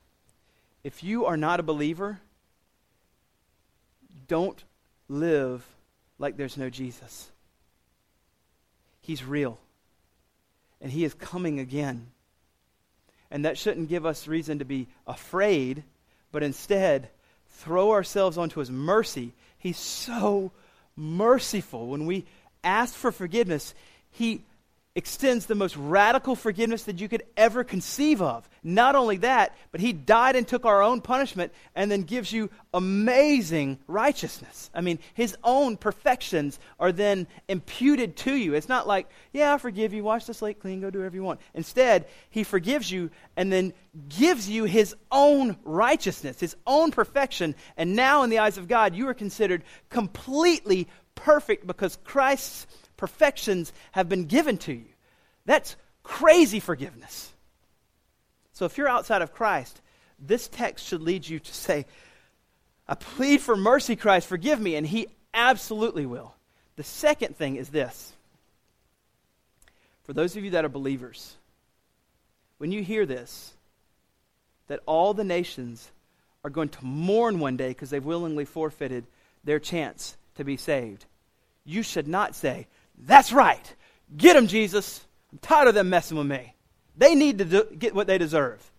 if 0.83 1.03
you 1.03 1.25
are 1.25 1.37
not 1.37 1.59
a 1.59 1.63
believer, 1.63 2.19
don't 4.27 4.63
live 5.07 5.65
like 6.19 6.37
there's 6.37 6.57
no 6.57 6.69
Jesus. 6.69 7.29
He's 9.01 9.23
real. 9.23 9.59
And 10.81 10.91
he 10.91 11.03
is 11.03 11.13
coming 11.13 11.59
again. 11.59 12.07
And 13.31 13.45
that 13.45 13.57
shouldn't 13.57 13.89
give 13.89 14.05
us 14.05 14.27
reason 14.27 14.59
to 14.59 14.65
be 14.65 14.87
afraid, 15.07 15.83
but 16.31 16.43
instead 16.43 17.09
throw 17.49 17.91
ourselves 17.91 18.37
onto 18.37 18.59
his 18.59 18.71
mercy. 18.71 19.33
He's 19.57 19.77
so 19.77 20.51
merciful. 20.95 21.87
When 21.87 22.05
we 22.05 22.25
ask 22.63 22.93
for 22.93 23.11
forgiveness, 23.11 23.73
he 24.11 24.43
extends 24.95 25.47
the 25.47 25.55
most 25.55 25.75
radical 25.75 26.35
forgiveness 26.35 26.83
that 26.83 27.01
you 27.01 27.09
could 27.09 27.23
ever 27.35 27.63
conceive 27.63 28.21
of. 28.21 28.47
Not 28.61 28.95
only 28.95 29.17
that, 29.17 29.57
but 29.71 29.81
he 29.81 29.91
died 29.91 30.35
and 30.35 30.47
took 30.47 30.65
our 30.65 30.83
own 30.83 31.01
punishment 31.01 31.51
and 31.75 31.89
then 31.89 32.03
gives 32.03 32.31
you 32.31 32.51
amazing 32.75 33.79
righteousness. 33.87 34.69
I 34.73 34.81
mean, 34.81 34.99
his 35.15 35.35
own 35.43 35.77
perfections 35.77 36.59
are 36.79 36.91
then 36.91 37.25
imputed 37.47 38.15
to 38.17 38.35
you. 38.35 38.53
It's 38.53 38.69
not 38.69 38.87
like, 38.87 39.09
yeah, 39.31 39.55
I 39.55 39.57
forgive 39.57 39.93
you, 39.93 40.03
wash 40.03 40.25
the 40.25 40.33
slate 40.35 40.59
clean, 40.59 40.79
go 40.79 40.91
do 40.91 40.99
whatever 40.99 41.15
you 41.15 41.23
want. 41.23 41.41
Instead, 41.55 42.05
he 42.29 42.43
forgives 42.43 42.91
you 42.91 43.09
and 43.35 43.51
then 43.51 43.73
gives 44.09 44.47
you 44.47 44.65
his 44.65 44.95
own 45.11 45.57
righteousness, 45.63 46.39
his 46.39 46.55
own 46.67 46.91
perfection. 46.91 47.55
And 47.77 47.95
now, 47.95 48.21
in 48.21 48.29
the 48.29 48.39
eyes 48.39 48.59
of 48.59 48.67
God, 48.67 48.93
you 48.93 49.07
are 49.07 49.15
considered 49.15 49.63
completely 49.89 50.87
perfect 51.15 51.65
because 51.65 51.97
Christ's 52.03 52.67
perfections 53.03 53.73
have 53.91 54.07
been 54.07 54.23
given 54.23 54.57
to 54.57 54.71
you. 54.71 54.85
That's 55.45 55.75
crazy 56.03 56.61
forgiveness. 56.61 57.33
So 58.53 58.63
if 58.63 58.77
you're 58.77 58.87
outside 58.87 59.21
of 59.21 59.33
Christ, 59.33 59.81
this 60.17 60.47
text 60.47 60.87
should 60.87 61.01
lead 61.01 61.27
you 61.27 61.37
to 61.37 61.53
say, 61.53 61.85
I 62.87 62.95
plead 62.95 63.41
for 63.41 63.57
mercy, 63.57 63.97
Christ, 63.97 64.25
forgive 64.25 64.57
me. 64.61 64.77
And 64.77 64.87
he 64.87 65.07
absolutely 65.33 66.05
will. 66.05 66.33
The 66.77 66.85
second 66.85 67.35
thing 67.35 67.57
is 67.57 67.67
this 67.67 68.13
for 70.03 70.13
those 70.13 70.37
of 70.37 70.45
you 70.45 70.51
that 70.51 70.63
are 70.63 70.69
believers, 70.69 71.35
when 72.57 72.71
you 72.71 72.83
hear 72.83 73.05
this, 73.05 73.51
that 74.67 74.79
all 74.85 75.13
the 75.13 75.25
nations 75.25 75.91
are 76.45 76.49
going 76.49 76.69
to 76.69 76.85
mourn 76.85 77.41
one 77.41 77.57
day 77.57 77.67
because 77.67 77.89
they've 77.89 78.05
willingly 78.05 78.45
forfeited 78.45 79.05
their 79.43 79.59
chance 79.59 80.15
to 80.35 80.45
be 80.45 80.55
saved, 80.55 81.03
you 81.65 81.83
should 81.83 82.07
not 82.07 82.33
say, 82.33 82.67
that's 82.97 83.31
right. 83.31 83.75
Get 84.15 84.33
them, 84.33 84.47
Jesus. 84.47 85.05
I'm 85.31 85.39
tired 85.39 85.67
of 85.67 85.75
them 85.75 85.89
messing 85.89 86.17
with 86.17 86.27
me. 86.27 86.55
They 86.95 87.15
need 87.15 87.39
to 87.39 87.45
do, 87.45 87.63
get 87.77 87.95
what 87.95 88.07
they 88.07 88.17
deserve. 88.17 88.71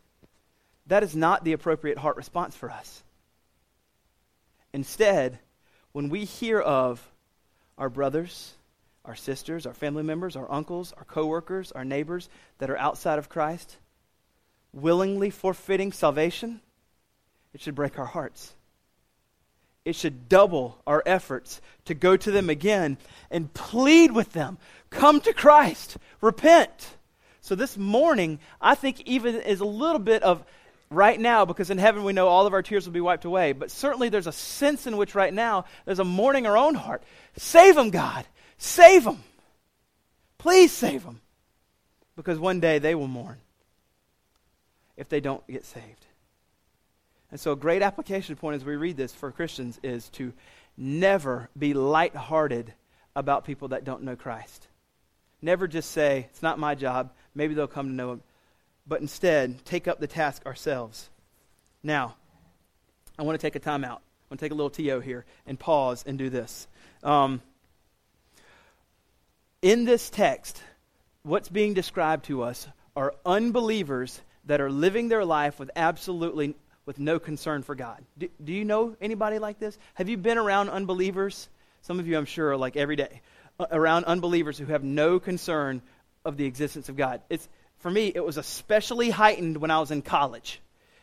That 0.86 1.02
is 1.02 1.16
not 1.16 1.44
the 1.44 1.52
appropriate 1.52 1.98
heart 1.98 2.16
response 2.16 2.54
for 2.54 2.70
us. 2.70 3.02
Instead, 4.72 5.38
when 5.92 6.08
we 6.08 6.24
hear 6.24 6.60
of 6.60 7.10
our 7.78 7.88
brothers, 7.88 8.54
our 9.04 9.16
sisters, 9.16 9.66
our 9.66 9.74
family 9.74 10.02
members, 10.02 10.36
our 10.36 10.50
uncles, 10.50 10.92
our 10.96 11.04
coworkers, 11.04 11.72
our 11.72 11.84
neighbors 11.84 12.28
that 12.58 12.70
are 12.70 12.78
outside 12.78 13.18
of 13.18 13.28
Christ, 13.28 13.76
willingly 14.72 15.30
forfeiting 15.30 15.92
salvation, 15.92 16.60
it 17.52 17.60
should 17.60 17.74
break 17.74 17.98
our 17.98 18.06
hearts 18.06 18.54
it 19.84 19.94
should 19.94 20.28
double 20.28 20.78
our 20.86 21.02
efforts 21.04 21.60
to 21.84 21.94
go 21.94 22.16
to 22.16 22.30
them 22.30 22.48
again 22.48 22.96
and 23.30 23.52
plead 23.52 24.12
with 24.12 24.32
them 24.32 24.58
come 24.90 25.20
to 25.20 25.32
Christ, 25.32 25.96
repent. 26.20 26.96
So, 27.40 27.54
this 27.54 27.76
morning, 27.76 28.38
I 28.60 28.74
think 28.74 29.02
even 29.02 29.34
is 29.34 29.60
a 29.60 29.66
little 29.66 29.98
bit 29.98 30.22
of 30.22 30.42
right 30.88 31.20
now, 31.20 31.44
because 31.44 31.70
in 31.70 31.78
heaven 31.78 32.04
we 32.04 32.12
know 32.12 32.28
all 32.28 32.46
of 32.46 32.54
our 32.54 32.62
tears 32.62 32.86
will 32.86 32.94
be 32.94 33.00
wiped 33.00 33.24
away, 33.24 33.52
but 33.52 33.70
certainly 33.70 34.08
there's 34.08 34.26
a 34.26 34.32
sense 34.32 34.86
in 34.86 34.96
which 34.96 35.14
right 35.14 35.34
now 35.34 35.64
there's 35.84 35.98
a 35.98 36.04
mourning 36.04 36.46
our 36.46 36.56
own 36.56 36.74
heart. 36.74 37.02
Save 37.36 37.74
them, 37.74 37.90
God. 37.90 38.24
Save 38.56 39.04
them. 39.04 39.22
Please 40.38 40.72
save 40.72 41.04
them. 41.04 41.20
Because 42.16 42.38
one 42.38 42.60
day 42.60 42.78
they 42.78 42.94
will 42.94 43.08
mourn 43.08 43.38
if 44.96 45.08
they 45.08 45.20
don't 45.20 45.44
get 45.48 45.64
saved. 45.64 46.06
And 47.34 47.40
so, 47.40 47.50
a 47.50 47.56
great 47.56 47.82
application 47.82 48.36
point 48.36 48.54
as 48.54 48.64
we 48.64 48.76
read 48.76 48.96
this 48.96 49.12
for 49.12 49.32
Christians 49.32 49.80
is 49.82 50.08
to 50.10 50.32
never 50.76 51.48
be 51.58 51.74
lighthearted 51.74 52.72
about 53.16 53.44
people 53.44 53.66
that 53.68 53.82
don't 53.82 54.04
know 54.04 54.14
Christ. 54.14 54.68
Never 55.42 55.66
just 55.66 55.90
say, 55.90 56.28
it's 56.30 56.44
not 56.44 56.60
my 56.60 56.76
job, 56.76 57.10
maybe 57.34 57.54
they'll 57.54 57.66
come 57.66 57.88
to 57.88 57.92
know 57.92 58.12
him. 58.12 58.22
But 58.86 59.00
instead, 59.00 59.64
take 59.64 59.88
up 59.88 59.98
the 59.98 60.06
task 60.06 60.46
ourselves. 60.46 61.10
Now, 61.82 62.14
I 63.18 63.24
want 63.24 63.36
to 63.36 63.44
take 63.44 63.56
a 63.56 63.58
time 63.58 63.82
out. 63.82 63.98
I 63.98 64.26
want 64.30 64.38
to 64.38 64.44
take 64.44 64.52
a 64.52 64.54
little 64.54 64.70
TO 64.70 65.00
here 65.00 65.24
and 65.44 65.58
pause 65.58 66.04
and 66.06 66.16
do 66.16 66.30
this. 66.30 66.68
Um, 67.02 67.42
in 69.60 69.86
this 69.86 70.08
text, 70.08 70.62
what's 71.24 71.48
being 71.48 71.74
described 71.74 72.26
to 72.26 72.44
us 72.44 72.68
are 72.94 73.12
unbelievers 73.26 74.20
that 74.44 74.60
are 74.60 74.70
living 74.70 75.08
their 75.08 75.24
life 75.24 75.58
with 75.58 75.72
absolutely 75.74 76.54
with 76.86 76.98
no 76.98 77.18
concern 77.18 77.62
for 77.62 77.74
God. 77.74 78.04
Do, 78.18 78.28
do, 78.42 78.52
you 78.52 78.64
know 78.64 78.96
anybody 79.00 79.38
like 79.38 79.58
this? 79.58 79.78
Have 79.94 80.08
you 80.08 80.16
been 80.16 80.38
around 80.38 80.68
unbelievers? 80.68 81.48
Some 81.82 81.98
of 81.98 82.06
you, 82.06 82.16
I'm 82.16 82.24
sure, 82.24 82.50
are 82.50 82.56
like 82.56 82.76
every 82.76 82.96
day, 82.96 83.20
uh, 83.58 83.66
around 83.70 84.04
unbelievers 84.04 84.58
who 84.58 84.66
have 84.66 84.84
no 84.84 85.18
concern 85.18 85.82
of 86.24 86.36
the 86.36 86.44
existence 86.44 86.88
of 86.88 86.96
God. 86.96 87.20
It's, 87.30 87.48
for 87.78 87.90
me, 87.90 88.12
it 88.14 88.24
was 88.24 88.36
especially 88.36 89.10
heightened 89.10 89.56
when 89.56 89.70
I 89.70 89.80
was 89.80 89.90
in 89.90 90.02
college. 90.02 90.60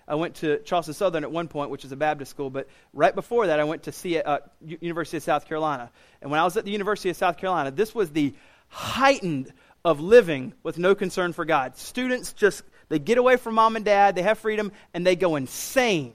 I 0.07 0.15
went 0.15 0.35
to 0.37 0.59
Charleston 0.59 0.93
Southern 0.93 1.23
at 1.23 1.31
one 1.31 1.47
point, 1.47 1.69
which 1.69 1.85
is 1.85 1.91
a 1.91 1.95
Baptist 1.95 2.31
school, 2.31 2.49
but 2.49 2.67
right 2.93 3.13
before 3.13 3.47
that, 3.47 3.59
I 3.59 3.63
went 3.63 3.83
to 3.83 3.91
see 3.91 4.19
uh, 4.19 4.39
University 4.61 5.17
of 5.17 5.23
South 5.23 5.47
Carolina. 5.47 5.89
And 6.21 6.31
when 6.31 6.39
I 6.39 6.43
was 6.43 6.57
at 6.57 6.65
the 6.65 6.71
University 6.71 7.09
of 7.09 7.15
South 7.15 7.37
Carolina, 7.37 7.71
this 7.71 7.95
was 7.95 8.09
the 8.11 8.33
heightened 8.67 9.53
of 9.83 9.99
living 9.99 10.53
with 10.63 10.77
no 10.77 10.95
concern 10.95 11.33
for 11.33 11.45
God. 11.45 11.77
Students 11.77 12.33
just 12.33 12.63
they 12.91 12.99
get 12.99 13.17
away 13.17 13.37
from 13.37 13.55
mom 13.55 13.77
and 13.77 13.85
dad, 13.85 14.15
they 14.15 14.21
have 14.21 14.37
freedom, 14.37 14.73
and 14.93 15.07
they 15.07 15.15
go 15.15 15.37
insane. 15.37 16.13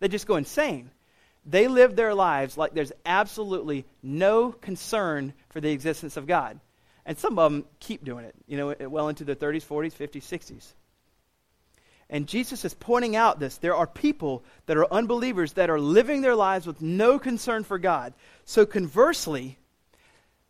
They 0.00 0.08
just 0.08 0.26
go 0.26 0.34
insane. 0.34 0.90
They 1.44 1.68
live 1.68 1.94
their 1.94 2.14
lives 2.14 2.58
like 2.58 2.74
there's 2.74 2.90
absolutely 3.06 3.84
no 4.02 4.50
concern 4.50 5.34
for 5.50 5.60
the 5.60 5.70
existence 5.70 6.16
of 6.16 6.26
God. 6.26 6.58
And 7.04 7.16
some 7.16 7.38
of 7.38 7.52
them 7.52 7.64
keep 7.78 8.04
doing 8.04 8.24
it, 8.24 8.34
you 8.48 8.56
know, 8.56 8.74
well 8.88 9.08
into 9.08 9.22
their 9.22 9.36
30s, 9.36 9.64
40s, 9.64 9.94
50s, 9.94 10.22
60s. 10.22 10.72
And 12.10 12.26
Jesus 12.26 12.64
is 12.64 12.74
pointing 12.74 13.14
out 13.14 13.38
this. 13.38 13.58
There 13.58 13.76
are 13.76 13.86
people 13.86 14.42
that 14.66 14.76
are 14.76 14.92
unbelievers 14.92 15.52
that 15.52 15.70
are 15.70 15.78
living 15.78 16.22
their 16.22 16.34
lives 16.34 16.66
with 16.66 16.82
no 16.82 17.20
concern 17.20 17.62
for 17.62 17.78
God. 17.78 18.14
So, 18.44 18.66
conversely, 18.66 19.58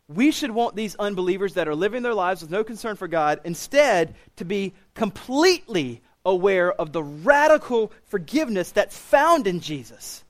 we 0.07 0.31
should 0.31 0.51
want 0.51 0.75
these 0.75 0.95
unbelievers 0.95 1.55
that 1.55 1.67
are 1.67 1.75
living 1.75 2.03
their 2.03 2.13
lives 2.13 2.41
with 2.41 2.51
no 2.51 2.63
concern 2.63 2.95
for 2.95 3.07
God 3.07 3.41
instead 3.43 4.15
to 4.37 4.45
be 4.45 4.73
completely 4.93 6.01
aware 6.25 6.71
of 6.71 6.93
the 6.93 7.03
radical 7.03 7.91
forgiveness 8.05 8.71
that's 8.71 8.97
found 8.97 9.47
in 9.47 9.59
Jesus. 9.59 10.23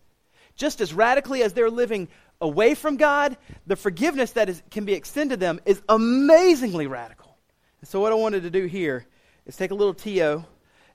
Just 0.55 0.81
as 0.81 0.93
radically 0.93 1.43
as 1.43 1.53
they're 1.53 1.69
living 1.69 2.07
away 2.41 2.73
from 2.73 2.97
God, 2.97 3.37
the 3.67 3.75
forgiveness 3.75 4.31
that 4.31 4.49
is, 4.49 4.61
can 4.71 4.85
be 4.85 4.93
extended 4.93 5.35
to 5.35 5.39
them 5.39 5.59
is 5.65 5.81
amazingly 5.87 6.87
radical. 6.87 7.37
So, 7.83 7.99
what 7.99 8.11
I 8.11 8.15
wanted 8.15 8.43
to 8.43 8.49
do 8.49 8.65
here 8.65 9.05
is 9.45 9.55
take 9.55 9.71
a 9.71 9.75
little 9.75 9.93
TO 9.93 10.43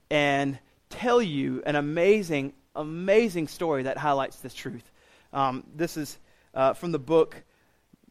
and 0.09 0.59
tell 0.89 1.21
you 1.21 1.63
an 1.65 1.75
amazing, 1.75 2.53
amazing 2.75 3.47
story 3.47 3.83
that 3.83 3.97
highlights 3.97 4.37
this 4.37 4.53
truth. 4.53 4.83
Um, 5.31 5.63
this 5.75 5.95
is 5.95 6.17
uh, 6.53 6.73
from 6.73 6.91
the 6.91 6.99
book 6.99 7.41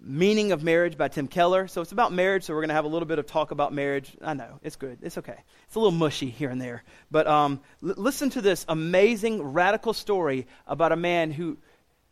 Meaning 0.05 0.51
of 0.51 0.65
Marriage 0.65 0.99
by 0.99 1.07
Tim 1.07 1.29
Keller. 1.29 1.69
So 1.69 1.81
it's 1.81 1.93
about 1.93 2.13
marriage, 2.13 2.43
so 2.43 2.55
we're 2.55 2.61
going 2.61 2.71
to 2.71 2.75
have 2.75 2.85
a 2.85 2.89
little 2.89 3.07
bit 3.07 3.21
of 3.21 3.27
talk 3.27 3.53
about 3.53 3.73
marriage. 3.73 4.17
I 4.21 4.35
know, 4.35 4.59
it's 4.63 4.77
good. 4.77 4.99
It's 5.01 5.17
okay. 5.19 5.39
It's 5.67 5.77
a 5.77 5.79
little 5.79 5.93
mushy 5.93 6.29
here 6.29 6.51
and 6.51 6.61
there. 6.61 6.83
But 7.11 7.29
um, 7.29 7.61
l- 7.83 7.95
listen 7.97 8.29
to 8.31 8.41
this 8.41 8.65
amazing, 8.69 9.41
radical 9.43 9.93
story 9.93 10.47
about 10.67 10.91
a 10.91 10.97
man 10.97 11.31
who 11.31 11.57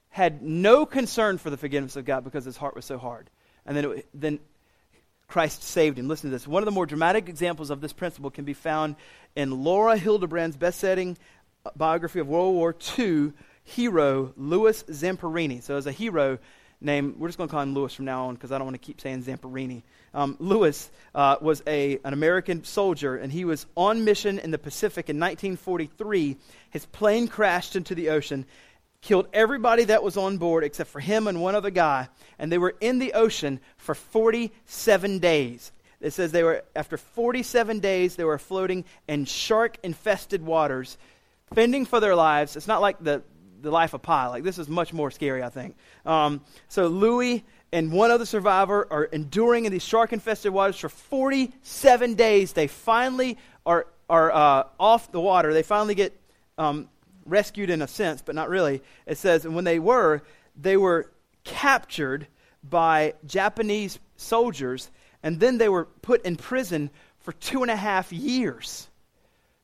had 0.08 0.40
no 0.40 0.86
concern 0.86 1.38
for 1.38 1.50
the 1.50 1.56
forgiveness 1.56 1.96
of 1.96 2.04
God 2.04 2.22
because 2.22 2.44
his 2.44 2.56
heart 2.56 2.76
was 2.76 2.84
so 2.84 2.96
hard. 2.96 3.28
And 3.66 3.76
then, 3.76 3.84
it, 3.84 4.08
then 4.14 4.38
Christ 5.26 5.62
saved 5.62 5.98
him. 5.98 6.06
Listen 6.06 6.30
to 6.30 6.36
this. 6.36 6.46
One 6.46 6.62
of 6.62 6.66
the 6.66 6.72
more 6.72 6.86
dramatic 6.86 7.28
examples 7.28 7.70
of 7.70 7.80
this 7.80 7.92
principle 7.92 8.30
can 8.30 8.44
be 8.44 8.54
found 8.54 8.96
in 9.34 9.64
Laura 9.64 9.98
Hillenbrand's 9.98 10.56
best-selling 10.56 11.18
biography 11.76 12.20
of 12.20 12.28
World 12.28 12.54
War 12.54 12.74
II 12.98 13.32
hero, 13.64 14.32
Louis 14.36 14.82
Zamperini. 14.84 15.62
So 15.62 15.76
as 15.76 15.86
a 15.86 15.92
hero, 15.92 16.38
named, 16.80 17.16
we're 17.18 17.28
just 17.28 17.38
going 17.38 17.48
to 17.48 17.52
call 17.52 17.62
him 17.62 17.74
Lewis 17.74 17.94
from 17.94 18.04
now 18.04 18.26
on 18.26 18.34
because 18.34 18.52
I 18.52 18.58
don't 18.58 18.66
want 18.66 18.74
to 18.74 18.86
keep 18.86 19.00
saying 19.00 19.24
Zamperini. 19.24 19.82
Um, 20.14 20.36
Louis 20.38 20.90
uh, 21.14 21.36
was 21.40 21.62
a, 21.66 21.98
an 22.04 22.12
American 22.12 22.64
soldier, 22.64 23.16
and 23.16 23.32
he 23.32 23.44
was 23.44 23.66
on 23.76 24.04
mission 24.04 24.38
in 24.38 24.50
the 24.50 24.58
Pacific 24.58 25.08
in 25.08 25.18
1943. 25.18 26.36
His 26.70 26.86
plane 26.86 27.28
crashed 27.28 27.76
into 27.76 27.94
the 27.94 28.10
ocean, 28.10 28.46
killed 29.02 29.28
everybody 29.32 29.84
that 29.84 30.02
was 30.02 30.16
on 30.16 30.38
board 30.38 30.64
except 30.64 30.90
for 30.90 31.00
him 31.00 31.26
and 31.26 31.40
one 31.40 31.54
other 31.54 31.70
guy, 31.70 32.08
and 32.38 32.50
they 32.50 32.58
were 32.58 32.74
in 32.80 32.98
the 32.98 33.12
ocean 33.12 33.60
for 33.76 33.94
47 33.94 35.18
days. 35.18 35.72
It 36.00 36.12
says 36.12 36.32
they 36.32 36.42
were, 36.42 36.64
after 36.74 36.96
47 36.96 37.80
days, 37.80 38.16
they 38.16 38.24
were 38.24 38.38
floating 38.38 38.84
in 39.06 39.26
shark 39.26 39.76
infested 39.82 40.42
waters, 40.42 40.96
fending 41.54 41.84
for 41.84 42.00
their 42.00 42.14
lives. 42.14 42.56
It's 42.56 42.66
not 42.66 42.80
like 42.80 43.02
the, 43.04 43.22
the 43.60 43.70
life 43.70 43.94
of 43.94 44.02
Pi. 44.02 44.26
Like, 44.28 44.42
this 44.42 44.58
is 44.58 44.68
much 44.68 44.92
more 44.92 45.10
scary, 45.10 45.42
I 45.42 45.48
think. 45.48 45.76
Um, 46.04 46.40
so, 46.68 46.88
Louis 46.88 47.44
and 47.72 47.92
one 47.92 48.10
other 48.10 48.26
survivor 48.26 48.86
are 48.90 49.04
enduring 49.04 49.64
in 49.64 49.72
these 49.72 49.84
shark 49.84 50.12
infested 50.12 50.52
waters 50.52 50.78
for 50.78 50.88
47 50.88 52.14
days. 52.14 52.52
They 52.52 52.66
finally 52.66 53.38
are, 53.64 53.86
are 54.08 54.32
uh, 54.32 54.64
off 54.78 55.12
the 55.12 55.20
water. 55.20 55.52
They 55.52 55.62
finally 55.62 55.94
get 55.94 56.18
um, 56.58 56.88
rescued 57.24 57.70
in 57.70 57.82
a 57.82 57.88
sense, 57.88 58.22
but 58.22 58.34
not 58.34 58.48
really. 58.48 58.82
It 59.06 59.18
says, 59.18 59.44
and 59.44 59.54
when 59.54 59.64
they 59.64 59.78
were, 59.78 60.22
they 60.56 60.76
were 60.76 61.10
captured 61.44 62.26
by 62.62 63.14
Japanese 63.24 63.98
soldiers, 64.16 64.90
and 65.22 65.40
then 65.40 65.58
they 65.58 65.68
were 65.68 65.84
put 65.84 66.24
in 66.24 66.36
prison 66.36 66.90
for 67.20 67.32
two 67.32 67.62
and 67.62 67.70
a 67.70 67.76
half 67.76 68.12
years. 68.12 68.88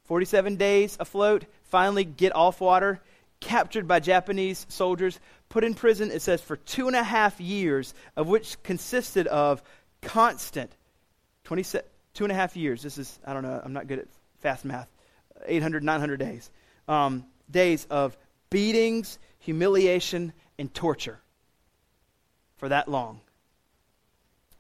47 0.04 0.56
days 0.56 0.96
afloat, 1.00 1.44
finally 1.64 2.04
get 2.04 2.34
off 2.34 2.60
water, 2.60 3.00
captured 3.40 3.86
by 3.86 4.00
Japanese 4.00 4.66
soldiers, 4.68 5.18
put 5.48 5.64
in 5.64 5.74
prison, 5.74 6.10
it 6.10 6.22
says, 6.22 6.40
for 6.40 6.56
two 6.56 6.86
and 6.86 6.96
a 6.96 7.02
half 7.02 7.40
years, 7.40 7.94
of 8.16 8.28
which 8.28 8.62
consisted 8.62 9.26
of 9.26 9.62
constant 10.02 10.72
20, 11.44 11.62
two 12.14 12.24
and 12.24 12.32
a 12.32 12.34
half 12.34 12.56
years. 12.56 12.82
This 12.82 12.98
is, 12.98 13.18
I 13.24 13.32
don't 13.32 13.42
know, 13.42 13.60
I'm 13.62 13.72
not 13.72 13.86
good 13.86 14.00
at 14.00 14.08
fast 14.40 14.64
math. 14.64 14.88
800, 15.44 15.84
900 15.84 16.16
days. 16.18 16.50
Um, 16.88 17.26
days 17.50 17.86
of 17.90 18.16
beatings, 18.50 19.18
humiliation, 19.38 20.32
and 20.58 20.72
torture 20.72 21.20
for 22.56 22.68
that 22.68 22.88
long. 22.88 23.20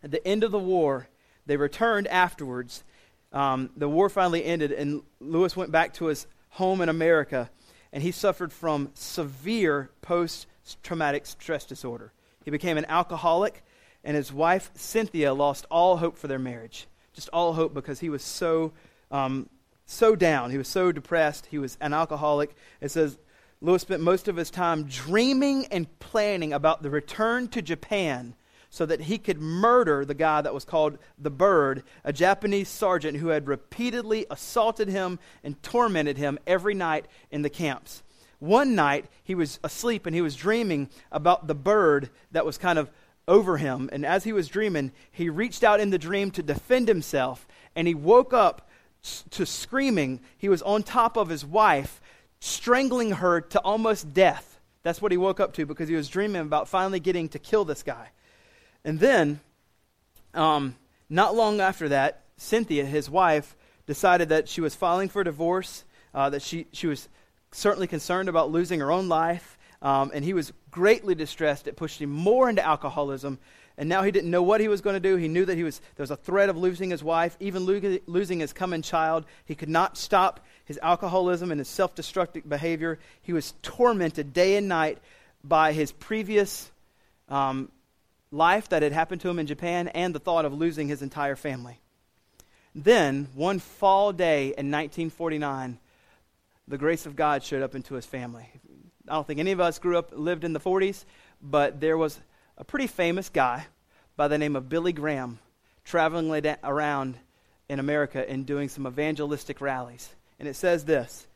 At 0.02 0.10
the 0.10 0.26
end 0.26 0.44
of 0.44 0.52
the 0.52 0.58
war, 0.58 1.08
they 1.46 1.56
returned 1.56 2.06
afterwards. 2.08 2.84
Um, 3.32 3.70
the 3.76 3.88
war 3.88 4.08
finally 4.08 4.44
ended, 4.44 4.72
and 4.72 5.02
Lewis 5.20 5.56
went 5.56 5.72
back 5.72 5.94
to 5.94 6.06
his 6.06 6.26
home 6.50 6.80
in 6.80 6.88
America 6.88 7.50
and 7.96 8.02
he 8.02 8.12
suffered 8.12 8.52
from 8.52 8.90
severe 8.92 9.88
post 10.02 10.46
traumatic 10.82 11.24
stress 11.24 11.64
disorder. 11.64 12.12
He 12.44 12.50
became 12.50 12.76
an 12.76 12.84
alcoholic, 12.90 13.64
and 14.04 14.14
his 14.14 14.30
wife, 14.30 14.70
Cynthia, 14.74 15.32
lost 15.32 15.64
all 15.70 15.96
hope 15.96 16.18
for 16.18 16.28
their 16.28 16.38
marriage. 16.38 16.88
Just 17.14 17.30
all 17.30 17.54
hope 17.54 17.72
because 17.72 18.00
he 18.00 18.10
was 18.10 18.22
so, 18.22 18.74
um, 19.10 19.48
so 19.86 20.14
down. 20.14 20.50
He 20.50 20.58
was 20.58 20.68
so 20.68 20.92
depressed. 20.92 21.46
He 21.46 21.56
was 21.56 21.78
an 21.80 21.94
alcoholic. 21.94 22.54
It 22.82 22.90
says 22.90 23.16
Lewis 23.62 23.80
spent 23.80 24.02
most 24.02 24.28
of 24.28 24.36
his 24.36 24.50
time 24.50 24.82
dreaming 24.82 25.64
and 25.70 25.98
planning 25.98 26.52
about 26.52 26.82
the 26.82 26.90
return 26.90 27.48
to 27.48 27.62
Japan 27.62 28.34
so 28.70 28.86
that 28.86 29.02
he 29.02 29.18
could 29.18 29.40
murder 29.40 30.04
the 30.04 30.14
guy 30.14 30.40
that 30.40 30.54
was 30.54 30.64
called 30.64 30.98
the 31.18 31.30
Bird, 31.30 31.82
a 32.04 32.12
Japanese 32.12 32.68
sergeant 32.68 33.18
who 33.18 33.28
had 33.28 33.48
repeatedly 33.48 34.26
assaulted 34.30 34.88
him 34.88 35.18
and 35.42 35.62
tormented 35.62 36.18
him 36.18 36.38
every 36.46 36.74
night 36.74 37.06
in 37.30 37.42
the 37.42 37.50
camps. 37.50 38.02
One 38.38 38.74
night, 38.74 39.06
he 39.24 39.34
was 39.34 39.58
asleep 39.64 40.06
and 40.06 40.14
he 40.14 40.20
was 40.20 40.36
dreaming 40.36 40.90
about 41.10 41.46
the 41.46 41.54
bird 41.54 42.10
that 42.32 42.44
was 42.44 42.58
kind 42.58 42.78
of 42.78 42.90
over 43.26 43.56
him. 43.56 43.88
And 43.92 44.04
as 44.04 44.24
he 44.24 44.32
was 44.32 44.48
dreaming, 44.48 44.92
he 45.10 45.30
reached 45.30 45.64
out 45.64 45.80
in 45.80 45.90
the 45.90 45.98
dream 45.98 46.30
to 46.32 46.42
defend 46.42 46.88
himself, 46.88 47.46
and 47.74 47.88
he 47.88 47.94
woke 47.94 48.32
up 48.32 48.68
to 49.30 49.46
screaming. 49.46 50.20
He 50.36 50.48
was 50.48 50.62
on 50.62 50.82
top 50.82 51.16
of 51.16 51.28
his 51.28 51.44
wife, 51.44 52.00
strangling 52.40 53.12
her 53.12 53.40
to 53.40 53.60
almost 53.60 54.12
death. 54.12 54.60
That's 54.82 55.02
what 55.02 55.12
he 55.12 55.18
woke 55.18 55.40
up 55.40 55.52
to 55.54 55.66
because 55.66 55.88
he 55.88 55.96
was 55.96 56.08
dreaming 56.08 56.42
about 56.42 56.68
finally 56.68 57.00
getting 57.00 57.28
to 57.30 57.38
kill 57.38 57.64
this 57.64 57.82
guy. 57.82 58.10
And 58.86 59.00
then, 59.00 59.40
um, 60.32 60.76
not 61.10 61.34
long 61.34 61.60
after 61.60 61.88
that, 61.88 62.22
Cynthia, 62.36 62.84
his 62.84 63.10
wife, 63.10 63.56
decided 63.88 64.28
that 64.28 64.48
she 64.48 64.60
was 64.60 64.76
filing 64.76 65.08
for 65.08 65.24
divorce, 65.24 65.84
uh, 66.14 66.30
that 66.30 66.40
she, 66.40 66.68
she 66.70 66.86
was 66.86 67.08
certainly 67.50 67.88
concerned 67.88 68.28
about 68.28 68.52
losing 68.52 68.78
her 68.78 68.92
own 68.92 69.08
life, 69.08 69.58
um, 69.82 70.12
and 70.14 70.24
he 70.24 70.32
was 70.32 70.52
greatly 70.70 71.16
distressed. 71.16 71.66
It 71.66 71.74
pushed 71.74 72.00
him 72.00 72.10
more 72.10 72.48
into 72.48 72.64
alcoholism, 72.64 73.40
and 73.76 73.88
now 73.88 74.04
he 74.04 74.12
didn't 74.12 74.30
know 74.30 74.44
what 74.44 74.60
he 74.60 74.68
was 74.68 74.82
going 74.82 74.94
to 74.94 75.00
do. 75.00 75.16
He 75.16 75.26
knew 75.26 75.44
that 75.44 75.56
he 75.56 75.64
was, 75.64 75.80
there 75.96 76.04
was 76.04 76.12
a 76.12 76.16
threat 76.16 76.48
of 76.48 76.56
losing 76.56 76.90
his 76.90 77.02
wife, 77.02 77.36
even 77.40 77.66
lo- 77.66 77.98
losing 78.06 78.38
his 78.38 78.52
coming 78.52 78.82
child. 78.82 79.24
He 79.46 79.56
could 79.56 79.68
not 79.68 79.98
stop 79.98 80.46
his 80.64 80.78
alcoholism 80.80 81.50
and 81.50 81.58
his 81.58 81.68
self 81.68 81.96
destructive 81.96 82.48
behavior. 82.48 83.00
He 83.20 83.32
was 83.32 83.52
tormented 83.62 84.32
day 84.32 84.54
and 84.54 84.68
night 84.68 84.98
by 85.42 85.72
his 85.72 85.90
previous 85.90 86.70
um, 87.28 87.68
life 88.36 88.68
that 88.68 88.82
had 88.82 88.92
happened 88.92 89.20
to 89.22 89.28
him 89.28 89.38
in 89.38 89.46
Japan 89.46 89.88
and 89.88 90.14
the 90.14 90.18
thought 90.18 90.44
of 90.44 90.52
losing 90.52 90.88
his 90.88 91.02
entire 91.02 91.36
family. 91.36 91.80
Then, 92.74 93.28
one 93.34 93.58
fall 93.58 94.12
day 94.12 94.48
in 94.48 94.70
1949, 94.70 95.78
the 96.68 96.78
grace 96.78 97.06
of 97.06 97.16
God 97.16 97.42
showed 97.42 97.62
up 97.62 97.74
into 97.74 97.94
his 97.94 98.04
family. 98.04 98.48
I 99.08 99.14
don't 99.14 99.26
think 99.26 99.40
any 99.40 99.52
of 99.52 99.60
us 99.60 99.78
grew 99.78 99.96
up, 99.96 100.10
lived 100.12 100.44
in 100.44 100.52
the 100.52 100.60
40s, 100.60 101.04
but 101.40 101.80
there 101.80 101.96
was 101.96 102.18
a 102.58 102.64
pretty 102.64 102.86
famous 102.86 103.28
guy 103.28 103.66
by 104.16 104.28
the 104.28 104.38
name 104.38 104.56
of 104.56 104.68
Billy 104.68 104.92
Graham 104.92 105.38
traveling 105.84 106.56
around 106.64 107.16
in 107.68 107.78
America 107.78 108.28
and 108.28 108.44
doing 108.44 108.68
some 108.68 108.86
evangelistic 108.86 109.60
rallies. 109.60 110.10
And 110.38 110.48
it 110.48 110.56
says 110.56 110.84
this 110.84 111.26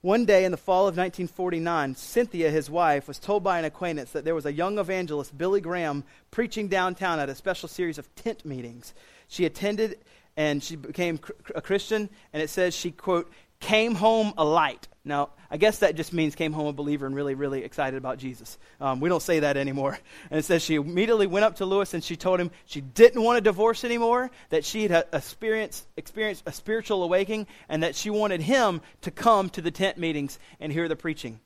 one 0.00 0.24
day 0.24 0.44
in 0.44 0.52
the 0.52 0.56
fall 0.56 0.82
of 0.82 0.96
1949, 0.96 1.96
Cynthia, 1.96 2.50
his 2.50 2.70
wife, 2.70 3.08
was 3.08 3.18
told 3.18 3.42
by 3.42 3.58
an 3.58 3.64
acquaintance 3.64 4.12
that 4.12 4.24
there 4.24 4.34
was 4.34 4.46
a 4.46 4.52
young 4.52 4.78
evangelist, 4.78 5.36
Billy 5.36 5.60
Graham, 5.60 6.04
preaching 6.30 6.68
downtown 6.68 7.18
at 7.18 7.28
a 7.28 7.34
special 7.34 7.68
series 7.68 7.98
of 7.98 8.14
tent 8.14 8.44
meetings. 8.44 8.94
She 9.26 9.44
attended 9.44 9.98
and 10.36 10.62
she 10.62 10.76
became 10.76 11.18
a 11.56 11.60
Christian, 11.60 12.08
and 12.32 12.40
it 12.40 12.48
says 12.48 12.72
she, 12.72 12.92
quote, 12.92 13.28
came 13.60 13.94
home 13.94 14.32
a 14.36 14.44
light. 14.44 14.88
Now, 15.04 15.30
I 15.50 15.56
guess 15.56 15.78
that 15.78 15.96
just 15.96 16.12
means 16.12 16.34
came 16.34 16.52
home 16.52 16.66
a 16.66 16.72
believer 16.72 17.06
and 17.06 17.14
really, 17.14 17.34
really 17.34 17.64
excited 17.64 17.96
about 17.96 18.18
Jesus. 18.18 18.58
Um, 18.80 19.00
we 19.00 19.08
don't 19.08 19.22
say 19.22 19.40
that 19.40 19.56
anymore. 19.56 19.98
And 20.30 20.38
it 20.38 20.44
says 20.44 20.62
she 20.62 20.74
immediately 20.74 21.26
went 21.26 21.44
up 21.44 21.56
to 21.56 21.64
Lewis 21.64 21.94
and 21.94 22.04
she 22.04 22.16
told 22.16 22.38
him 22.38 22.50
she 22.66 22.82
didn't 22.82 23.22
want 23.22 23.38
a 23.38 23.40
divorce 23.40 23.82
anymore, 23.84 24.30
that 24.50 24.64
she 24.64 24.88
had 24.88 25.06
experienced, 25.12 25.86
experienced 25.96 26.42
a 26.44 26.52
spiritual 26.52 27.02
awakening, 27.02 27.46
and 27.68 27.82
that 27.82 27.94
she 27.94 28.10
wanted 28.10 28.42
him 28.42 28.82
to 29.00 29.10
come 29.10 29.48
to 29.50 29.62
the 29.62 29.70
tent 29.70 29.96
meetings 29.96 30.38
and 30.60 30.70
hear 30.70 30.86
the 30.88 30.96
preaching. 30.96 31.40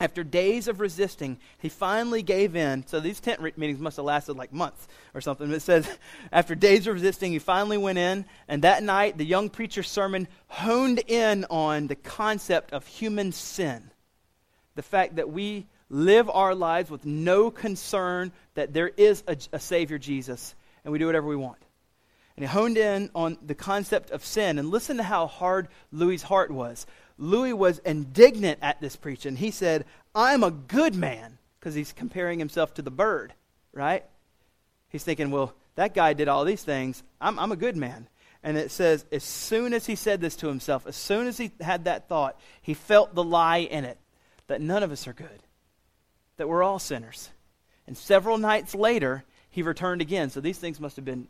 After 0.00 0.24
days 0.24 0.66
of 0.66 0.80
resisting, 0.80 1.38
he 1.58 1.68
finally 1.68 2.22
gave 2.22 2.56
in. 2.56 2.86
So 2.86 3.00
these 3.00 3.20
tent 3.20 3.40
re- 3.40 3.52
meetings 3.54 3.80
must 3.80 3.98
have 3.98 4.06
lasted 4.06 4.34
like 4.34 4.50
months 4.50 4.88
or 5.12 5.20
something. 5.20 5.50
It 5.52 5.60
says, 5.60 5.86
after 6.32 6.54
days 6.54 6.86
of 6.86 6.94
resisting, 6.94 7.32
he 7.32 7.38
finally 7.38 7.76
went 7.76 7.98
in. 7.98 8.24
And 8.48 8.62
that 8.62 8.82
night, 8.82 9.18
the 9.18 9.26
young 9.26 9.50
preacher's 9.50 9.90
sermon 9.90 10.26
honed 10.48 11.02
in 11.06 11.44
on 11.50 11.86
the 11.86 11.96
concept 11.96 12.72
of 12.72 12.86
human 12.86 13.32
sin. 13.32 13.90
The 14.74 14.82
fact 14.82 15.16
that 15.16 15.30
we 15.30 15.66
live 15.90 16.30
our 16.30 16.54
lives 16.54 16.90
with 16.90 17.04
no 17.04 17.50
concern 17.50 18.32
that 18.54 18.72
there 18.72 18.88
is 18.88 19.22
a, 19.26 19.36
a 19.52 19.60
Savior, 19.60 19.98
Jesus, 19.98 20.54
and 20.82 20.92
we 20.92 20.98
do 20.98 21.06
whatever 21.06 21.26
we 21.26 21.36
want. 21.36 21.58
And 22.36 22.48
he 22.48 22.50
honed 22.50 22.78
in 22.78 23.10
on 23.14 23.36
the 23.44 23.54
concept 23.54 24.12
of 24.12 24.24
sin. 24.24 24.58
And 24.58 24.70
listen 24.70 24.96
to 24.96 25.02
how 25.02 25.26
hard 25.26 25.68
Louis' 25.92 26.22
heart 26.22 26.50
was. 26.50 26.86
Louis 27.20 27.52
was 27.52 27.78
indignant 27.80 28.58
at 28.62 28.80
this 28.80 28.96
preaching. 28.96 29.36
He 29.36 29.50
said, 29.50 29.84
I'm 30.14 30.42
a 30.42 30.50
good 30.50 30.94
man, 30.94 31.38
because 31.58 31.74
he's 31.74 31.92
comparing 31.92 32.38
himself 32.38 32.74
to 32.74 32.82
the 32.82 32.90
bird, 32.90 33.34
right? 33.72 34.04
He's 34.88 35.04
thinking, 35.04 35.30
well, 35.30 35.52
that 35.76 35.94
guy 35.94 36.14
did 36.14 36.28
all 36.28 36.44
these 36.44 36.64
things. 36.64 37.02
I'm, 37.20 37.38
I'm 37.38 37.52
a 37.52 37.56
good 37.56 37.76
man. 37.76 38.08
And 38.42 38.56
it 38.56 38.70
says, 38.70 39.04
as 39.12 39.22
soon 39.22 39.74
as 39.74 39.84
he 39.84 39.96
said 39.96 40.22
this 40.22 40.34
to 40.36 40.48
himself, 40.48 40.86
as 40.86 40.96
soon 40.96 41.26
as 41.26 41.36
he 41.36 41.50
had 41.60 41.84
that 41.84 42.08
thought, 42.08 42.40
he 42.62 42.72
felt 42.72 43.14
the 43.14 43.22
lie 43.22 43.58
in 43.58 43.84
it 43.84 43.98
that 44.46 44.62
none 44.62 44.82
of 44.82 44.90
us 44.90 45.06
are 45.06 45.12
good, 45.12 45.42
that 46.38 46.48
we're 46.48 46.62
all 46.62 46.78
sinners. 46.78 47.28
And 47.86 47.96
several 47.96 48.38
nights 48.38 48.74
later, 48.74 49.24
he 49.50 49.62
returned 49.62 50.00
again. 50.00 50.30
So 50.30 50.40
these 50.40 50.58
things 50.58 50.80
must 50.80 50.96
have 50.96 51.04
been 51.04 51.28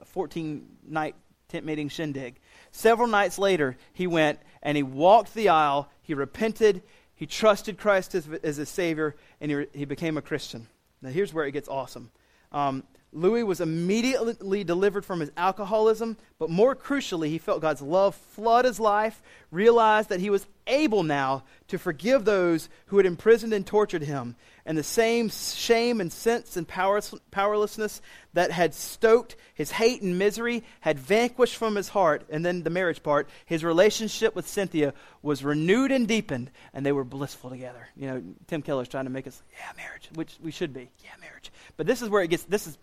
a 0.00 0.04
14 0.04 0.64
night 0.86 1.16
tent 1.48 1.66
meeting 1.66 1.88
shindig. 1.88 2.36
Several 2.76 3.06
nights 3.06 3.38
later, 3.38 3.76
he 3.92 4.08
went 4.08 4.40
and 4.60 4.76
he 4.76 4.82
walked 4.82 5.32
the 5.32 5.48
aisle. 5.48 5.88
He 6.02 6.12
repented. 6.12 6.82
He 7.14 7.24
trusted 7.24 7.78
Christ 7.78 8.16
as, 8.16 8.28
as 8.42 8.58
a 8.58 8.66
Savior, 8.66 9.14
and 9.40 9.48
he, 9.48 9.66
he 9.72 9.84
became 9.84 10.16
a 10.16 10.22
Christian. 10.22 10.66
Now, 11.00 11.10
here's 11.10 11.32
where 11.32 11.44
it 11.44 11.52
gets 11.52 11.68
awesome. 11.68 12.10
Um, 12.50 12.82
Louis 13.14 13.44
was 13.44 13.60
immediately 13.60 14.64
delivered 14.64 15.04
from 15.04 15.20
his 15.20 15.30
alcoholism, 15.36 16.16
but 16.38 16.50
more 16.50 16.74
crucially, 16.74 17.28
he 17.28 17.38
felt 17.38 17.62
God's 17.62 17.80
love 17.80 18.14
flood 18.14 18.64
his 18.64 18.80
life, 18.80 19.22
realized 19.50 20.08
that 20.08 20.20
he 20.20 20.30
was 20.30 20.46
able 20.66 21.02
now 21.04 21.44
to 21.68 21.78
forgive 21.78 22.24
those 22.24 22.68
who 22.86 22.96
had 22.96 23.06
imprisoned 23.06 23.52
and 23.52 23.66
tortured 23.66 24.02
him, 24.02 24.34
and 24.66 24.76
the 24.76 24.82
same 24.82 25.28
shame 25.28 26.00
and 26.00 26.12
sense 26.12 26.56
and 26.56 26.66
powerlessness 26.66 28.02
that 28.32 28.50
had 28.50 28.74
stoked 28.74 29.36
his 29.54 29.70
hate 29.70 30.02
and 30.02 30.18
misery 30.18 30.64
had 30.80 30.98
vanquished 30.98 31.56
from 31.56 31.76
his 31.76 31.90
heart. 31.90 32.24
And 32.30 32.44
then 32.44 32.62
the 32.62 32.70
marriage 32.70 33.02
part, 33.02 33.28
his 33.46 33.62
relationship 33.62 34.34
with 34.34 34.48
Cynthia 34.48 34.92
was 35.22 35.44
renewed 35.44 35.92
and 35.92 36.08
deepened, 36.08 36.50
and 36.72 36.84
they 36.84 36.92
were 36.92 37.04
blissful 37.04 37.50
together. 37.50 37.88
You 37.96 38.06
know, 38.08 38.22
Tim 38.48 38.62
Keller's 38.62 38.88
trying 38.88 39.04
to 39.04 39.10
make 39.10 39.26
us, 39.26 39.40
yeah, 39.52 39.70
marriage, 39.76 40.08
which 40.14 40.36
we 40.42 40.50
should 40.50 40.72
be, 40.72 40.90
yeah, 41.04 41.10
marriage. 41.20 41.52
But 41.76 41.86
this 41.86 42.02
is 42.02 42.08
where 42.08 42.22
it 42.22 42.28
gets, 42.28 42.44
this 42.44 42.66
is 42.66 42.78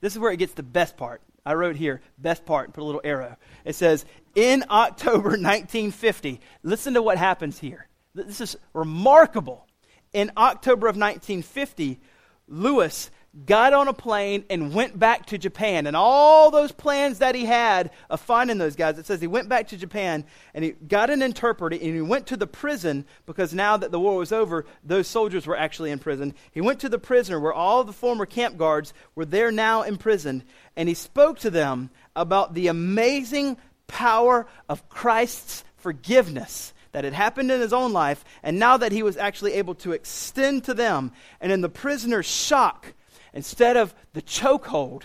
this 0.00 0.14
is 0.14 0.18
where 0.18 0.32
it 0.32 0.38
gets 0.38 0.54
the 0.54 0.62
best 0.62 0.96
part. 0.96 1.22
I 1.44 1.54
wrote 1.54 1.76
here, 1.76 2.02
best 2.18 2.44
part, 2.44 2.66
and 2.66 2.74
put 2.74 2.82
a 2.82 2.84
little 2.84 3.00
arrow. 3.02 3.36
It 3.64 3.74
says, 3.74 4.04
in 4.34 4.64
October 4.70 5.30
1950, 5.30 6.40
listen 6.62 6.94
to 6.94 7.02
what 7.02 7.18
happens 7.18 7.58
here. 7.58 7.86
This 8.14 8.40
is 8.40 8.56
remarkable. 8.74 9.66
In 10.12 10.32
October 10.36 10.88
of 10.88 10.96
1950, 10.96 12.00
Louis 12.48 13.10
got 13.46 13.72
on 13.72 13.86
a 13.86 13.92
plane 13.92 14.44
and 14.50 14.74
went 14.74 14.98
back 14.98 15.26
to 15.26 15.38
Japan. 15.38 15.86
And 15.86 15.96
all 15.96 16.50
those 16.50 16.72
plans 16.72 17.18
that 17.18 17.34
he 17.34 17.44
had 17.44 17.90
of 18.08 18.20
finding 18.20 18.58
those 18.58 18.74
guys, 18.74 18.98
it 18.98 19.06
says 19.06 19.20
he 19.20 19.28
went 19.28 19.48
back 19.48 19.68
to 19.68 19.76
Japan 19.76 20.24
and 20.52 20.64
he 20.64 20.72
got 20.72 21.10
an 21.10 21.22
interpreter 21.22 21.76
and 21.76 21.94
he 21.94 22.00
went 22.00 22.26
to 22.28 22.36
the 22.36 22.46
prison 22.46 23.04
because 23.26 23.54
now 23.54 23.76
that 23.76 23.92
the 23.92 24.00
war 24.00 24.16
was 24.16 24.32
over, 24.32 24.66
those 24.82 25.06
soldiers 25.06 25.46
were 25.46 25.56
actually 25.56 25.92
in 25.92 26.00
prison. 26.00 26.34
He 26.50 26.60
went 26.60 26.80
to 26.80 26.88
the 26.88 26.98
prisoner 26.98 27.38
where 27.38 27.52
all 27.52 27.84
the 27.84 27.92
former 27.92 28.26
camp 28.26 28.56
guards 28.56 28.92
were 29.14 29.24
there 29.24 29.52
now 29.52 29.82
imprisoned 29.82 30.42
and 30.76 30.88
he 30.88 30.94
spoke 30.94 31.38
to 31.40 31.50
them 31.50 31.90
about 32.16 32.54
the 32.54 32.66
amazing 32.66 33.56
power 33.86 34.46
of 34.68 34.88
Christ's 34.88 35.64
forgiveness 35.76 36.72
that 36.92 37.04
had 37.04 37.12
happened 37.12 37.50
in 37.50 37.60
his 37.60 37.72
own 37.72 37.92
life, 37.92 38.24
and 38.42 38.58
now 38.58 38.76
that 38.76 38.90
he 38.90 39.02
was 39.02 39.16
actually 39.16 39.52
able 39.52 39.76
to 39.76 39.92
extend 39.92 40.64
to 40.64 40.74
them. 40.74 41.12
And 41.40 41.52
in 41.52 41.60
the 41.60 41.68
prisoner's 41.68 42.26
shock, 42.26 42.94
Instead 43.32 43.76
of 43.76 43.94
the 44.12 44.22
chokehold, 44.22 45.04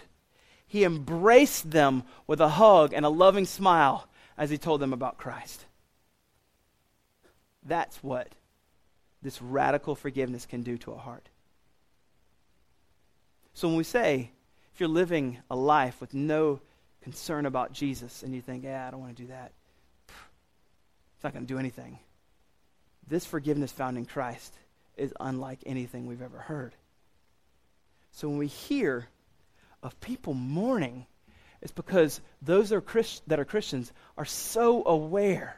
he 0.67 0.83
embraced 0.83 1.71
them 1.71 2.03
with 2.27 2.41
a 2.41 2.49
hug 2.49 2.93
and 2.93 3.05
a 3.05 3.09
loving 3.09 3.45
smile 3.45 4.07
as 4.37 4.49
he 4.49 4.57
told 4.57 4.81
them 4.81 4.93
about 4.93 5.17
Christ. 5.17 5.65
That's 7.63 8.03
what 8.03 8.29
this 9.21 9.41
radical 9.41 9.95
forgiveness 9.95 10.45
can 10.45 10.61
do 10.61 10.77
to 10.79 10.91
a 10.91 10.97
heart. 10.97 11.29
So 13.53 13.67
when 13.67 13.77
we 13.77 13.83
say, 13.83 14.31
if 14.73 14.79
you're 14.79 14.89
living 14.89 15.39
a 15.49 15.55
life 15.55 16.01
with 16.01 16.13
no 16.13 16.59
concern 17.01 17.45
about 17.45 17.71
Jesus 17.71 18.23
and 18.23 18.35
you 18.35 18.41
think, 18.41 18.63
yeah, 18.63 18.87
I 18.87 18.91
don't 18.91 18.99
want 18.99 19.15
to 19.15 19.23
do 19.23 19.29
that, 19.29 19.53
it's 20.07 21.23
not 21.23 21.33
going 21.33 21.45
to 21.45 21.53
do 21.53 21.59
anything. 21.59 21.99
This 23.07 23.25
forgiveness 23.25 23.71
found 23.71 23.97
in 23.97 24.05
Christ 24.05 24.53
is 24.97 25.13
unlike 25.19 25.59
anything 25.65 26.05
we've 26.07 26.21
ever 26.21 26.39
heard. 26.39 26.75
So 28.15 28.29
when 28.29 28.37
we 28.37 28.47
hear 28.47 29.09
of 29.83 29.99
people 29.99 30.33
mourning, 30.33 31.05
it's 31.61 31.73
because 31.73 32.21
those 32.41 32.69
that 32.69 32.77
are, 32.77 32.81
Christ, 32.81 33.23
that 33.27 33.41
are 33.41 33.45
Christians 33.45 33.91
are 34.17 34.23
so 34.23 34.85
aware 34.85 35.57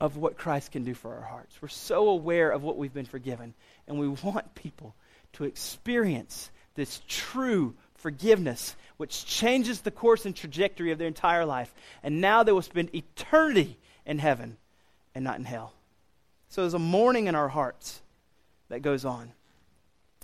of 0.00 0.16
what 0.16 0.36
Christ 0.36 0.72
can 0.72 0.82
do 0.82 0.94
for 0.94 1.14
our 1.14 1.22
hearts. 1.22 1.54
We're 1.62 1.68
so 1.68 2.08
aware 2.08 2.50
of 2.50 2.64
what 2.64 2.76
we've 2.76 2.92
been 2.92 3.06
forgiven. 3.06 3.54
And 3.86 4.00
we 4.00 4.08
want 4.08 4.56
people 4.56 4.96
to 5.34 5.44
experience 5.44 6.50
this 6.74 7.02
true 7.06 7.76
forgiveness, 7.94 8.74
which 8.96 9.24
changes 9.24 9.82
the 9.82 9.92
course 9.92 10.26
and 10.26 10.34
trajectory 10.34 10.90
of 10.90 10.98
their 10.98 11.06
entire 11.06 11.46
life. 11.46 11.72
And 12.02 12.20
now 12.20 12.42
they 12.42 12.50
will 12.50 12.62
spend 12.62 12.92
eternity 12.92 13.78
in 14.04 14.18
heaven 14.18 14.56
and 15.14 15.22
not 15.22 15.38
in 15.38 15.44
hell. 15.44 15.72
So 16.48 16.62
there's 16.62 16.74
a 16.74 16.80
mourning 16.80 17.28
in 17.28 17.36
our 17.36 17.48
hearts 17.48 18.02
that 18.70 18.82
goes 18.82 19.04
on. 19.04 19.30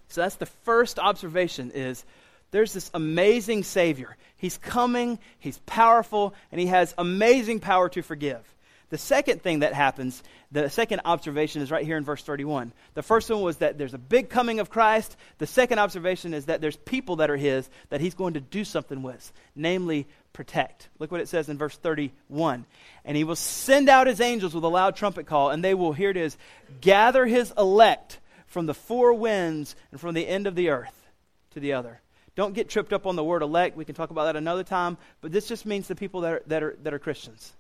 So 0.09 0.21
that's 0.23 0.37
the 0.37 0.47
first 0.47 0.99
observation 0.99 1.71
is 1.73 2.05
there's 2.51 2.73
this 2.73 2.91
amazing 2.95 3.65
Savior. 3.65 4.17
He's 4.37 4.59
coming, 4.59 5.19
he's 5.39 5.59
powerful, 5.67 6.35
and 6.53 6.61
he 6.61 6.69
has 6.69 6.95
amazing 6.97 7.61
power 7.61 7.89
to 7.91 8.03
forgive. 8.03 8.41
The 8.89 8.99
second 8.99 9.43
thing 9.43 9.61
that 9.61 9.73
happens, 9.73 10.23
the 10.53 10.71
second 10.71 11.01
observation 11.05 11.61
is 11.61 11.73
right 11.73 11.85
here 11.85 11.97
in 11.97 12.05
verse 12.05 12.23
31. 12.23 12.73
The 12.95 13.03
first 13.03 13.29
one 13.29 13.41
was 13.41 13.57
that 13.57 13.79
there's 13.79 13.95
a 13.95 13.99
big 13.99 14.29
coming 14.29 14.61
of 14.61 14.71
Christ. 14.71 15.17
The 15.39 15.47
second 15.47 15.81
observation 15.81 16.33
is 16.33 16.45
that 16.45 16.61
there's 16.61 16.77
people 16.77 17.17
that 17.17 17.29
are 17.29 17.37
his 17.37 17.69
that 17.89 18.01
he's 18.01 18.15
going 18.15 18.35
to 18.35 18.41
do 18.41 18.65
something 18.65 19.03
with, 19.03 19.33
namely 19.57 20.07
protect. 20.33 20.89
Look 21.01 21.11
what 21.11 21.21
it 21.21 21.29
says 21.29 21.49
in 21.49 21.59
verse 21.59 21.77
31. 21.77 22.65
And 23.05 23.17
he 23.17 23.25
will 23.25 23.35
send 23.35 23.89
out 23.89 24.07
his 24.07 24.21
angels 24.21 24.55
with 24.55 24.63
a 24.63 24.69
loud 24.69 24.95
trumpet 24.95 25.27
call, 25.27 25.51
and 25.51 25.65
they 25.65 25.75
will, 25.75 25.93
here 25.93 26.11
it 26.11 26.17
is, 26.17 26.37
gather 26.81 27.27
his 27.27 27.53
elect 27.59 28.21
from 28.47 28.67
the 28.67 28.75
four 28.75 29.13
winds 29.15 29.77
and 29.91 30.01
from 30.01 30.15
the 30.15 30.27
end 30.27 30.47
of 30.47 30.55
the 30.55 30.71
earth 30.71 31.07
to 31.51 31.61
the 31.61 31.73
other. 31.73 32.01
Don't 32.35 32.55
get 32.55 32.69
tripped 32.69 32.93
up 32.93 33.07
on 33.07 33.17
the 33.17 33.25
word 33.25 33.43
elect. 33.43 33.77
We 33.77 33.85
can 33.85 33.95
talk 33.95 34.11
about 34.11 34.27
that 34.27 34.37
another 34.37 34.63
time. 34.63 34.99
But 35.21 35.33
this 35.33 35.49
just 35.49 35.65
means 35.65 35.89
the 35.89 35.97
people 35.97 36.21
that 36.21 36.33
are, 36.33 36.43
that 36.47 36.63
are, 36.63 36.77
that 36.83 36.95
are 36.95 36.99
Christians. 36.99 37.53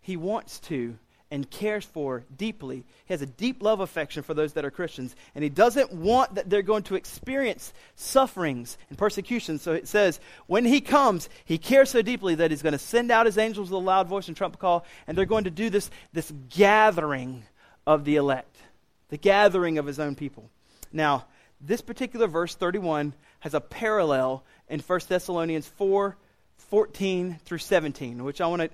He 0.00 0.16
wants 0.16 0.58
to 0.60 0.98
and 1.30 1.48
cares 1.50 1.84
for 1.84 2.24
deeply. 2.36 2.84
He 3.06 3.14
has 3.14 3.22
a 3.22 3.26
deep 3.26 3.62
love 3.62 3.80
affection 3.80 4.22
for 4.22 4.34
those 4.34 4.52
that 4.52 4.64
are 4.64 4.70
Christians. 4.70 5.16
And 5.34 5.42
he 5.42 5.48
doesn't 5.48 5.92
want 5.92 6.34
that 6.34 6.50
they're 6.50 6.62
going 6.62 6.82
to 6.84 6.96
experience 6.96 7.72
sufferings 7.94 8.76
and 8.88 8.98
persecution. 8.98 9.58
So 9.58 9.72
it 9.72 9.88
says, 9.88 10.20
when 10.46 10.64
he 10.64 10.80
comes, 10.80 11.28
he 11.44 11.56
cares 11.56 11.90
so 11.90 12.02
deeply 12.02 12.34
that 12.36 12.50
he's 12.50 12.62
going 12.62 12.72
to 12.72 12.78
send 12.78 13.10
out 13.10 13.26
his 13.26 13.38
angels 13.38 13.70
with 13.70 13.80
a 13.80 13.84
loud 13.84 14.08
voice 14.08 14.28
and 14.28 14.36
trumpet 14.36 14.60
call, 14.60 14.84
and 15.06 15.16
they're 15.16 15.24
going 15.24 15.44
to 15.44 15.50
do 15.50 15.70
this, 15.70 15.90
this 16.12 16.32
gathering 16.50 17.44
of 17.86 18.04
the 18.04 18.16
elect 18.16 18.53
the 19.08 19.16
gathering 19.16 19.78
of 19.78 19.86
his 19.86 19.98
own 19.98 20.14
people. 20.14 20.50
Now, 20.92 21.26
this 21.60 21.80
particular 21.80 22.26
verse, 22.26 22.54
31, 22.54 23.14
has 23.40 23.54
a 23.54 23.60
parallel 23.60 24.44
in 24.68 24.80
1 24.80 25.00
Thessalonians 25.08 25.66
4 25.66 26.16
14 26.56 27.38
through 27.44 27.58
17, 27.58 28.24
which 28.24 28.40
I 28.40 28.46
want 28.46 28.62
to 28.62 28.70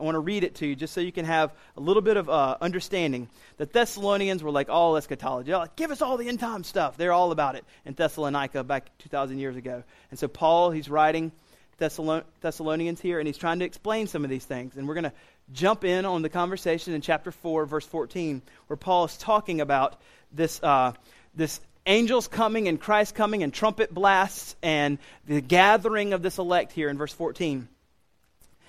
I 0.00 0.02
want 0.02 0.16
to 0.16 0.20
read 0.20 0.42
it 0.42 0.56
to 0.56 0.66
you 0.66 0.74
just 0.74 0.92
so 0.92 1.00
you 1.00 1.12
can 1.12 1.24
have 1.24 1.52
a 1.76 1.80
little 1.80 2.02
bit 2.02 2.16
of 2.16 2.28
uh, 2.28 2.56
understanding. 2.60 3.28
The 3.58 3.66
Thessalonians 3.66 4.42
were 4.42 4.50
like 4.50 4.68
all 4.68 4.96
eschatology. 4.96 5.52
Like, 5.52 5.76
give 5.76 5.92
us 5.92 6.02
all 6.02 6.16
the 6.16 6.28
end 6.28 6.40
time 6.40 6.64
stuff. 6.64 6.96
They're 6.96 7.12
all 7.12 7.30
about 7.30 7.54
it 7.54 7.64
in 7.84 7.94
Thessalonica 7.94 8.64
back 8.64 8.90
2,000 8.98 9.38
years 9.38 9.54
ago. 9.54 9.84
And 10.10 10.18
so 10.18 10.26
Paul, 10.26 10.72
he's 10.72 10.88
writing 10.88 11.30
Thessalonians 11.78 13.00
here, 13.00 13.18
and 13.20 13.26
he's 13.26 13.38
trying 13.38 13.60
to 13.60 13.64
explain 13.64 14.06
some 14.06 14.24
of 14.24 14.30
these 14.30 14.44
things. 14.44 14.76
And 14.76 14.88
we're 14.88 14.94
going 14.94 15.04
to 15.04 15.12
jump 15.52 15.84
in 15.84 16.04
on 16.04 16.22
the 16.22 16.28
conversation 16.28 16.94
in 16.94 17.00
chapter 17.00 17.30
4, 17.30 17.66
verse 17.66 17.86
14, 17.86 18.42
where 18.66 18.76
Paul 18.76 19.04
is 19.04 19.16
talking 19.16 19.60
about 19.60 20.00
this, 20.32 20.62
uh, 20.62 20.92
this 21.34 21.60
angels 21.86 22.28
coming 22.28 22.68
and 22.68 22.80
Christ 22.80 23.14
coming 23.14 23.42
and 23.42 23.52
trumpet 23.52 23.92
blasts 23.92 24.56
and 24.62 24.98
the 25.26 25.40
gathering 25.40 26.12
of 26.12 26.22
this 26.22 26.38
elect 26.38 26.72
here 26.72 26.88
in 26.88 26.96
verse 26.96 27.12
14. 27.12 27.68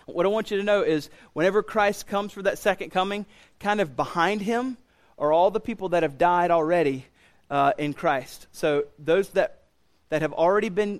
What 0.05 0.25
I 0.25 0.29
want 0.29 0.51
you 0.51 0.57
to 0.57 0.63
know 0.63 0.83
is 0.83 1.09
whenever 1.33 1.63
Christ 1.63 2.07
comes 2.07 2.31
for 2.31 2.43
that 2.43 2.59
second 2.59 2.91
coming, 2.91 3.25
kind 3.59 3.81
of 3.81 3.95
behind 3.95 4.41
him 4.41 4.77
are 5.17 5.31
all 5.31 5.49
the 5.49 5.59
people 5.59 5.89
that 5.89 6.03
have 6.03 6.17
died 6.17 6.51
already 6.51 7.05
uh, 7.49 7.73
in 7.77 7.93
Christ. 7.93 8.47
So 8.51 8.85
those 8.99 9.29
that, 9.29 9.63
that 10.09 10.21
have 10.21 10.33
already 10.33 10.69
been, 10.69 10.99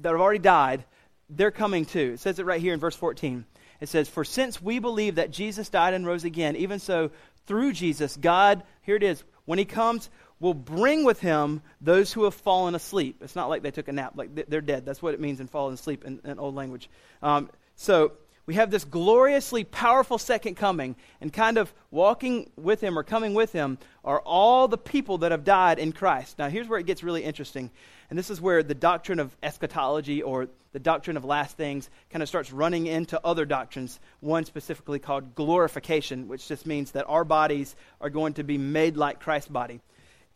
that 0.00 0.12
have 0.12 0.20
already 0.20 0.38
died, 0.38 0.84
they're 1.30 1.50
coming 1.50 1.84
too. 1.84 2.12
It 2.14 2.20
says 2.20 2.38
it 2.38 2.46
right 2.46 2.60
here 2.60 2.74
in 2.74 2.80
verse 2.80 2.94
14. 2.94 3.44
It 3.80 3.88
says, 3.88 4.08
For 4.08 4.24
since 4.24 4.60
we 4.60 4.78
believe 4.78 5.16
that 5.16 5.30
Jesus 5.30 5.68
died 5.68 5.94
and 5.94 6.06
rose 6.06 6.24
again, 6.24 6.56
even 6.56 6.78
so, 6.78 7.10
through 7.46 7.72
Jesus, 7.72 8.16
God, 8.16 8.62
here 8.82 8.96
it 8.96 9.02
is, 9.02 9.22
when 9.44 9.58
he 9.58 9.64
comes, 9.64 10.10
will 10.40 10.54
bring 10.54 11.04
with 11.04 11.20
him 11.20 11.62
those 11.80 12.12
who 12.12 12.24
have 12.24 12.34
fallen 12.34 12.74
asleep. 12.74 13.22
It's 13.22 13.36
not 13.36 13.48
like 13.48 13.62
they 13.62 13.70
took 13.70 13.88
a 13.88 13.92
nap, 13.92 14.12
like 14.16 14.48
they're 14.48 14.60
dead. 14.60 14.84
That's 14.84 15.00
what 15.00 15.14
it 15.14 15.20
means 15.20 15.40
in 15.40 15.46
falling 15.46 15.74
asleep 15.74 16.04
in, 16.04 16.20
in 16.24 16.38
old 16.38 16.54
language. 16.54 16.90
Um, 17.22 17.50
so 17.76 18.12
we 18.46 18.54
have 18.54 18.70
this 18.70 18.84
gloriously 18.84 19.64
powerful 19.64 20.18
second 20.18 20.54
coming, 20.54 20.94
and 21.20 21.32
kind 21.32 21.58
of 21.58 21.74
walking 21.90 22.50
with 22.56 22.80
him 22.80 22.98
or 22.98 23.02
coming 23.02 23.34
with 23.34 23.52
him 23.52 23.78
are 24.04 24.20
all 24.20 24.68
the 24.68 24.78
people 24.78 25.18
that 25.18 25.32
have 25.32 25.44
died 25.44 25.78
in 25.78 25.92
Christ. 25.92 26.38
Now, 26.38 26.48
here's 26.48 26.68
where 26.68 26.78
it 26.78 26.86
gets 26.86 27.02
really 27.02 27.24
interesting. 27.24 27.70
And 28.08 28.16
this 28.16 28.30
is 28.30 28.40
where 28.40 28.62
the 28.62 28.74
doctrine 28.74 29.18
of 29.18 29.36
eschatology 29.42 30.22
or 30.22 30.48
the 30.72 30.78
doctrine 30.78 31.16
of 31.16 31.24
last 31.24 31.56
things 31.56 31.90
kind 32.10 32.22
of 32.22 32.28
starts 32.28 32.52
running 32.52 32.86
into 32.86 33.20
other 33.24 33.46
doctrines, 33.46 33.98
one 34.20 34.44
specifically 34.44 35.00
called 35.00 35.34
glorification, 35.34 36.28
which 36.28 36.46
just 36.46 36.66
means 36.66 36.92
that 36.92 37.06
our 37.08 37.24
bodies 37.24 37.74
are 38.00 38.10
going 38.10 38.34
to 38.34 38.44
be 38.44 38.58
made 38.58 38.96
like 38.96 39.18
Christ's 39.18 39.48
body. 39.48 39.80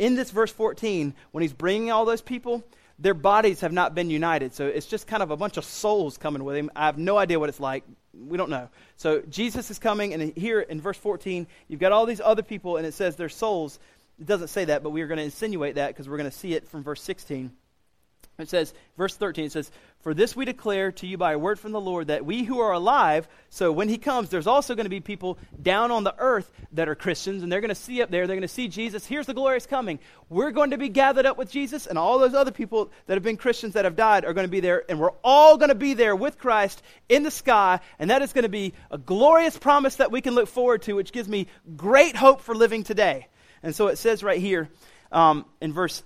In 0.00 0.16
this 0.16 0.30
verse 0.30 0.50
14, 0.50 1.14
when 1.30 1.42
he's 1.42 1.52
bringing 1.52 1.92
all 1.92 2.06
those 2.06 2.22
people, 2.22 2.64
their 2.98 3.14
bodies 3.14 3.60
have 3.60 3.72
not 3.72 3.94
been 3.94 4.10
united. 4.10 4.52
So 4.54 4.66
it's 4.66 4.86
just 4.86 5.06
kind 5.06 5.22
of 5.22 5.30
a 5.30 5.36
bunch 5.36 5.56
of 5.56 5.64
souls 5.64 6.18
coming 6.18 6.42
with 6.42 6.56
him. 6.56 6.70
I 6.74 6.86
have 6.86 6.98
no 6.98 7.18
idea 7.18 7.38
what 7.38 7.48
it's 7.48 7.60
like. 7.60 7.84
We 8.12 8.36
don't 8.36 8.50
know. 8.50 8.68
So 8.96 9.22
Jesus 9.28 9.70
is 9.70 9.78
coming, 9.78 10.14
and 10.14 10.36
here 10.36 10.60
in 10.60 10.80
verse 10.80 10.96
14, 10.98 11.46
you've 11.68 11.80
got 11.80 11.92
all 11.92 12.06
these 12.06 12.20
other 12.20 12.42
people, 12.42 12.76
and 12.76 12.86
it 12.86 12.94
says 12.94 13.16
their 13.16 13.28
souls. 13.28 13.78
It 14.18 14.26
doesn't 14.26 14.48
say 14.48 14.66
that, 14.66 14.82
but 14.82 14.90
we 14.90 15.02
are 15.02 15.06
going 15.06 15.18
to 15.18 15.24
insinuate 15.24 15.76
that 15.76 15.88
because 15.88 16.08
we're 16.08 16.16
going 16.16 16.30
to 16.30 16.36
see 16.36 16.54
it 16.54 16.68
from 16.68 16.82
verse 16.82 17.02
16. 17.02 17.52
It 18.40 18.48
says, 18.48 18.74
verse 18.96 19.14
13, 19.16 19.46
it 19.46 19.52
says, 19.52 19.70
For 20.00 20.14
this 20.14 20.34
we 20.34 20.44
declare 20.44 20.92
to 20.92 21.06
you 21.06 21.16
by 21.16 21.32
a 21.32 21.38
word 21.38 21.58
from 21.58 21.72
the 21.72 21.80
Lord 21.80 22.08
that 22.08 22.24
we 22.24 22.44
who 22.44 22.60
are 22.60 22.72
alive, 22.72 23.28
so 23.48 23.70
when 23.72 23.88
he 23.88 23.98
comes, 23.98 24.28
there's 24.28 24.46
also 24.46 24.74
going 24.74 24.84
to 24.84 24.90
be 24.90 25.00
people 25.00 25.38
down 25.60 25.90
on 25.90 26.04
the 26.04 26.14
earth 26.18 26.50
that 26.72 26.88
are 26.88 26.94
Christians, 26.94 27.42
and 27.42 27.50
they're 27.50 27.60
going 27.60 27.70
to 27.70 27.74
see 27.74 28.02
up 28.02 28.10
there, 28.10 28.26
they're 28.26 28.36
going 28.36 28.42
to 28.42 28.48
see 28.48 28.68
Jesus. 28.68 29.06
Here's 29.06 29.26
the 29.26 29.34
glorious 29.34 29.66
coming. 29.66 29.98
We're 30.28 30.50
going 30.50 30.70
to 30.70 30.78
be 30.78 30.88
gathered 30.88 31.26
up 31.26 31.38
with 31.38 31.50
Jesus, 31.50 31.86
and 31.86 31.98
all 31.98 32.18
those 32.18 32.34
other 32.34 32.52
people 32.52 32.90
that 33.06 33.14
have 33.14 33.22
been 33.22 33.36
Christians 33.36 33.74
that 33.74 33.84
have 33.84 33.96
died 33.96 34.24
are 34.24 34.34
going 34.34 34.46
to 34.46 34.50
be 34.50 34.60
there, 34.60 34.84
and 34.88 34.98
we're 34.98 35.12
all 35.22 35.56
going 35.56 35.68
to 35.68 35.74
be 35.74 35.94
there 35.94 36.16
with 36.16 36.38
Christ 36.38 36.82
in 37.08 37.22
the 37.22 37.30
sky, 37.30 37.80
and 37.98 38.10
that 38.10 38.22
is 38.22 38.32
going 38.32 38.44
to 38.44 38.48
be 38.48 38.74
a 38.90 38.98
glorious 38.98 39.58
promise 39.58 39.96
that 39.96 40.10
we 40.10 40.20
can 40.20 40.34
look 40.34 40.48
forward 40.48 40.82
to, 40.82 40.94
which 40.94 41.12
gives 41.12 41.28
me 41.28 41.46
great 41.76 42.16
hope 42.16 42.40
for 42.40 42.54
living 42.54 42.84
today. 42.84 43.28
And 43.62 43.74
so 43.74 43.88
it 43.88 43.96
says 43.96 44.22
right 44.22 44.40
here 44.40 44.68
um, 45.12 45.44
in 45.60 45.72
verse 45.72 46.02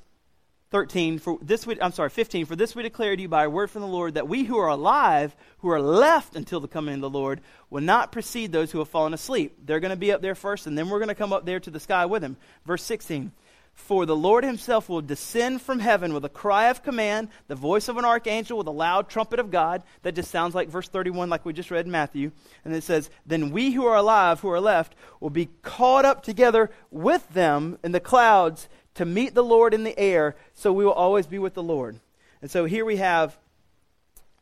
13 0.74 1.20
for 1.20 1.38
this 1.40 1.68
we, 1.68 1.80
I'm 1.80 1.92
sorry 1.92 2.10
15 2.10 2.46
for 2.46 2.56
this 2.56 2.74
we 2.74 2.82
declare 2.82 3.14
to 3.14 3.22
you 3.22 3.28
by 3.28 3.44
a 3.44 3.48
word 3.48 3.70
from 3.70 3.82
the 3.82 3.86
Lord 3.86 4.14
that 4.14 4.26
we 4.26 4.42
who 4.42 4.58
are 4.58 4.70
alive 4.70 5.36
who 5.58 5.68
are 5.68 5.80
left 5.80 6.34
until 6.34 6.58
the 6.58 6.66
coming 6.66 6.96
of 6.96 7.00
the 7.00 7.08
Lord 7.08 7.42
will 7.70 7.80
not 7.80 8.10
precede 8.10 8.50
those 8.50 8.72
who 8.72 8.80
have 8.80 8.88
fallen 8.88 9.14
asleep. 9.14 9.56
They're 9.64 9.78
going 9.78 9.92
to 9.92 9.96
be 9.96 10.10
up 10.10 10.20
there 10.20 10.34
first 10.34 10.66
and 10.66 10.76
then 10.76 10.88
we're 10.88 10.98
going 10.98 11.10
to 11.10 11.14
come 11.14 11.32
up 11.32 11.46
there 11.46 11.60
to 11.60 11.70
the 11.70 11.78
sky 11.78 12.06
with 12.06 12.24
him. 12.24 12.36
Verse 12.66 12.82
16 12.82 13.30
for 13.74 14.06
the 14.06 14.16
Lord 14.16 14.44
himself 14.44 14.88
will 14.88 15.00
descend 15.00 15.60
from 15.60 15.78
heaven 15.78 16.12
with 16.12 16.24
a 16.24 16.28
cry 16.28 16.70
of 16.70 16.82
command 16.82 17.28
the 17.46 17.54
voice 17.54 17.88
of 17.88 17.96
an 17.96 18.04
archangel 18.04 18.58
with 18.58 18.66
a 18.66 18.72
loud 18.72 19.08
trumpet 19.08 19.38
of 19.38 19.50
God. 19.50 19.82
That 20.02 20.14
just 20.14 20.30
sounds 20.30 20.54
like 20.54 20.68
verse 20.68 20.88
31 20.88 21.28
like 21.28 21.44
we 21.44 21.52
just 21.52 21.70
read 21.70 21.84
in 21.86 21.92
Matthew. 21.92 22.32
And 22.64 22.74
it 22.74 22.82
says 22.82 23.10
then 23.26 23.50
we 23.50 23.70
who 23.72 23.84
are 23.86 23.96
alive 23.96 24.40
who 24.40 24.50
are 24.50 24.60
left 24.60 24.94
will 25.20 25.30
be 25.30 25.50
caught 25.62 26.04
up 26.04 26.24
together 26.24 26.70
with 26.90 27.28
them 27.30 27.78
in 27.84 27.92
the 27.92 28.00
clouds 28.00 28.68
to 28.94 29.04
meet 29.04 29.34
the 29.34 29.42
Lord 29.42 29.74
in 29.74 29.84
the 29.84 29.98
air, 29.98 30.36
so 30.54 30.72
we 30.72 30.84
will 30.84 30.92
always 30.92 31.26
be 31.26 31.38
with 31.38 31.54
the 31.54 31.62
Lord. 31.62 31.98
And 32.42 32.50
so 32.50 32.64
here 32.64 32.84
we 32.84 32.96
have, 32.96 33.36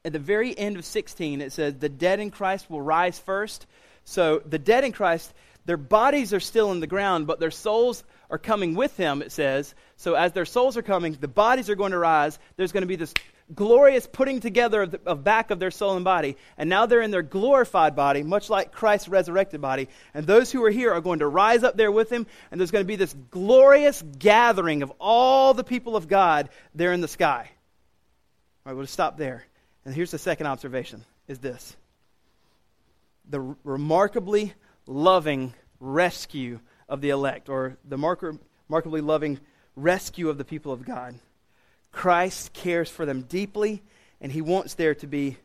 at 0.05 0.13
the 0.13 0.19
very 0.19 0.57
end 0.57 0.77
of 0.77 0.85
16, 0.85 1.41
it 1.41 1.53
says, 1.53 1.75
The 1.75 1.89
dead 1.89 2.21
in 2.21 2.31
Christ 2.31 2.69
will 2.69 2.83
rise 2.83 3.19
first. 3.19 3.67
So 4.05 4.43
the 4.45 4.59
dead 4.59 4.85
in 4.85 4.93
Christ, 4.93 5.33
their 5.65 5.77
bodies 5.77 6.35
are 6.35 6.41
still 6.41 6.73
in 6.73 6.81
the 6.81 6.87
ground, 6.87 7.27
but 7.27 7.41
their 7.41 7.51
souls 7.51 8.05
are 8.31 8.39
coming 8.39 8.75
with 8.75 8.97
him, 8.97 9.23
it 9.23 9.31
says. 9.31 9.75
So 9.97 10.15
as 10.15 10.33
their 10.33 10.45
souls 10.45 10.77
are 10.77 10.83
coming, 10.83 11.17
the 11.21 11.29
bodies 11.29 11.71
are 11.71 11.75
going 11.75 11.93
to 11.93 11.99
rise. 11.99 12.39
There's 12.57 12.73
going 12.73 12.83
to 12.83 12.89
be 12.89 12.97
this 12.97 13.15
glorious 13.55 14.07
putting 14.07 14.41
together 14.41 14.83
of, 14.83 14.91
the, 14.93 15.01
of 15.07 15.25
back 15.25 15.51
of 15.51 15.59
their 15.59 15.71
soul 15.71 15.97
and 15.97 16.05
body. 16.05 16.37
And 16.57 16.71
now 16.71 16.87
they're 16.87 17.03
in 17.03 17.11
their 17.11 17.23
glorified 17.23 17.95
body, 17.95 18.23
much 18.23 18.51
like 18.51 18.73
Christ's 18.73 19.09
resurrected 19.09 19.61
body. 19.61 19.89
And 20.15 20.27
those 20.27 20.51
who 20.51 20.63
are 20.65 20.71
here 20.71 20.93
are 20.93 21.01
going 21.01 21.21
to 21.21 21.27
rise 21.27 21.63
up 21.63 21.77
there 21.77 21.93
with 21.93 22.11
him, 22.11 22.27
and 22.51 22.61
there's 22.61 22.71
going 22.71 22.85
to 22.85 22.89
be 22.89 22.97
this 22.97 23.15
glorious 23.31 24.03
gathering 24.19 24.83
of 24.83 24.93
all 25.01 25.55
the 25.55 25.65
people 25.65 25.97
of 25.97 26.09
God 26.09 26.49
there 26.75 26.93
in 26.93 27.01
the 27.01 27.09
sky. 27.09 27.51
All 28.65 28.71
right, 28.71 28.77
we'll 28.77 28.85
just 28.85 28.95
stop 28.95 29.17
there. 29.17 29.45
And 29.85 29.95
here's 29.95 30.11
the 30.11 30.19
second 30.19 30.47
observation 30.47 31.05
is 31.29 31.39
this. 31.39 31.77
The 33.29 33.41
r- 33.41 33.57
remarkably 33.65 34.55
loving 34.87 35.55
rescue 35.81 36.61
of 36.89 37.01
the 37.01 37.11
elect, 37.11 37.49
or 37.49 37.77
the 37.89 37.99
mark- 37.99 38.25
remarkably 38.69 39.01
loving 39.01 39.41
rescue 39.77 40.29
of 40.29 40.39
the 40.39 40.45
people 40.45 40.73
of 40.73 40.85
God. 40.85 41.19
Christ 41.93 42.53
cares 42.53 42.89
for 42.89 43.07
them 43.07 43.23
deeply, 43.23 43.83
and 44.21 44.33
he 44.33 44.41
wants 44.41 44.75
there 44.75 44.95
to 44.97 45.07
be 45.07 45.37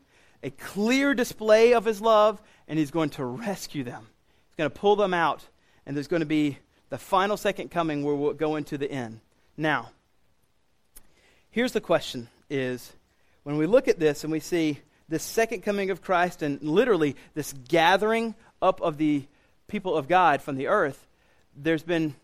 a 0.42 0.50
clear 0.50 1.14
display 1.14 1.74
of 1.74 1.84
his 1.84 2.00
love, 2.00 2.40
and 2.66 2.78
he's 2.78 2.90
going 2.90 3.10
to 3.10 3.24
rescue 3.24 3.84
them. 3.84 4.06
He's 4.48 4.56
going 4.56 4.70
to 4.70 4.78
pull 4.78 4.96
them 4.96 5.14
out, 5.14 5.46
and 5.86 5.94
there's 5.94 6.08
going 6.08 6.20
to 6.20 6.26
be 6.26 6.58
the 6.90 6.98
final 6.98 7.36
second 7.36 7.70
coming 7.70 8.02
where 8.02 8.14
we'll 8.14 8.32
go 8.32 8.56
into 8.56 8.78
the 8.78 8.90
end. 8.90 9.20
Now, 9.56 9.90
here's 11.50 11.72
the 11.72 11.80
question 11.80 12.28
is 12.48 12.92
when 13.42 13.58
we 13.58 13.66
look 13.66 13.88
at 13.88 13.98
this 13.98 14.24
and 14.24 14.32
we 14.32 14.40
see 14.40 14.80
this 15.08 15.22
second 15.22 15.62
coming 15.62 15.90
of 15.90 16.02
Christ 16.02 16.42
and 16.42 16.62
literally 16.62 17.16
this 17.34 17.52
gathering 17.52 18.34
up 18.62 18.80
of 18.80 18.98
the 18.98 19.24
people 19.66 19.96
of 19.96 20.08
God 20.08 20.40
from 20.40 20.56
the 20.56 20.68
earth, 20.68 21.06
there's 21.56 21.82
been 21.82 22.14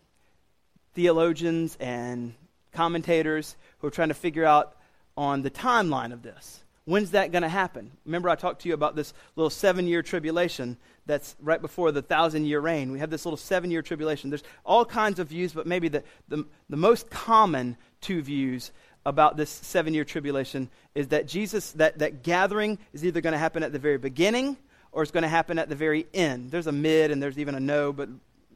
theologians 0.93 1.77
and 1.79 2.33
commentators 2.75 3.55
who 3.79 3.87
are 3.87 3.91
trying 3.91 4.09
to 4.09 4.13
figure 4.13 4.45
out 4.45 4.75
on 5.17 5.41
the 5.41 5.51
timeline 5.51 6.11
of 6.11 6.21
this. 6.21 6.63
When's 6.85 7.11
that 7.11 7.31
going 7.31 7.41
to 7.41 7.49
happen? 7.49 7.91
Remember, 8.05 8.29
I 8.29 8.35
talked 8.35 8.61
to 8.61 8.67
you 8.69 8.75
about 8.75 8.95
this 8.95 9.13
little 9.35 9.49
seven 9.49 9.87
year 9.87 10.03
tribulation 10.03 10.77
that's 11.07 11.35
right 11.41 11.61
before 11.61 11.91
the 11.91 12.03
thousand 12.03 12.45
year 12.45 12.59
reign. 12.59 12.91
We 12.91 12.99
have 12.99 13.09
this 13.09 13.25
little 13.25 13.37
seven 13.37 13.71
year 13.71 13.81
tribulation. 13.81 14.29
There's 14.29 14.43
all 14.63 14.85
kinds 14.85 15.19
of 15.19 15.29
views, 15.29 15.53
but 15.53 15.65
maybe 15.65 15.87
the, 15.87 16.03
the, 16.27 16.45
the 16.69 16.77
most 16.77 17.09
common 17.09 17.77
two 18.01 18.21
views 18.21 18.71
about 19.03 19.35
this 19.35 19.49
seven 19.49 19.95
year 19.95 20.03
tribulation 20.03 20.69
is 20.93 21.07
that 21.07 21.27
Jesus, 21.27 21.71
that, 21.73 21.99
that 21.99 22.21
gathering 22.21 22.77
is 22.93 23.03
either 23.03 23.21
going 23.21 23.33
to 23.33 23.39
happen 23.39 23.63
at 23.63 23.71
the 23.71 23.79
very 23.79 23.97
beginning 23.97 24.57
or 24.91 25.01
it's 25.01 25.11
going 25.11 25.23
to 25.23 25.27
happen 25.27 25.57
at 25.57 25.69
the 25.69 25.75
very 25.75 26.05
end. 26.13 26.51
There's 26.51 26.67
a 26.67 26.71
mid 26.71 27.09
and 27.09 27.21
there's 27.21 27.39
even 27.39 27.55
a 27.55 27.59
no, 27.59 27.93
but 27.93 28.09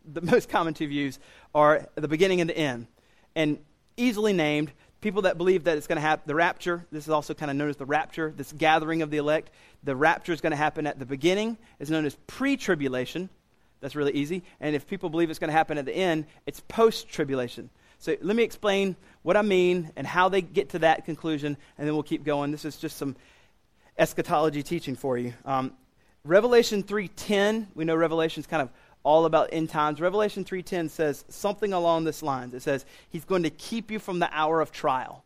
the 0.05 0.21
most 0.31 0.49
common 0.49 0.75
two 0.75 0.87
views 0.87 1.19
are 1.55 1.87
the 1.95 2.07
beginning 2.07 2.41
and 2.41 2.49
the 2.49 2.57
end. 2.57 2.87
And 3.35 3.57
easily 3.99 4.33
named. 4.33 4.71
People 5.01 5.21
that 5.21 5.37
believe 5.37 5.63
that 5.63 5.77
it's 5.77 5.87
going 5.87 5.95
to 5.95 6.01
happen, 6.01 6.23
the 6.27 6.35
rapture, 6.35 6.85
this 6.91 7.05
is 7.05 7.09
also 7.09 7.33
kind 7.33 7.49
of 7.49 7.55
known 7.55 7.69
as 7.69 7.77
the 7.77 7.85
rapture, 7.85 8.33
this 8.35 8.51
gathering 8.51 9.01
of 9.01 9.09
the 9.09 9.17
elect. 9.17 9.49
The 9.83 9.95
rapture 9.95 10.33
is 10.33 10.41
going 10.41 10.51
to 10.51 10.57
happen 10.57 10.85
at 10.85 10.99
the 10.99 11.05
beginning, 11.05 11.57
is 11.79 11.89
known 11.89 12.05
as 12.05 12.17
pre 12.27 12.57
tribulation. 12.57 13.29
That's 13.79 13.95
really 13.95 14.11
easy. 14.11 14.43
And 14.59 14.75
if 14.75 14.87
people 14.87 15.09
believe 15.09 15.29
it's 15.29 15.39
going 15.39 15.49
to 15.49 15.53
happen 15.53 15.77
at 15.77 15.85
the 15.85 15.95
end, 15.95 16.25
it's 16.45 16.59
post 16.59 17.07
tribulation. 17.07 17.69
So 17.97 18.15
let 18.21 18.35
me 18.35 18.43
explain 18.43 18.95
what 19.23 19.37
I 19.37 19.41
mean 19.41 19.91
and 19.95 20.05
how 20.05 20.29
they 20.29 20.41
get 20.41 20.69
to 20.69 20.79
that 20.79 21.05
conclusion, 21.05 21.57
and 21.77 21.87
then 21.87 21.93
we'll 21.93 22.03
keep 22.03 22.23
going. 22.23 22.51
This 22.51 22.65
is 22.65 22.77
just 22.77 22.97
some 22.97 23.15
eschatology 23.97 24.63
teaching 24.63 24.95
for 24.95 25.17
you. 25.17 25.33
Um, 25.45 25.73
Revelation 26.25 26.83
3.10, 26.83 27.67
we 27.75 27.85
know 27.85 27.95
Revelation's 27.95 28.47
kind 28.47 28.61
of 28.61 28.69
all 29.03 29.25
about 29.25 29.49
end 29.51 29.69
times. 29.69 30.01
Revelation 30.01 30.43
3:10 30.43 30.89
says 30.89 31.25
something 31.29 31.73
along 31.73 32.03
this 32.03 32.21
lines. 32.21 32.53
It 32.53 32.61
says 32.61 32.85
he's 33.09 33.25
going 33.25 33.43
to 33.43 33.49
keep 33.49 33.91
you 33.91 33.99
from 33.99 34.19
the 34.19 34.29
hour 34.31 34.61
of 34.61 34.71
trial. 34.71 35.23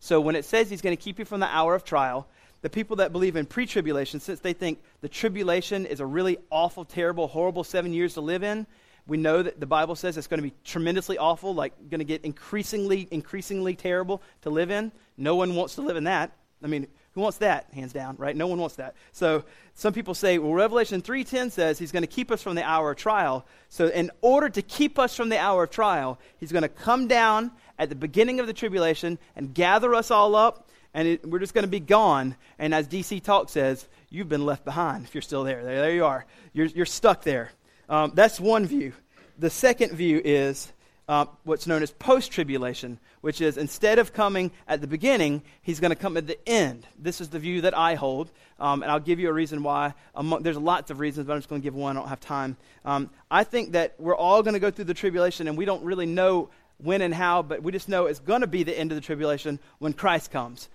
So 0.00 0.20
when 0.20 0.36
it 0.36 0.44
says 0.44 0.70
he's 0.70 0.82
going 0.82 0.96
to 0.96 1.02
keep 1.02 1.18
you 1.18 1.24
from 1.24 1.40
the 1.40 1.46
hour 1.46 1.74
of 1.74 1.84
trial, 1.84 2.28
the 2.60 2.70
people 2.70 2.96
that 2.96 3.12
believe 3.12 3.36
in 3.36 3.46
pre-tribulation, 3.46 4.20
since 4.20 4.40
they 4.40 4.52
think 4.52 4.80
the 5.00 5.08
tribulation 5.08 5.86
is 5.86 6.00
a 6.00 6.06
really 6.06 6.38
awful, 6.50 6.84
terrible, 6.84 7.28
horrible 7.28 7.64
7 7.64 7.92
years 7.92 8.14
to 8.14 8.20
live 8.20 8.42
in, 8.42 8.66
we 9.06 9.16
know 9.16 9.42
that 9.42 9.58
the 9.58 9.66
Bible 9.66 9.94
says 9.94 10.16
it's 10.16 10.26
going 10.26 10.38
to 10.38 10.48
be 10.48 10.54
tremendously 10.64 11.16
awful, 11.18 11.54
like 11.54 11.72
going 11.88 12.00
to 12.00 12.04
get 12.04 12.24
increasingly 12.24 13.08
increasingly 13.10 13.74
terrible 13.74 14.22
to 14.42 14.50
live 14.50 14.70
in. 14.70 14.92
No 15.16 15.34
one 15.34 15.54
wants 15.54 15.76
to 15.76 15.82
live 15.82 15.96
in 15.96 16.04
that. 16.04 16.32
I 16.62 16.66
mean, 16.66 16.86
who 17.18 17.22
wants 17.22 17.38
that? 17.38 17.66
Hands 17.74 17.92
down, 17.92 18.14
right? 18.16 18.36
No 18.36 18.46
one 18.46 18.60
wants 18.60 18.76
that. 18.76 18.94
So 19.10 19.42
some 19.74 19.92
people 19.92 20.14
say, 20.14 20.38
well, 20.38 20.52
Revelation 20.52 21.02
3.10 21.02 21.50
says 21.50 21.76
he's 21.76 21.90
going 21.90 22.04
to 22.04 22.06
keep 22.06 22.30
us 22.30 22.40
from 22.40 22.54
the 22.54 22.62
hour 22.62 22.92
of 22.92 22.96
trial. 22.96 23.44
So 23.68 23.88
in 23.88 24.12
order 24.20 24.48
to 24.48 24.62
keep 24.62 25.00
us 25.00 25.16
from 25.16 25.28
the 25.28 25.36
hour 25.36 25.64
of 25.64 25.70
trial, 25.70 26.20
he's 26.38 26.52
going 26.52 26.62
to 26.62 26.68
come 26.68 27.08
down 27.08 27.50
at 27.76 27.88
the 27.88 27.96
beginning 27.96 28.38
of 28.38 28.46
the 28.46 28.52
tribulation 28.52 29.18
and 29.34 29.52
gather 29.52 29.96
us 29.96 30.12
all 30.12 30.36
up, 30.36 30.68
and 30.94 31.08
it, 31.08 31.28
we're 31.28 31.40
just 31.40 31.54
going 31.54 31.64
to 31.64 31.68
be 31.68 31.80
gone. 31.80 32.36
And 32.56 32.72
as 32.72 32.86
DC 32.86 33.20
Talk 33.24 33.48
says, 33.48 33.88
you've 34.10 34.28
been 34.28 34.46
left 34.46 34.64
behind 34.64 35.04
if 35.04 35.12
you're 35.12 35.20
still 35.20 35.42
there. 35.42 35.64
There, 35.64 35.80
there 35.80 35.94
you 35.94 36.04
are. 36.04 36.24
You're, 36.52 36.66
you're 36.66 36.86
stuck 36.86 37.24
there. 37.24 37.50
Um, 37.88 38.12
that's 38.14 38.38
one 38.38 38.64
view. 38.64 38.92
The 39.40 39.50
second 39.50 39.90
view 39.94 40.22
is 40.24 40.72
uh, 41.08 41.24
what's 41.44 41.66
known 41.66 41.82
as 41.82 41.90
post 41.90 42.30
tribulation, 42.30 42.98
which 43.22 43.40
is 43.40 43.56
instead 43.56 43.98
of 43.98 44.12
coming 44.12 44.50
at 44.68 44.82
the 44.82 44.86
beginning, 44.86 45.42
he's 45.62 45.80
going 45.80 45.90
to 45.90 45.96
come 45.96 46.16
at 46.18 46.26
the 46.26 46.38
end. 46.48 46.86
This 46.98 47.20
is 47.20 47.30
the 47.30 47.38
view 47.38 47.62
that 47.62 47.76
I 47.76 47.94
hold, 47.94 48.30
um, 48.60 48.82
and 48.82 48.92
I'll 48.92 49.00
give 49.00 49.18
you 49.18 49.30
a 49.30 49.32
reason 49.32 49.62
why. 49.62 49.94
Among, 50.14 50.42
there's 50.42 50.58
lots 50.58 50.90
of 50.90 51.00
reasons, 51.00 51.26
but 51.26 51.32
I'm 51.32 51.38
just 51.38 51.48
going 51.48 51.62
to 51.62 51.64
give 51.64 51.74
one. 51.74 51.96
I 51.96 52.00
don't 52.00 52.08
have 52.10 52.20
time. 52.20 52.58
Um, 52.84 53.10
I 53.30 53.44
think 53.44 53.72
that 53.72 53.94
we're 53.98 54.16
all 54.16 54.42
going 54.42 54.54
to 54.54 54.60
go 54.60 54.70
through 54.70 54.84
the 54.84 54.94
tribulation, 54.94 55.48
and 55.48 55.56
we 55.56 55.64
don't 55.64 55.82
really 55.82 56.06
know 56.06 56.50
when 56.76 57.00
and 57.00 57.14
how, 57.14 57.42
but 57.42 57.62
we 57.62 57.72
just 57.72 57.88
know 57.88 58.06
it's 58.06 58.20
going 58.20 58.42
to 58.42 58.46
be 58.46 58.62
the 58.62 58.78
end 58.78 58.92
of 58.92 58.96
the 58.96 59.02
tribulation 59.02 59.58
when 59.78 59.94
Christ 59.94 60.30
comes. 60.30 60.68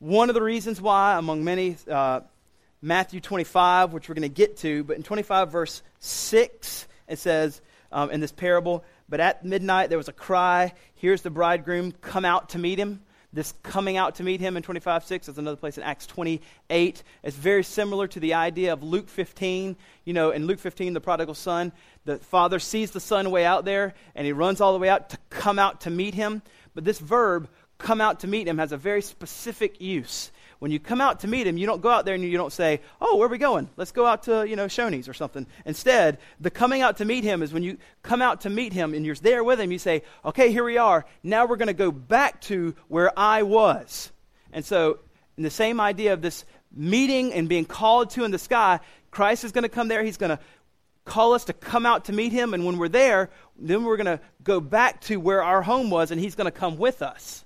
One 0.00 0.28
of 0.28 0.34
the 0.34 0.42
reasons 0.42 0.80
why, 0.80 1.16
among 1.16 1.44
many, 1.44 1.76
uh, 1.90 2.20
Matthew 2.82 3.20
25, 3.20 3.92
which 3.92 4.08
we're 4.08 4.14
going 4.14 4.22
to 4.22 4.28
get 4.28 4.58
to, 4.58 4.84
but 4.84 4.96
in 4.96 5.02
25, 5.02 5.50
verse 5.50 5.82
6, 5.98 6.86
it 7.08 7.18
says 7.18 7.60
um, 7.90 8.10
in 8.10 8.20
this 8.20 8.30
parable, 8.30 8.84
But 9.08 9.20
at 9.20 9.44
midnight 9.44 9.88
there 9.88 9.98
was 9.98 10.08
a 10.08 10.12
cry, 10.12 10.72
Here's 10.94 11.22
the 11.22 11.30
bridegroom, 11.30 11.92
come 12.00 12.24
out 12.24 12.50
to 12.50 12.58
meet 12.58 12.78
him. 12.78 13.00
This 13.32 13.52
coming 13.62 13.98
out 13.98 14.14
to 14.16 14.22
meet 14.22 14.40
him 14.40 14.56
in 14.56 14.62
25 14.62 15.04
6 15.04 15.28
is 15.28 15.38
another 15.38 15.56
place 15.56 15.76
in 15.76 15.84
Acts 15.84 16.06
28. 16.06 17.02
It's 17.22 17.36
very 17.36 17.62
similar 17.62 18.06
to 18.08 18.20
the 18.20 18.34
idea 18.34 18.72
of 18.72 18.82
Luke 18.82 19.08
15. 19.08 19.76
You 20.04 20.12
know, 20.14 20.30
in 20.30 20.46
Luke 20.46 20.58
15, 20.58 20.94
the 20.94 21.00
prodigal 21.00 21.34
son, 21.34 21.72
the 22.06 22.16
father 22.16 22.58
sees 22.58 22.90
the 22.90 23.00
son 23.00 23.30
way 23.30 23.44
out 23.44 23.66
there 23.66 23.94
and 24.14 24.26
he 24.26 24.32
runs 24.32 24.60
all 24.60 24.72
the 24.72 24.78
way 24.78 24.88
out 24.88 25.10
to 25.10 25.18
come 25.28 25.58
out 25.58 25.82
to 25.82 25.90
meet 25.90 26.14
him. 26.14 26.40
But 26.74 26.84
this 26.84 26.98
verb, 26.98 27.48
come 27.76 28.00
out 28.00 28.20
to 28.20 28.26
meet 28.26 28.48
him, 28.48 28.58
has 28.58 28.72
a 28.72 28.78
very 28.78 29.02
specific 29.02 29.80
use 29.80 30.32
when 30.58 30.70
you 30.70 30.80
come 30.80 31.00
out 31.00 31.20
to 31.20 31.28
meet 31.28 31.46
him, 31.46 31.56
you 31.56 31.66
don't 31.66 31.80
go 31.80 31.90
out 31.90 32.04
there 32.04 32.14
and 32.14 32.24
you 32.24 32.36
don't 32.36 32.52
say, 32.52 32.80
"Oh, 33.00 33.16
where 33.16 33.26
are 33.26 33.30
we 33.30 33.38
going? 33.38 33.68
Let's 33.76 33.92
go 33.92 34.06
out 34.06 34.24
to 34.24 34.48
you 34.48 34.56
know 34.56 34.66
Shoney's 34.66 35.08
or 35.08 35.14
something." 35.14 35.46
Instead, 35.64 36.18
the 36.40 36.50
coming 36.50 36.82
out 36.82 36.96
to 36.98 37.04
meet 37.04 37.24
him 37.24 37.42
is 37.42 37.52
when 37.52 37.62
you 37.62 37.78
come 38.02 38.22
out 38.22 38.42
to 38.42 38.50
meet 38.50 38.72
him 38.72 38.94
and 38.94 39.06
you're 39.06 39.14
there 39.14 39.44
with 39.44 39.60
him. 39.60 39.70
You 39.70 39.78
say, 39.78 40.02
"Okay, 40.24 40.50
here 40.50 40.64
we 40.64 40.78
are. 40.78 41.04
Now 41.22 41.46
we're 41.46 41.56
going 41.56 41.68
to 41.68 41.74
go 41.74 41.92
back 41.92 42.40
to 42.42 42.74
where 42.88 43.16
I 43.18 43.42
was." 43.42 44.10
And 44.52 44.64
so, 44.64 44.98
in 45.36 45.42
the 45.42 45.50
same 45.50 45.80
idea 45.80 46.12
of 46.12 46.22
this 46.22 46.44
meeting 46.72 47.32
and 47.32 47.48
being 47.48 47.64
called 47.64 48.10
to 48.10 48.24
in 48.24 48.30
the 48.30 48.38
sky, 48.38 48.80
Christ 49.10 49.44
is 49.44 49.52
going 49.52 49.62
to 49.62 49.68
come 49.68 49.88
there. 49.88 50.02
He's 50.02 50.16
going 50.16 50.36
to 50.36 50.40
call 51.04 51.32
us 51.32 51.44
to 51.44 51.52
come 51.52 51.86
out 51.86 52.06
to 52.06 52.12
meet 52.12 52.32
him, 52.32 52.52
and 52.52 52.66
when 52.66 52.78
we're 52.78 52.88
there, 52.88 53.30
then 53.58 53.84
we're 53.84 53.96
going 53.96 54.18
to 54.18 54.20
go 54.42 54.60
back 54.60 55.00
to 55.02 55.16
where 55.16 55.42
our 55.42 55.62
home 55.62 55.90
was, 55.90 56.10
and 56.10 56.20
he's 56.20 56.34
going 56.34 56.46
to 56.46 56.50
come 56.50 56.76
with 56.78 57.00
us. 57.00 57.44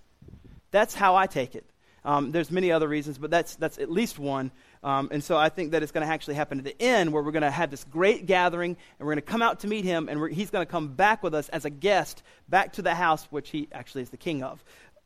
That's 0.70 0.94
how 0.94 1.14
I 1.14 1.26
take 1.26 1.54
it. 1.54 1.64
Um, 2.04 2.32
there's 2.32 2.50
many 2.50 2.72
other 2.72 2.88
reasons, 2.88 3.18
but 3.18 3.30
that's, 3.30 3.54
that's 3.56 3.78
at 3.78 3.90
least 3.90 4.18
one. 4.18 4.50
Um, 4.82 5.08
and 5.12 5.22
so 5.22 5.36
I 5.36 5.48
think 5.48 5.70
that 5.70 5.82
it's 5.82 5.92
going 5.92 6.06
to 6.06 6.12
actually 6.12 6.34
happen 6.34 6.58
at 6.58 6.64
the 6.64 6.80
end 6.82 7.12
where 7.12 7.22
we're 7.22 7.30
going 7.30 7.42
to 7.42 7.50
have 7.50 7.70
this 7.70 7.84
great 7.84 8.26
gathering 8.26 8.76
and 8.98 9.06
we're 9.06 9.14
going 9.14 9.24
to 9.24 9.30
come 9.30 9.42
out 9.42 9.60
to 9.60 9.68
meet 9.68 9.84
him 9.84 10.08
and 10.08 10.32
he's 10.32 10.50
going 10.50 10.66
to 10.66 10.70
come 10.70 10.88
back 10.88 11.22
with 11.22 11.34
us 11.34 11.48
as 11.50 11.64
a 11.64 11.70
guest 11.70 12.22
back 12.48 12.72
to 12.74 12.82
the 12.82 12.94
house 12.94 13.24
which 13.30 13.50
he 13.50 13.68
actually 13.72 14.02
is 14.02 14.10
the 14.10 14.16
king 14.16 14.42
of, 14.42 14.62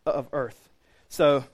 of 0.06 0.28
earth. 0.32 0.70
So 1.10 1.44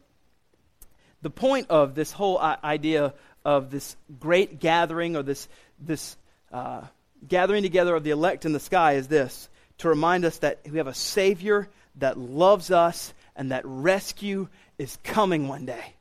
the 1.23 1.31
point 1.31 1.67
of 1.71 1.97
this 1.97 2.13
whole 2.13 2.39
idea 2.39 3.15
of 3.45 3.71
this 3.71 3.97
great 4.21 4.61
gathering 4.61 5.17
or 5.17 5.25
this, 5.25 5.49
this 5.81 6.17
uh, 6.53 6.83
gathering 7.27 7.65
together 7.65 7.97
of 7.97 8.05
the 8.05 8.11
elect 8.11 8.45
in 8.45 8.53
the 8.53 8.61
sky 8.61 8.93
is 8.93 9.09
this 9.09 9.49
to 9.79 9.89
remind 9.89 10.25
us 10.25 10.39
that 10.39 10.61
we 10.71 10.79
have 10.79 10.87
a 10.87 10.95
Savior 10.95 11.69
that 11.97 12.17
loves 12.17 12.71
us 12.71 13.13
and 13.35 13.51
that 13.51 13.65
rescue 13.65 14.49
is 14.83 14.99
coming 15.05 15.47
one 15.49 15.65
day. 15.65 15.95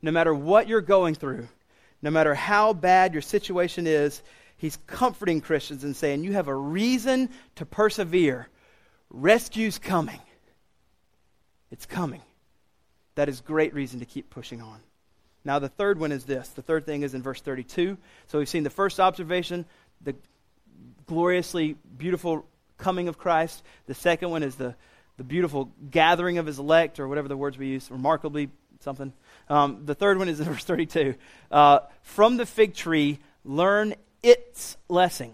No 0.00 0.12
matter 0.12 0.32
what 0.32 0.68
you're 0.68 0.80
going 0.80 1.16
through, 1.16 1.48
no 2.00 2.10
matter 2.10 2.32
how 2.32 2.72
bad 2.72 3.12
your 3.12 3.22
situation 3.22 3.86
is, 3.88 4.22
he's 4.56 4.78
comforting 4.86 5.40
Christians 5.40 5.82
and 5.82 5.96
saying, 5.96 6.22
You 6.22 6.32
have 6.34 6.46
a 6.46 6.54
reason 6.54 7.28
to 7.56 7.66
persevere. 7.66 8.48
Rescue's 9.10 9.78
coming. 9.78 10.20
It's 11.72 11.86
coming. 11.86 12.22
That 13.16 13.28
is 13.28 13.40
great 13.40 13.74
reason 13.74 13.98
to 13.98 14.06
keep 14.06 14.30
pushing 14.30 14.62
on. 14.62 14.78
Now, 15.44 15.58
the 15.58 15.68
third 15.68 15.98
one 15.98 16.12
is 16.12 16.24
this. 16.24 16.48
The 16.50 16.62
third 16.62 16.86
thing 16.86 17.02
is 17.02 17.14
in 17.14 17.22
verse 17.22 17.40
32. 17.40 17.96
So 18.28 18.38
we've 18.38 18.48
seen 18.48 18.62
the 18.62 18.70
first 18.70 19.00
observation, 19.00 19.64
the 20.02 20.14
gloriously 21.06 21.74
beautiful 21.96 22.46
coming 22.76 23.08
of 23.08 23.18
Christ. 23.18 23.62
The 23.86 23.94
second 23.94 24.30
one 24.30 24.44
is 24.44 24.54
the 24.54 24.76
the 25.18 25.24
beautiful 25.24 25.70
gathering 25.90 26.38
of 26.38 26.46
his 26.46 26.58
elect, 26.58 26.98
or 26.98 27.06
whatever 27.06 27.28
the 27.28 27.36
words 27.36 27.58
we 27.58 27.66
use, 27.66 27.90
remarkably 27.90 28.48
something. 28.80 29.12
Um, 29.48 29.84
the 29.84 29.94
third 29.94 30.18
one 30.18 30.28
is 30.28 30.40
in 30.40 30.46
verse 30.52 30.64
32. 30.64 31.14
Uh, 31.50 31.80
From 32.02 32.38
the 32.38 32.46
fig 32.46 32.74
tree, 32.74 33.18
learn 33.44 33.94
its 34.22 34.76
lesson. 34.88 35.32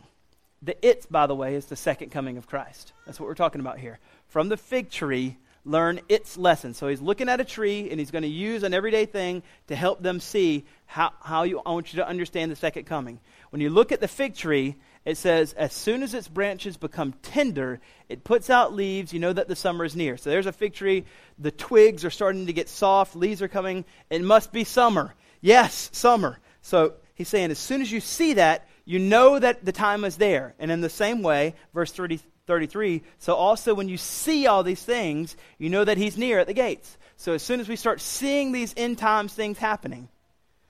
The 0.63 0.77
its, 0.87 1.07
by 1.07 1.27
the 1.27 1.35
way, 1.35 1.55
is 1.55 1.67
the 1.67 1.77
second 1.77 2.11
coming 2.11 2.39
of 2.39 2.47
Christ. 2.47 2.93
That's 3.05 3.21
what 3.21 3.27
we're 3.27 3.35
talking 3.35 3.61
about 3.61 3.79
here. 3.79 3.99
From 4.27 4.49
the 4.49 4.57
fig 4.57 4.91
tree, 4.91 5.37
learn 5.65 6.01
its 6.09 6.37
lesson. 6.37 6.75
So 6.75 6.89
he's 6.89 7.01
looking 7.01 7.29
at 7.29 7.41
a 7.41 7.45
tree 7.45 7.91
and 7.91 7.99
he's 7.99 8.11
going 8.11 8.23
to 8.23 8.29
use 8.29 8.63
an 8.63 8.75
everyday 8.75 9.07
thing 9.07 9.43
to 9.69 9.77
help 9.77 10.03
them 10.03 10.21
see 10.21 10.65
how, 10.87 11.13
how 11.21 11.45
you, 11.45 11.61
I 11.65 11.71
want 11.71 11.93
you 11.93 11.99
to 11.99 12.09
understand 12.09 12.53
the 12.53 12.57
second 12.57 12.85
coming. 12.85 13.19
When 13.51 13.61
you 13.61 13.71
look 13.71 13.93
at 13.93 14.01
the 14.01 14.09
fig 14.09 14.35
tree, 14.35 14.77
it 15.05 15.17
says, 15.17 15.53
as 15.53 15.73
soon 15.73 16.03
as 16.03 16.15
its 16.15 16.29
branches 16.29 16.77
become 16.77 17.15
tender, 17.23 17.81
it 18.09 18.25
puts 18.25 18.49
out 18.51 18.73
leaves. 18.75 19.13
You 19.13 19.21
know 19.21 19.33
that 19.33 19.49
the 19.49 19.57
summer 19.57 19.85
is 19.85 19.97
near. 19.97 20.17
So 20.17 20.31
there's 20.31 20.47
a 20.47 20.53
fig 20.53 20.75
tree. 20.75 21.05
The 21.39 21.51
twigs 21.51 22.05
are 22.05 22.11
starting 22.11 22.47
to 22.47 22.53
get 22.53 22.69
soft. 22.69 23.15
Leaves 23.15 23.43
are 23.43 23.49
coming. 23.49 23.85
It 24.11 24.23
must 24.23 24.53
be 24.53 24.65
summer. 24.65 25.15
Yes, 25.41 25.91
summer. 25.93 26.39
So 26.63 26.95
he's 27.15 27.29
saying, 27.29 27.51
as 27.51 27.59
soon 27.59 27.83
as 27.83 27.93
you 27.93 28.01
see 28.01 28.35
that, 28.35 28.67
you 28.87 28.99
know 28.99 29.39
that 29.39 29.65
the 29.65 29.73
time 29.73 30.05
is 30.05 30.17
there. 30.17 30.55
And 30.59 30.71
in 30.71 30.81
the 30.81 30.91
same 30.91 31.23
way, 31.23 31.55
verse 31.75 31.93
30, 31.93 32.21
33, 32.47 33.03
so 33.19 33.35
also 33.35 33.75
when 33.75 33.89
you 33.89 33.97
see 33.97 34.47
all 34.47 34.63
these 34.63 34.83
things, 34.83 35.37
you 35.59 35.71
know 35.71 35.85
that 35.85 35.97
he's 35.97 36.19
near 36.19 36.39
at 36.39 36.47
the 36.47 36.55
gates. 36.55 36.99
So 37.17 37.33
as 37.33 37.43
soon 37.43 37.61
as 37.61 37.69
we 37.69 37.77
start 37.77 38.01
seeing 38.01 38.53
these 38.53 38.75
end 38.77 38.99
times 38.99 39.33
things 39.33 39.59
happening, 39.59 40.09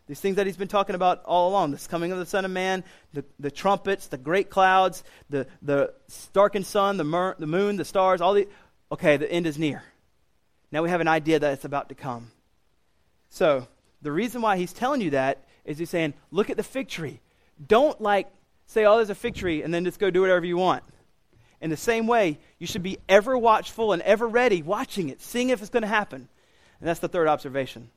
these 0.07 0.20
things 0.20 0.37
that 0.37 0.47
he's 0.47 0.57
been 0.57 0.68
talking 0.68 0.95
about 0.95 1.25
all 1.25 1.49
along 1.49 1.70
this 1.70 1.87
coming 1.87 2.12
of 2.12 2.18
the 2.18 2.27
Son 2.27 2.45
of 2.45 2.51
Man, 2.51 2.85
the, 3.12 3.25
the 3.41 3.51
trumpets, 3.51 4.09
the 4.09 4.18
great 4.18 4.51
clouds, 4.51 5.03
the, 5.31 5.47
the 5.62 5.95
darkened 6.33 6.66
sun, 6.66 6.97
the, 6.99 7.05
mer- 7.05 7.37
the 7.39 7.47
moon, 7.47 7.77
the 7.77 7.85
stars, 7.85 8.20
all 8.20 8.35
the. 8.35 8.49
Okay, 8.93 9.16
the 9.16 9.31
end 9.31 9.47
is 9.47 9.59
near. 9.59 9.83
Now 10.70 10.83
we 10.83 10.91
have 10.91 11.01
an 11.01 11.09
idea 11.09 11.39
that 11.39 11.53
it's 11.55 11.64
about 11.64 11.89
to 11.89 11.95
come. 11.95 12.31
So, 13.31 13.66
the 14.03 14.12
reason 14.12 14.43
why 14.43 14.59
he's 14.59 14.72
telling 14.72 15.01
you 15.01 15.11
that 15.11 15.43
is 15.64 15.79
he's 15.79 15.89
saying, 15.89 16.12
look 16.31 16.51
at 16.51 16.59
the 16.59 16.62
fig 16.62 16.89
tree. 16.89 17.20
Don't 17.66 17.99
like 18.01 18.29
say, 18.66 18.85
oh, 18.85 18.97
there's 18.97 19.11
a 19.11 19.14
fig 19.14 19.35
tree, 19.35 19.62
and 19.62 19.72
then 19.72 19.85
just 19.85 19.99
go 19.99 20.11
do 20.11 20.20
whatever 20.20 20.45
you 20.45 20.57
want. 20.57 20.83
In 21.61 21.70
the 21.70 21.76
same 21.76 22.07
way, 22.07 22.38
you 22.59 22.66
should 22.66 22.82
be 22.82 22.98
ever 23.09 23.36
watchful 23.38 23.92
and 23.92 24.02
ever 24.02 24.26
ready, 24.26 24.62
watching 24.62 25.09
it, 25.09 25.20
seeing 25.22 25.48
if 25.48 25.61
it's 25.61 25.70
going 25.70 25.82
to 25.82 25.88
happen. 25.88 26.28
And 26.80 26.88
that's 26.88 27.00
the 27.00 27.09
third 27.09 27.28
observation. 27.28 27.90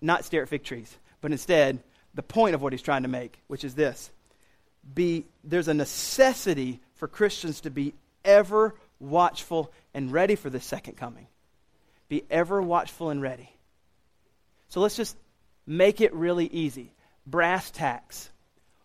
Not 0.00 0.24
stare 0.24 0.42
at 0.42 0.48
fig 0.48 0.64
trees 0.64 0.96
but 1.20 1.32
instead 1.32 1.82
the 2.14 2.22
point 2.22 2.54
of 2.54 2.62
what 2.62 2.72
he's 2.72 2.82
trying 2.82 3.02
to 3.02 3.08
make, 3.08 3.42
which 3.48 3.64
is 3.64 3.74
this 3.74 4.10
be 4.94 5.24
there's 5.42 5.66
a 5.66 5.74
necessity 5.74 6.78
for 6.94 7.08
Christians 7.08 7.62
to 7.62 7.70
be 7.70 7.94
ever 8.24 8.76
watchful 9.00 9.72
and 9.92 10.12
ready 10.12 10.36
for 10.36 10.48
the 10.48 10.60
second 10.60 10.96
coming. 10.96 11.26
Be 12.08 12.22
ever 12.30 12.62
watchful 12.62 13.10
and 13.10 13.20
ready. 13.20 13.50
So 14.68 14.80
let's 14.80 14.94
just 14.94 15.16
make 15.66 16.00
it 16.00 16.14
really 16.14 16.46
easy. 16.46 16.92
Brass 17.26 17.72
tacks. 17.72 18.30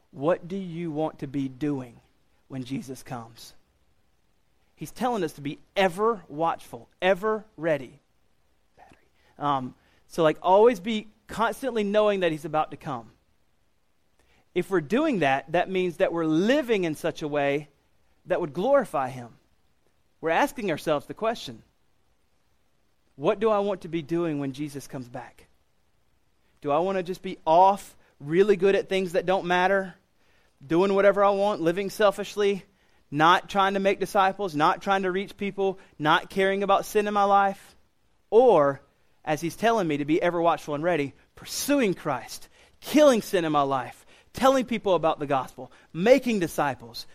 What 0.10 0.48
do 0.48 0.58
you 0.58 0.90
want 0.90 1.20
to 1.20 1.28
be 1.28 1.48
doing 1.48 2.00
when 2.48 2.64
Jesus 2.64 3.04
comes? 3.04 3.54
He's 4.82 4.92
telling 4.92 5.24
us 5.24 5.34
to 5.34 5.42
be 5.42 5.60
ever 5.76 6.24
watchful, 6.28 6.90
ever 7.04 7.46
ready. 7.56 8.00
Um, 9.38 9.76
so, 10.08 10.24
like, 10.24 10.40
always 10.42 10.80
be 10.80 11.08
constantly 11.28 11.84
knowing 11.84 12.22
that 12.22 12.32
He's 12.32 12.46
about 12.46 12.72
to 12.72 12.78
come. 12.78 13.12
If 14.56 14.72
we're 14.72 14.82
doing 14.82 15.20
that, 15.20 15.52
that 15.52 15.70
means 15.70 15.98
that 15.98 16.12
we're 16.12 16.26
living 16.26 16.84
in 16.84 16.96
such 16.96 17.22
a 17.22 17.28
way 17.28 17.70
that 18.26 18.42
would 18.42 18.54
glorify 18.54 19.10
Him. 19.10 19.30
We're 20.20 20.32
asking 20.32 20.72
ourselves 20.72 21.06
the 21.06 21.14
question 21.14 21.62
what 23.16 23.40
do 23.40 23.52
I 23.52 23.60
want 23.60 23.82
to 23.82 23.88
be 23.88 24.02
doing 24.02 24.40
when 24.40 24.52
Jesus 24.52 24.88
comes 24.88 25.08
back? 25.08 25.46
Do 26.62 26.72
I 26.72 26.80
want 26.80 26.98
to 26.98 27.04
just 27.04 27.22
be 27.22 27.38
off, 27.46 27.96
really 28.20 28.56
good 28.56 28.74
at 28.74 28.90
things 28.90 29.12
that 29.12 29.28
don't 29.28 29.46
matter, 29.46 29.94
doing 30.66 30.96
whatever 30.96 31.24
I 31.24 31.30
want, 31.30 31.62
living 31.62 31.92
selfishly, 31.92 32.66
not 33.12 33.50
trying 33.50 33.74
to 33.74 33.80
make 33.80 34.00
disciples, 34.00 34.56
not 34.56 34.82
trying 34.82 35.04
to 35.04 35.12
reach 35.12 35.36
people, 35.38 35.78
not 36.00 36.30
caring 36.30 36.64
about 36.64 36.86
sin 36.86 37.08
in 37.08 37.14
my 37.14 37.26
life? 37.26 37.76
Or 38.30 38.82
as 39.24 39.42
he's 39.42 39.56
telling 39.56 39.88
me 39.88 39.98
to 39.98 40.06
be 40.06 40.22
ever 40.22 40.42
watchful 40.42 40.74
and 40.74 40.84
ready, 40.84 41.14
pursuing 41.36 41.94
Christ, 41.94 42.48
killing 42.80 43.22
sin 43.22 43.46
in 43.46 43.52
my 43.52 43.62
life, 43.62 44.06
telling 44.34 44.66
people 44.66 44.96
about 44.96 45.20
the 45.20 45.28
gospel, 45.28 45.72
making 45.94 46.40
disciples, 46.40 47.06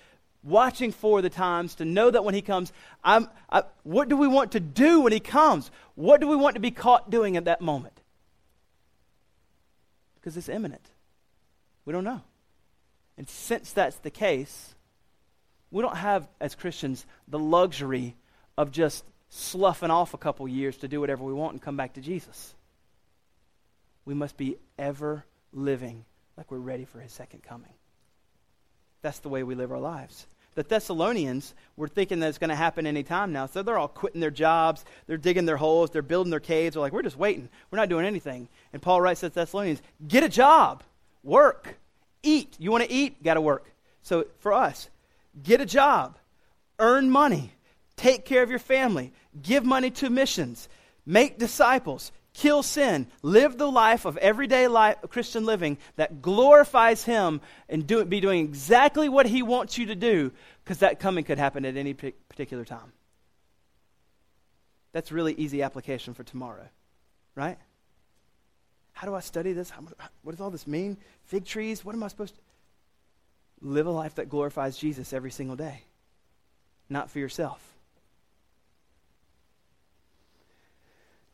watching 0.43 0.93
for 0.93 1.23
the 1.23 1.31
times 1.31 1.77
to 1.77 1.85
know 1.85 2.11
that 2.11 2.25
when 2.25 2.35
he 2.35 2.43
comes, 2.43 2.73
I'm, 3.03 3.29
I, 3.51 3.65
what 3.83 4.09
do 4.09 4.17
we 4.17 4.29
want 4.29 4.53
to 4.53 4.61
do 4.61 5.01
when 5.01 5.13
he 5.13 5.21
comes? 5.21 5.71
What 5.97 6.21
do 6.21 6.29
we 6.29 6.37
want 6.37 6.55
to 6.55 6.61
be 6.61 6.71
caught 6.71 7.11
doing 7.11 7.37
at 7.37 7.47
that 7.47 7.61
moment? 7.61 8.01
Because 10.17 10.37
it's 10.37 10.49
imminent. 10.49 10.89
We 11.85 11.93
don't 11.93 12.05
know. 12.05 12.21
And 13.19 13.29
since 13.29 13.73
that's 13.73 13.97
the 13.97 14.11
case, 14.11 14.75
we 15.71 15.83
don't 15.83 15.97
have, 15.97 16.27
as 16.41 16.55
Christians, 16.55 17.05
the 17.29 17.39
luxury 17.39 18.15
of 18.57 18.71
just 18.71 19.05
sloughing 19.29 19.91
off 19.91 20.15
a 20.15 20.19
couple 20.19 20.47
years 20.49 20.77
to 20.79 20.89
do 20.89 21.01
whatever 21.01 21.25
we 21.25 21.33
want 21.33 21.53
and 21.53 21.63
come 21.63 21.77
back 21.77 21.95
to 21.95 22.01
Jesus. 22.01 22.55
We 24.05 24.15
must 24.15 24.37
be 24.37 24.57
ever 24.79 25.25
living 25.53 26.05
like 26.37 26.51
we're 26.51 26.59
ready 26.59 26.85
for 26.85 27.01
his 27.01 27.13
second 27.13 27.43
coming. 27.43 27.73
That's 29.03 29.19
the 29.19 29.29
way 29.29 29.43
we 29.43 29.55
live 29.55 29.73
our 29.73 29.81
lives. 29.81 30.27
The 30.55 30.63
Thessalonians 30.63 31.55
were 31.77 31.89
thinking 31.89 32.21
that 32.21 32.29
it's 32.29 32.39
going 32.39 32.51
to 32.51 32.57
happen 32.57 32.87
any 32.87 33.03
time 33.03 33.33
now, 33.33 33.45
so 33.45 33.63
they're 33.63 33.79
all 33.79 33.89
quitting 33.89 34.23
their 34.23 34.31
jobs, 34.31 34.87
they're 35.07 35.19
digging 35.19 35.45
their 35.45 35.59
holes, 35.59 35.91
they're 35.91 36.01
building 36.01 36.31
their 36.31 36.41
caves. 36.41 36.75
They're 36.75 36.81
like, 36.81 36.95
we're 36.95 37.03
just 37.03 37.19
waiting. 37.19 37.51
We're 37.71 37.79
not 37.79 37.91
doing 37.91 38.07
anything. 38.07 38.49
And 38.73 38.81
Paul 38.81 39.03
writes 39.03 39.21
to 39.21 39.29
the 39.29 39.35
Thessalonians, 39.35 39.83
get 40.09 40.23
a 40.23 40.29
job. 40.31 40.83
Work. 41.23 41.77
Eat. 42.23 42.57
You 42.59 42.71
want 42.71 42.85
to 42.85 42.91
eat? 42.91 43.23
Got 43.23 43.35
to 43.35 43.41
work. 43.41 43.71
So 44.03 44.27
for 44.39 44.55
us, 44.55 44.89
get 45.43 45.61
a 45.61 45.67
job, 45.67 46.19
earn 46.79 47.11
money, 47.11 47.53
take 47.97 48.25
care 48.25 48.43
of 48.43 48.51
your 48.51 48.59
family, 48.59 49.13
give 49.41 49.65
money 49.65 49.91
to 49.91 50.11
missions, 50.11 50.69
make 51.05 51.39
disciples, 51.39 52.13
kill 52.35 52.63
sin, 52.63 53.07
live 53.23 53.57
the 53.57 53.71
life 53.71 54.05
of 54.05 54.17
everyday 54.19 54.69
life, 54.69 54.97
Christian 55.09 55.47
living 55.47 55.79
that 55.97 56.21
glorifies 56.21 57.05
Him, 57.05 57.41
and 57.69 57.87
do, 57.87 58.05
be 58.05 58.21
doing 58.21 58.45
exactly 58.45 59.09
what 59.09 59.27
He 59.27 59.43
wants 59.43 59.79
you 59.79 59.87
to 59.87 59.95
do, 59.95 60.33
because 60.63 60.79
that 60.79 61.01
coming 61.01 61.25
could 61.25 61.39
happen 61.39 61.65
at 61.65 61.77
any 61.77 61.95
particular 61.95 62.65
time. 62.65 62.93
That's 64.93 65.13
really 65.13 65.35
easy 65.35 65.63
application 65.63 66.15
for 66.15 66.25
tomorrow, 66.25 66.69
right? 67.35 67.59
How 68.93 69.07
do 69.07 69.15
I 69.15 69.21
study 69.21 69.53
this? 69.53 69.69
How, 69.69 69.83
what 70.23 70.33
does 70.33 70.41
all 70.41 70.51
this 70.51 70.67
mean? 70.67 70.97
Fig 71.25 71.45
trees? 71.45 71.85
What 71.85 71.95
am 71.95 72.03
I 72.03 72.09
supposed 72.09 72.35
to? 72.35 72.41
Live 73.61 73.87
a 73.87 73.91
life 73.91 74.17
that 74.17 74.29
glorifies 74.29 74.77
Jesus 74.77 75.13
every 75.13 75.31
single 75.31 75.57
day, 75.57 75.83
not 76.89 77.11
for 77.11 77.19
yourself. 77.19 77.63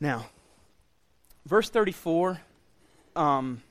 Now, 0.01 0.27
verse 1.47 1.71
34 1.71 2.41
um, 3.15 3.63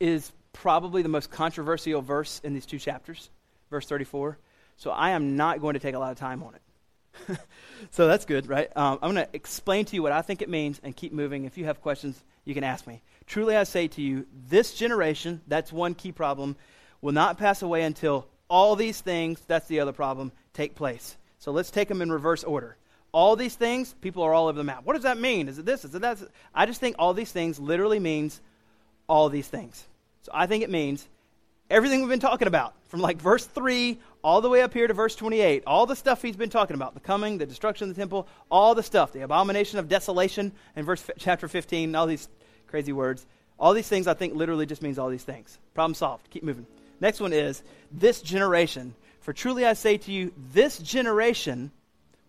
is 0.00 0.32
probably 0.52 1.02
the 1.02 1.08
most 1.08 1.30
controversial 1.30 2.02
verse 2.02 2.40
in 2.42 2.54
these 2.54 2.66
two 2.66 2.78
chapters, 2.78 3.30
verse 3.70 3.86
34. 3.86 4.38
So 4.76 4.90
I 4.90 5.10
am 5.10 5.36
not 5.36 5.60
going 5.60 5.74
to 5.74 5.80
take 5.80 5.94
a 5.94 5.98
lot 5.98 6.12
of 6.12 6.18
time 6.18 6.42
on 6.42 6.54
it. 6.54 7.38
so 7.90 8.06
that's 8.06 8.24
good, 8.24 8.48
right? 8.48 8.74
Um, 8.76 8.98
I'm 9.02 9.14
going 9.14 9.26
to 9.26 9.36
explain 9.36 9.84
to 9.86 9.96
you 9.96 10.02
what 10.02 10.12
I 10.12 10.22
think 10.22 10.40
it 10.40 10.48
means 10.48 10.80
and 10.82 10.94
keep 10.94 11.12
moving. 11.12 11.44
If 11.44 11.58
you 11.58 11.64
have 11.64 11.80
questions, 11.80 12.22
you 12.44 12.54
can 12.54 12.64
ask 12.64 12.86
me. 12.86 13.02
Truly, 13.26 13.56
I 13.56 13.64
say 13.64 13.88
to 13.88 14.02
you, 14.02 14.26
this 14.48 14.74
generation, 14.74 15.40
that's 15.46 15.72
one 15.72 15.94
key 15.94 16.12
problem, 16.12 16.56
will 17.00 17.12
not 17.12 17.38
pass 17.38 17.62
away 17.62 17.82
until 17.82 18.26
all 18.48 18.76
these 18.76 19.00
things, 19.00 19.40
that's 19.46 19.68
the 19.68 19.80
other 19.80 19.92
problem, 19.92 20.32
take 20.52 20.74
place. 20.74 21.16
So 21.38 21.52
let's 21.52 21.70
take 21.70 21.88
them 21.88 22.02
in 22.02 22.10
reverse 22.10 22.44
order. 22.44 22.76
All 23.12 23.36
these 23.36 23.54
things, 23.54 23.94
people 24.00 24.22
are 24.22 24.34
all 24.34 24.48
over 24.48 24.58
the 24.58 24.64
map. 24.64 24.84
What 24.84 24.94
does 24.94 25.04
that 25.04 25.18
mean? 25.18 25.48
Is 25.48 25.58
it 25.58 25.66
this? 25.66 25.84
Is 25.84 25.94
it 25.94 26.02
that? 26.02 26.18
I 26.54 26.66
just 26.66 26.80
think 26.80 26.96
all 26.98 27.14
these 27.14 27.32
things 27.32 27.58
literally 27.58 27.98
means 27.98 28.40
all 29.06 29.28
these 29.28 29.48
things. 29.48 29.86
So 30.22 30.32
I 30.34 30.46
think 30.46 30.62
it 30.62 30.70
means 30.70 31.06
everything 31.70 32.00
we've 32.00 32.10
been 32.10 32.20
talking 32.20 32.48
about, 32.48 32.74
from 32.88 33.00
like 33.00 33.18
verse 33.18 33.46
3 33.46 33.98
all 34.22 34.40
the 34.40 34.48
way 34.48 34.62
up 34.62 34.74
here 34.74 34.86
to 34.86 34.94
verse 34.94 35.14
28, 35.14 35.62
all 35.66 35.86
the 35.86 35.96
stuff 35.96 36.20
he's 36.20 36.36
been 36.36 36.50
talking 36.50 36.74
about 36.74 36.94
the 36.94 37.00
coming, 37.00 37.38
the 37.38 37.46
destruction 37.46 37.88
of 37.88 37.94
the 37.94 38.00
temple, 38.00 38.26
all 38.50 38.74
the 38.74 38.82
stuff, 38.82 39.12
the 39.12 39.22
abomination 39.22 39.78
of 39.78 39.88
desolation 39.88 40.52
in 40.76 40.84
verse 40.84 41.08
chapter 41.18 41.48
15, 41.48 41.94
all 41.94 42.06
these 42.06 42.28
crazy 42.66 42.92
words. 42.92 43.26
All 43.58 43.74
these 43.74 43.88
things, 43.88 44.06
I 44.06 44.14
think, 44.14 44.34
literally 44.34 44.66
just 44.66 44.82
means 44.82 44.98
all 44.98 45.08
these 45.08 45.24
things. 45.24 45.58
Problem 45.74 45.94
solved. 45.94 46.30
Keep 46.30 46.44
moving. 46.44 46.66
Next 47.00 47.20
one 47.20 47.32
is 47.32 47.62
this 47.92 48.20
generation. 48.20 48.94
For 49.20 49.32
truly 49.32 49.64
I 49.64 49.74
say 49.74 49.98
to 49.98 50.12
you, 50.12 50.32
this 50.52 50.78
generation 50.78 51.70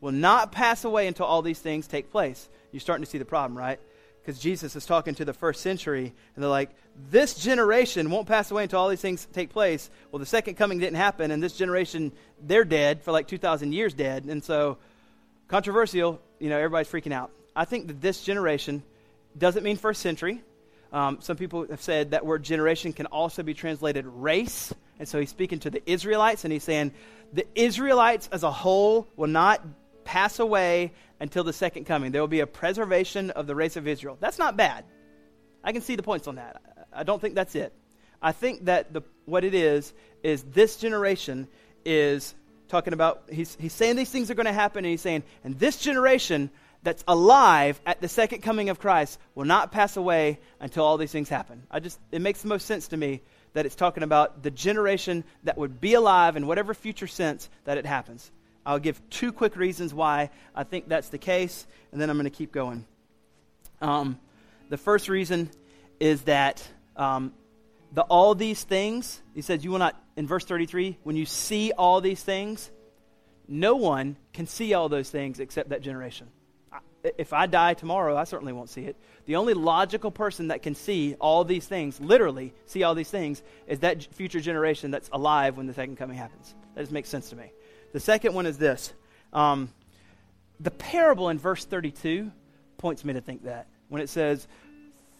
will 0.01 0.11
not 0.11 0.51
pass 0.51 0.85
away 0.85 1.07
until 1.07 1.25
all 1.25 1.41
these 1.41 1.59
things 1.59 1.87
take 1.87 2.11
place. 2.11 2.47
You're 2.71 2.79
starting 2.79 3.03
to 3.03 3.09
see 3.09 3.17
the 3.17 3.25
problem, 3.25 3.57
right? 3.57 3.79
Because 4.21 4.39
Jesus 4.39 4.75
is 4.75 4.85
talking 4.85 5.15
to 5.15 5.25
the 5.25 5.33
first 5.33 5.61
century, 5.61 6.13
and 6.35 6.43
they're 6.43 6.49
like, 6.49 6.69
this 7.09 7.35
generation 7.35 8.09
won't 8.09 8.27
pass 8.27 8.51
away 8.51 8.63
until 8.63 8.79
all 8.79 8.89
these 8.89 9.01
things 9.01 9.27
take 9.33 9.49
place. 9.49 9.89
Well, 10.11 10.19
the 10.19 10.25
second 10.25 10.55
coming 10.55 10.79
didn't 10.79 10.97
happen, 10.97 11.31
and 11.31 11.41
this 11.41 11.57
generation, 11.57 12.11
they're 12.41 12.65
dead 12.65 13.01
for 13.01 13.11
like 13.11 13.27
2,000 13.27 13.73
years 13.73 13.93
dead. 13.93 14.25
And 14.25 14.43
so, 14.43 14.77
controversial, 15.47 16.21
you 16.39 16.49
know, 16.49 16.57
everybody's 16.57 16.91
freaking 16.91 17.13
out. 17.13 17.31
I 17.55 17.65
think 17.65 17.87
that 17.87 18.01
this 18.01 18.21
generation 18.21 18.83
doesn't 19.37 19.63
mean 19.63 19.77
first 19.77 20.01
century. 20.01 20.43
Um, 20.91 21.19
some 21.21 21.37
people 21.37 21.67
have 21.69 21.81
said 21.81 22.11
that 22.11 22.25
word 22.25 22.43
generation 22.43 22.93
can 22.93 23.05
also 23.05 23.43
be 23.43 23.53
translated 23.53 24.05
race. 24.05 24.73
And 24.97 25.07
so 25.07 25.19
he's 25.19 25.29
speaking 25.29 25.59
to 25.59 25.69
the 25.69 25.81
Israelites, 25.89 26.43
and 26.43 26.51
he's 26.51 26.63
saying 26.63 26.91
the 27.31 27.45
Israelites 27.55 28.27
as 28.31 28.43
a 28.43 28.51
whole 28.51 29.07
will 29.15 29.27
not 29.27 29.61
pass 30.03 30.39
away 30.39 30.91
until 31.19 31.43
the 31.43 31.53
second 31.53 31.85
coming. 31.85 32.11
There 32.11 32.21
will 32.21 32.27
be 32.27 32.39
a 32.39 32.47
preservation 32.47 33.29
of 33.31 33.45
the 33.45 33.55
race 33.55 33.75
of 33.77 33.87
Israel. 33.87 34.17
That's 34.19 34.39
not 34.39 34.57
bad. 34.57 34.83
I 35.63 35.71
can 35.71 35.81
see 35.81 35.95
the 35.95 36.03
points 36.03 36.27
on 36.27 36.35
that. 36.35 36.61
I 36.91 37.03
don't 37.03 37.21
think 37.21 37.35
that's 37.35 37.55
it. 37.55 37.73
I 38.21 38.31
think 38.31 38.65
that 38.65 38.91
the, 38.91 39.01
what 39.25 39.43
it 39.43 39.53
is, 39.53 39.93
is 40.23 40.43
this 40.43 40.77
generation 40.77 41.47
is 41.85 42.33
talking 42.67 42.93
about, 42.93 43.23
he's, 43.31 43.55
he's 43.59 43.73
saying 43.73 43.95
these 43.95 44.09
things 44.09 44.29
are 44.31 44.35
going 44.35 44.45
to 44.45 44.53
happen, 44.53 44.79
and 44.85 44.91
he's 44.91 45.01
saying, 45.01 45.23
and 45.43 45.57
this 45.59 45.77
generation 45.77 46.49
that's 46.83 47.03
alive 47.07 47.79
at 47.85 48.01
the 48.01 48.07
second 48.07 48.41
coming 48.41 48.69
of 48.69 48.79
Christ 48.79 49.19
will 49.35 49.45
not 49.45 49.71
pass 49.71 49.97
away 49.97 50.39
until 50.59 50.85
all 50.85 50.97
these 50.97 51.11
things 51.11 51.29
happen. 51.29 51.63
I 51.69 51.79
just 51.79 51.99
it 52.11 52.21
makes 52.21 52.41
the 52.41 52.47
most 52.47 52.65
sense 52.65 52.87
to 52.89 52.97
me 52.97 53.21
that 53.53 53.65
it's 53.65 53.75
talking 53.75 54.03
about 54.03 54.43
the 54.43 54.51
generation 54.51 55.23
that 55.43 55.57
would 55.57 55.81
be 55.81 55.95
alive 55.95 56.37
in 56.37 56.47
whatever 56.47 56.73
future 56.73 57.07
sense 57.07 57.49
that 57.65 57.77
it 57.77 57.85
happens. 57.85 58.31
I'll 58.65 58.79
give 58.79 59.01
two 59.09 59.31
quick 59.31 59.55
reasons 59.55 59.93
why 59.93 60.29
I 60.55 60.63
think 60.63 60.87
that's 60.87 61.09
the 61.09 61.17
case, 61.17 61.65
and 61.91 61.99
then 61.99 62.09
I'm 62.09 62.17
going 62.17 62.25
to 62.25 62.29
keep 62.29 62.51
going. 62.51 62.85
Um, 63.81 64.19
the 64.69 64.77
first 64.77 65.09
reason 65.09 65.49
is 65.99 66.21
that 66.23 66.65
um, 66.95 67.33
the 67.93 68.03
all 68.03 68.35
these 68.35 68.63
things, 68.63 69.21
he 69.33 69.41
says, 69.41 69.63
you 69.63 69.71
will 69.71 69.79
not, 69.79 69.99
in 70.15 70.27
verse 70.27 70.45
33, 70.45 70.97
when 71.03 71.15
you 71.15 71.25
see 71.25 71.71
all 71.71 72.01
these 72.01 72.21
things, 72.21 72.69
no 73.47 73.75
one 73.75 74.15
can 74.33 74.45
see 74.45 74.75
all 74.75 74.89
those 74.89 75.09
things 75.09 75.39
except 75.39 75.69
that 75.69 75.81
generation 75.81 76.27
if 77.03 77.33
I 77.33 77.45
die 77.45 77.73
tomorrow, 77.73 78.17
I 78.17 78.25
certainly 78.25 78.53
won't 78.53 78.69
see 78.69 78.81
it. 78.81 78.95
The 79.25 79.37
only 79.37 79.53
logical 79.53 80.11
person 80.11 80.49
that 80.49 80.61
can 80.61 80.75
see 80.75 81.15
all 81.19 81.43
these 81.43 81.65
things, 81.65 81.99
literally 81.99 82.53
see 82.65 82.83
all 82.83 82.95
these 82.95 83.09
things, 83.09 83.41
is 83.67 83.79
that 83.79 84.03
future 84.13 84.39
generation 84.39 84.91
that's 84.91 85.09
alive 85.11 85.57
when 85.57 85.67
the 85.67 85.73
second 85.73 85.97
coming 85.97 86.17
happens. 86.17 86.53
That 86.75 86.81
just 86.81 86.91
makes 86.91 87.09
sense 87.09 87.29
to 87.29 87.35
me. 87.35 87.51
The 87.93 87.99
second 87.99 88.33
one 88.33 88.45
is 88.45 88.57
this 88.57 88.93
um, 89.33 89.71
the 90.59 90.71
parable 90.71 91.29
in 91.29 91.39
verse 91.39 91.65
32 91.65 92.31
points 92.77 93.05
me 93.05 93.13
to 93.13 93.21
think 93.21 93.43
that. 93.43 93.67
When 93.87 94.01
it 94.01 94.09
says, 94.09 94.47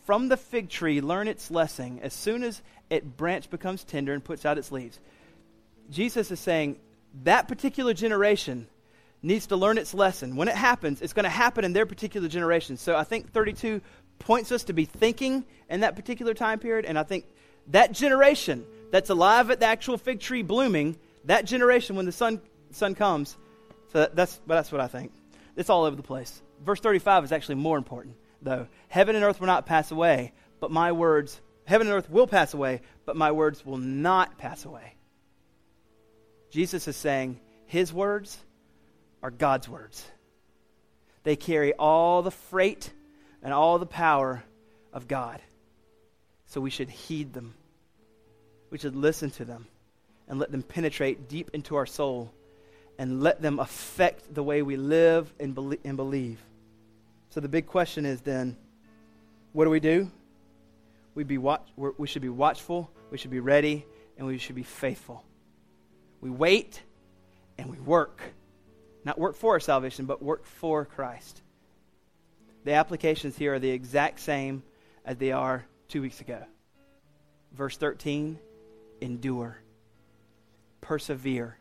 From 0.06 0.28
the 0.28 0.38
fig 0.38 0.70
tree, 0.70 1.02
learn 1.02 1.28
its 1.28 1.50
lesson. 1.50 2.00
As 2.02 2.14
soon 2.14 2.44
as 2.44 2.62
its 2.90 3.06
branch 3.06 3.50
becomes 3.50 3.84
tender 3.84 4.14
and 4.14 4.24
puts 4.24 4.46
out 4.46 4.58
its 4.58 4.72
leaves. 4.72 5.00
Jesus 5.90 6.30
is 6.32 6.40
saying, 6.40 6.78
that 7.24 7.48
particular 7.48 7.94
generation 7.94 8.68
needs 9.22 9.48
to 9.48 9.56
learn 9.56 9.78
its 9.78 9.94
lesson. 9.94 10.36
When 10.36 10.48
it 10.48 10.56
happens, 10.56 11.02
it's 11.02 11.14
going 11.14 11.26
to 11.26 11.30
happen 11.30 11.66
in 11.66 11.74
their 11.74 11.86
particular 11.86 12.28
generation. 12.28 12.78
So 12.78 12.96
I 12.96 13.04
think 13.04 13.32
32 13.32 13.82
points 14.20 14.52
us 14.52 14.66
to 14.66 14.74
be 14.74 14.86
thinking 14.86 15.46
in 15.70 15.82
that 15.82 15.96
particular 15.96 16.34
time 16.34 16.60
period. 16.60 16.86
And 16.86 16.98
I 16.98 17.04
think 17.04 17.26
that 17.68 17.92
generation 17.92 18.66
that's 18.92 19.10
alive 19.10 19.50
at 19.52 19.60
the 19.60 19.66
actual 19.66 19.98
fig 19.98 20.20
tree 20.20 20.42
blooming, 20.42 20.98
that 21.26 21.46
generation 21.46 21.96
when 21.96 22.06
the 22.06 22.12
sun, 22.12 22.42
sun 22.72 22.96
comes, 22.96 23.38
so 23.92 24.08
that's, 24.14 24.40
but 24.46 24.56
that's 24.56 24.72
what 24.72 24.82
I 24.82 24.88
think. 24.88 25.12
It's 25.56 25.70
all 25.70 25.84
over 25.84 25.96
the 25.96 26.04
place. 26.04 26.42
Verse 26.64 26.80
35 26.80 27.26
is 27.26 27.32
actually 27.32 27.56
more 27.56 27.78
important, 27.78 28.16
though. 28.42 28.68
Heaven 28.88 29.16
and 29.16 29.26
earth 29.26 29.40
will 29.40 29.48
not 29.48 29.66
pass 29.66 29.92
away, 29.92 30.34
but 30.60 30.72
my 30.72 30.92
words, 30.92 31.40
heaven 31.66 31.88
and 31.88 31.96
earth 31.96 32.10
will 32.10 32.28
pass 32.28 32.54
away, 32.54 32.82
but 33.06 33.16
my 33.16 33.32
words 33.32 33.66
will 33.66 33.78
not 33.78 34.38
pass 34.38 34.66
away. 34.66 34.96
Jesus 36.52 36.88
is 36.88 36.96
saying 36.96 37.40
his 37.66 37.94
words 37.94 38.38
are 39.22 39.32
God's 39.32 39.68
words. 39.68 40.06
They 41.24 41.36
carry 41.36 41.74
all 41.74 42.22
the 42.22 42.32
freight 42.32 42.92
and 43.44 43.54
all 43.54 43.78
the 43.78 43.86
power 43.86 44.44
of 44.94 45.08
God. 45.08 45.42
So 46.48 46.62
we 46.62 46.70
should 46.70 46.90
heed 46.90 47.34
them. 47.34 47.54
We 48.70 48.78
should 48.78 48.96
listen 48.96 49.30
to 49.32 49.46
them 49.46 49.68
and 50.28 50.40
let 50.40 50.52
them 50.52 50.64
penetrate 50.64 51.28
deep 51.28 51.52
into 51.54 51.76
our 51.76 51.86
soul 51.86 52.32
and 52.98 53.22
let 53.22 53.42
them 53.42 53.60
affect 53.60 54.34
the 54.34 54.44
way 54.44 54.62
we 54.62 54.78
live 54.78 55.32
and, 55.40 55.56
be- 55.56 55.80
and 55.84 55.96
believe. 55.96 56.40
So 57.30 57.40
the 57.40 57.48
big 57.48 57.66
question 57.66 58.06
is 58.06 58.22
then, 58.22 58.58
what 59.54 59.66
do 59.66 59.70
we 59.70 59.80
do? 59.80 60.10
We, 61.16 61.24
be 61.24 61.38
watch- 61.38 61.68
we 61.76 62.08
should 62.08 62.22
be 62.22 62.30
watchful, 62.30 62.90
we 63.12 63.18
should 63.18 63.32
be 63.32 63.40
ready, 63.40 63.86
and 64.18 64.28
we 64.28 64.38
should 64.38 64.56
be 64.56 64.64
faithful. 64.64 65.24
We 66.22 66.30
wait 66.30 66.82
and 67.58 67.70
we 67.70 67.80
work 67.80 68.22
not 69.04 69.18
work 69.18 69.36
for 69.36 69.54
our 69.54 69.60
salvation, 69.60 70.06
but 70.06 70.22
work 70.22 70.46
for 70.46 70.86
Christ. 70.86 71.42
The 72.66 72.74
applications 72.74 73.38
here 73.38 73.54
are 73.54 73.60
the 73.60 73.70
exact 73.70 74.20
same 74.20 74.64
as 75.06 75.18
they 75.18 75.32
are 75.32 75.66
two 75.88 76.02
weeks 76.02 76.22
ago. 76.22 76.44
Verse 77.54 77.78
13 77.78 78.38
endure, 79.02 79.58
persevere, 80.82 81.58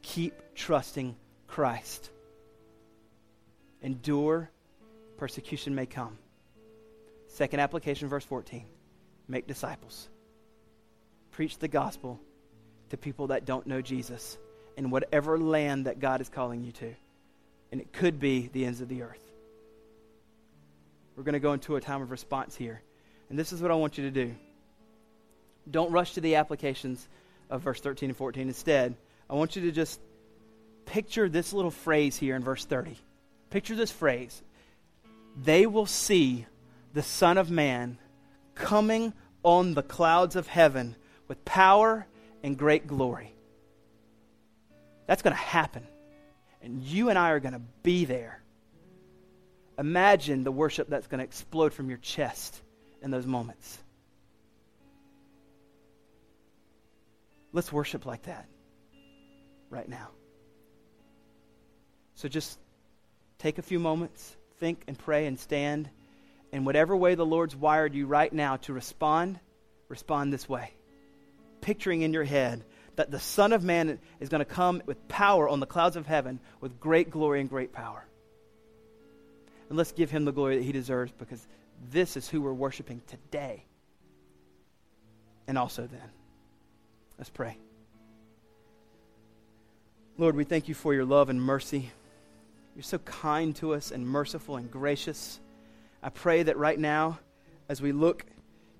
keep 0.00 0.34
trusting 0.54 1.14
Christ. 1.46 2.10
Endure, 3.82 4.50
persecution 5.18 5.74
may 5.74 5.86
come. 5.86 6.18
Second 7.28 7.60
application, 7.60 8.08
verse 8.08 8.24
14 8.24 8.64
make 9.28 9.46
disciples. 9.46 10.08
Preach 11.32 11.58
the 11.58 11.68
gospel 11.68 12.18
to 12.88 12.96
people 12.96 13.28
that 13.28 13.44
don't 13.44 13.66
know 13.66 13.82
Jesus 13.82 14.38
in 14.78 14.90
whatever 14.90 15.36
land 15.36 15.86
that 15.86 15.98
God 15.98 16.20
is 16.20 16.28
calling 16.28 16.62
you 16.62 16.70
to. 16.70 16.94
And 17.72 17.80
it 17.80 17.92
could 17.92 18.20
be 18.20 18.48
the 18.52 18.64
ends 18.64 18.80
of 18.80 18.88
the 18.88 19.02
earth. 19.02 19.22
We're 21.16 21.24
going 21.24 21.32
to 21.32 21.40
go 21.40 21.52
into 21.52 21.74
a 21.74 21.80
time 21.80 22.00
of 22.00 22.12
response 22.12 22.54
here. 22.54 22.80
And 23.28 23.36
this 23.36 23.52
is 23.52 23.60
what 23.60 23.72
I 23.72 23.74
want 23.74 23.98
you 23.98 24.04
to 24.04 24.10
do. 24.10 24.36
Don't 25.68 25.90
rush 25.90 26.14
to 26.14 26.20
the 26.20 26.36
applications 26.36 27.06
of 27.50 27.62
verse 27.62 27.80
13 27.80 28.10
and 28.10 28.16
14. 28.16 28.46
Instead, 28.46 28.94
I 29.28 29.34
want 29.34 29.56
you 29.56 29.62
to 29.62 29.72
just 29.72 29.98
picture 30.86 31.28
this 31.28 31.52
little 31.52 31.72
phrase 31.72 32.16
here 32.16 32.36
in 32.36 32.44
verse 32.44 32.64
30. 32.64 32.96
Picture 33.50 33.74
this 33.74 33.90
phrase. 33.90 34.40
They 35.36 35.66
will 35.66 35.86
see 35.86 36.46
the 36.94 37.02
Son 37.02 37.36
of 37.36 37.50
Man 37.50 37.98
coming 38.54 39.12
on 39.42 39.74
the 39.74 39.82
clouds 39.82 40.36
of 40.36 40.46
heaven 40.46 40.94
with 41.26 41.44
power 41.44 42.06
and 42.44 42.56
great 42.56 42.86
glory. 42.86 43.34
That's 45.08 45.22
going 45.22 45.34
to 45.34 45.42
happen. 45.42 45.84
And 46.62 46.82
you 46.82 47.08
and 47.08 47.18
I 47.18 47.30
are 47.30 47.40
going 47.40 47.54
to 47.54 47.62
be 47.82 48.04
there. 48.04 48.40
Imagine 49.78 50.44
the 50.44 50.52
worship 50.52 50.88
that's 50.88 51.06
going 51.06 51.18
to 51.18 51.24
explode 51.24 51.72
from 51.72 51.88
your 51.88 51.98
chest 51.98 52.60
in 53.02 53.10
those 53.10 53.26
moments. 53.26 53.78
Let's 57.52 57.72
worship 57.72 58.04
like 58.04 58.24
that 58.24 58.46
right 59.70 59.88
now. 59.88 60.08
So 62.16 62.28
just 62.28 62.58
take 63.38 63.58
a 63.58 63.62
few 63.62 63.78
moments, 63.78 64.36
think 64.58 64.82
and 64.88 64.98
pray 64.98 65.26
and 65.26 65.38
stand. 65.38 65.88
In 66.52 66.64
whatever 66.64 66.94
way 66.94 67.14
the 67.14 67.24
Lord's 67.24 67.56
wired 67.56 67.94
you 67.94 68.06
right 68.06 68.32
now 68.32 68.56
to 68.56 68.74
respond, 68.74 69.40
respond 69.88 70.32
this 70.32 70.48
way. 70.48 70.72
Picturing 71.62 72.02
in 72.02 72.12
your 72.12 72.24
head 72.24 72.64
that 72.98 73.12
the 73.12 73.20
Son 73.20 73.52
of 73.52 73.62
Man 73.62 74.00
is 74.18 74.28
going 74.28 74.40
to 74.40 74.44
come 74.44 74.82
with 74.84 75.06
power 75.06 75.48
on 75.48 75.60
the 75.60 75.66
clouds 75.66 75.94
of 75.94 76.04
heaven 76.04 76.40
with 76.60 76.80
great 76.80 77.10
glory 77.10 77.40
and 77.40 77.48
great 77.48 77.72
power. 77.72 78.04
And 79.68 79.78
let's 79.78 79.92
give 79.92 80.10
him 80.10 80.24
the 80.24 80.32
glory 80.32 80.56
that 80.56 80.64
he 80.64 80.72
deserves 80.72 81.12
because 81.16 81.46
this 81.92 82.16
is 82.16 82.28
who 82.28 82.42
we're 82.42 82.52
worshiping 82.52 83.00
today 83.06 83.62
and 85.46 85.56
also 85.56 85.86
then. 85.86 86.10
Let's 87.18 87.30
pray. 87.30 87.56
Lord, 90.16 90.34
we 90.34 90.42
thank 90.42 90.66
you 90.66 90.74
for 90.74 90.92
your 90.92 91.04
love 91.04 91.28
and 91.28 91.40
mercy. 91.40 91.92
You're 92.74 92.82
so 92.82 92.98
kind 92.98 93.54
to 93.56 93.74
us 93.74 93.92
and 93.92 94.04
merciful 94.04 94.56
and 94.56 94.68
gracious. 94.68 95.38
I 96.02 96.08
pray 96.08 96.42
that 96.42 96.56
right 96.56 96.78
now, 96.78 97.20
as 97.68 97.80
we 97.80 97.92
look 97.92 98.26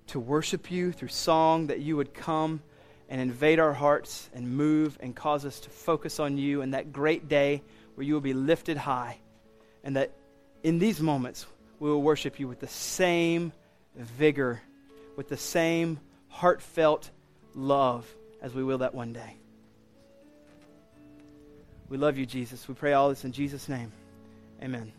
to 0.09 0.19
worship 0.19 0.73
you 0.73 0.91
through 0.91 1.07
song, 1.07 1.69
that 1.69 1.79
you 1.79 1.97
would 1.97 2.15
come 2.15 2.63
and 3.09 3.21
invade 3.21 3.59
our 3.59 3.73
hearts 3.73 4.29
and 4.35 4.57
move 4.57 4.99
and 5.01 5.15
cause 5.15 5.45
us 5.45 5.61
to 5.61 5.71
focus 5.71 6.21
on 6.21 6.37
you 6.37 6.63
and 6.63 6.75
that 6.75 6.93
great 6.93 7.29
day 7.29 7.63
where 7.95 8.07
you 8.07 8.15
will 8.15 8.21
be 8.21 8.35
lifted 8.35 8.77
high. 8.77 9.19
And 9.83 9.97
that 9.97 10.13
in 10.63 10.79
these 10.79 11.01
moments, 11.01 11.47
we 11.81 11.89
will 11.89 12.03
worship 12.03 12.39
you 12.39 12.49
with 12.49 12.61
the 12.61 12.69
same 12.69 13.53
vigor, 13.95 14.61
with 15.17 15.29
the 15.29 15.37
same 15.37 15.99
heartfelt 16.29 17.11
love 17.55 18.07
as 18.43 18.55
we 18.55 18.63
will 18.63 18.79
that 18.79 18.95
one 18.95 19.13
day. 19.13 19.37
We 21.89 21.97
love 21.97 22.19
you, 22.19 22.27
Jesus. 22.27 22.69
We 22.69 22.75
pray 22.75 22.93
all 22.93 23.09
this 23.09 23.25
in 23.25 23.33
Jesus' 23.33 23.69
name. 23.69 23.93
Amen. 24.63 24.93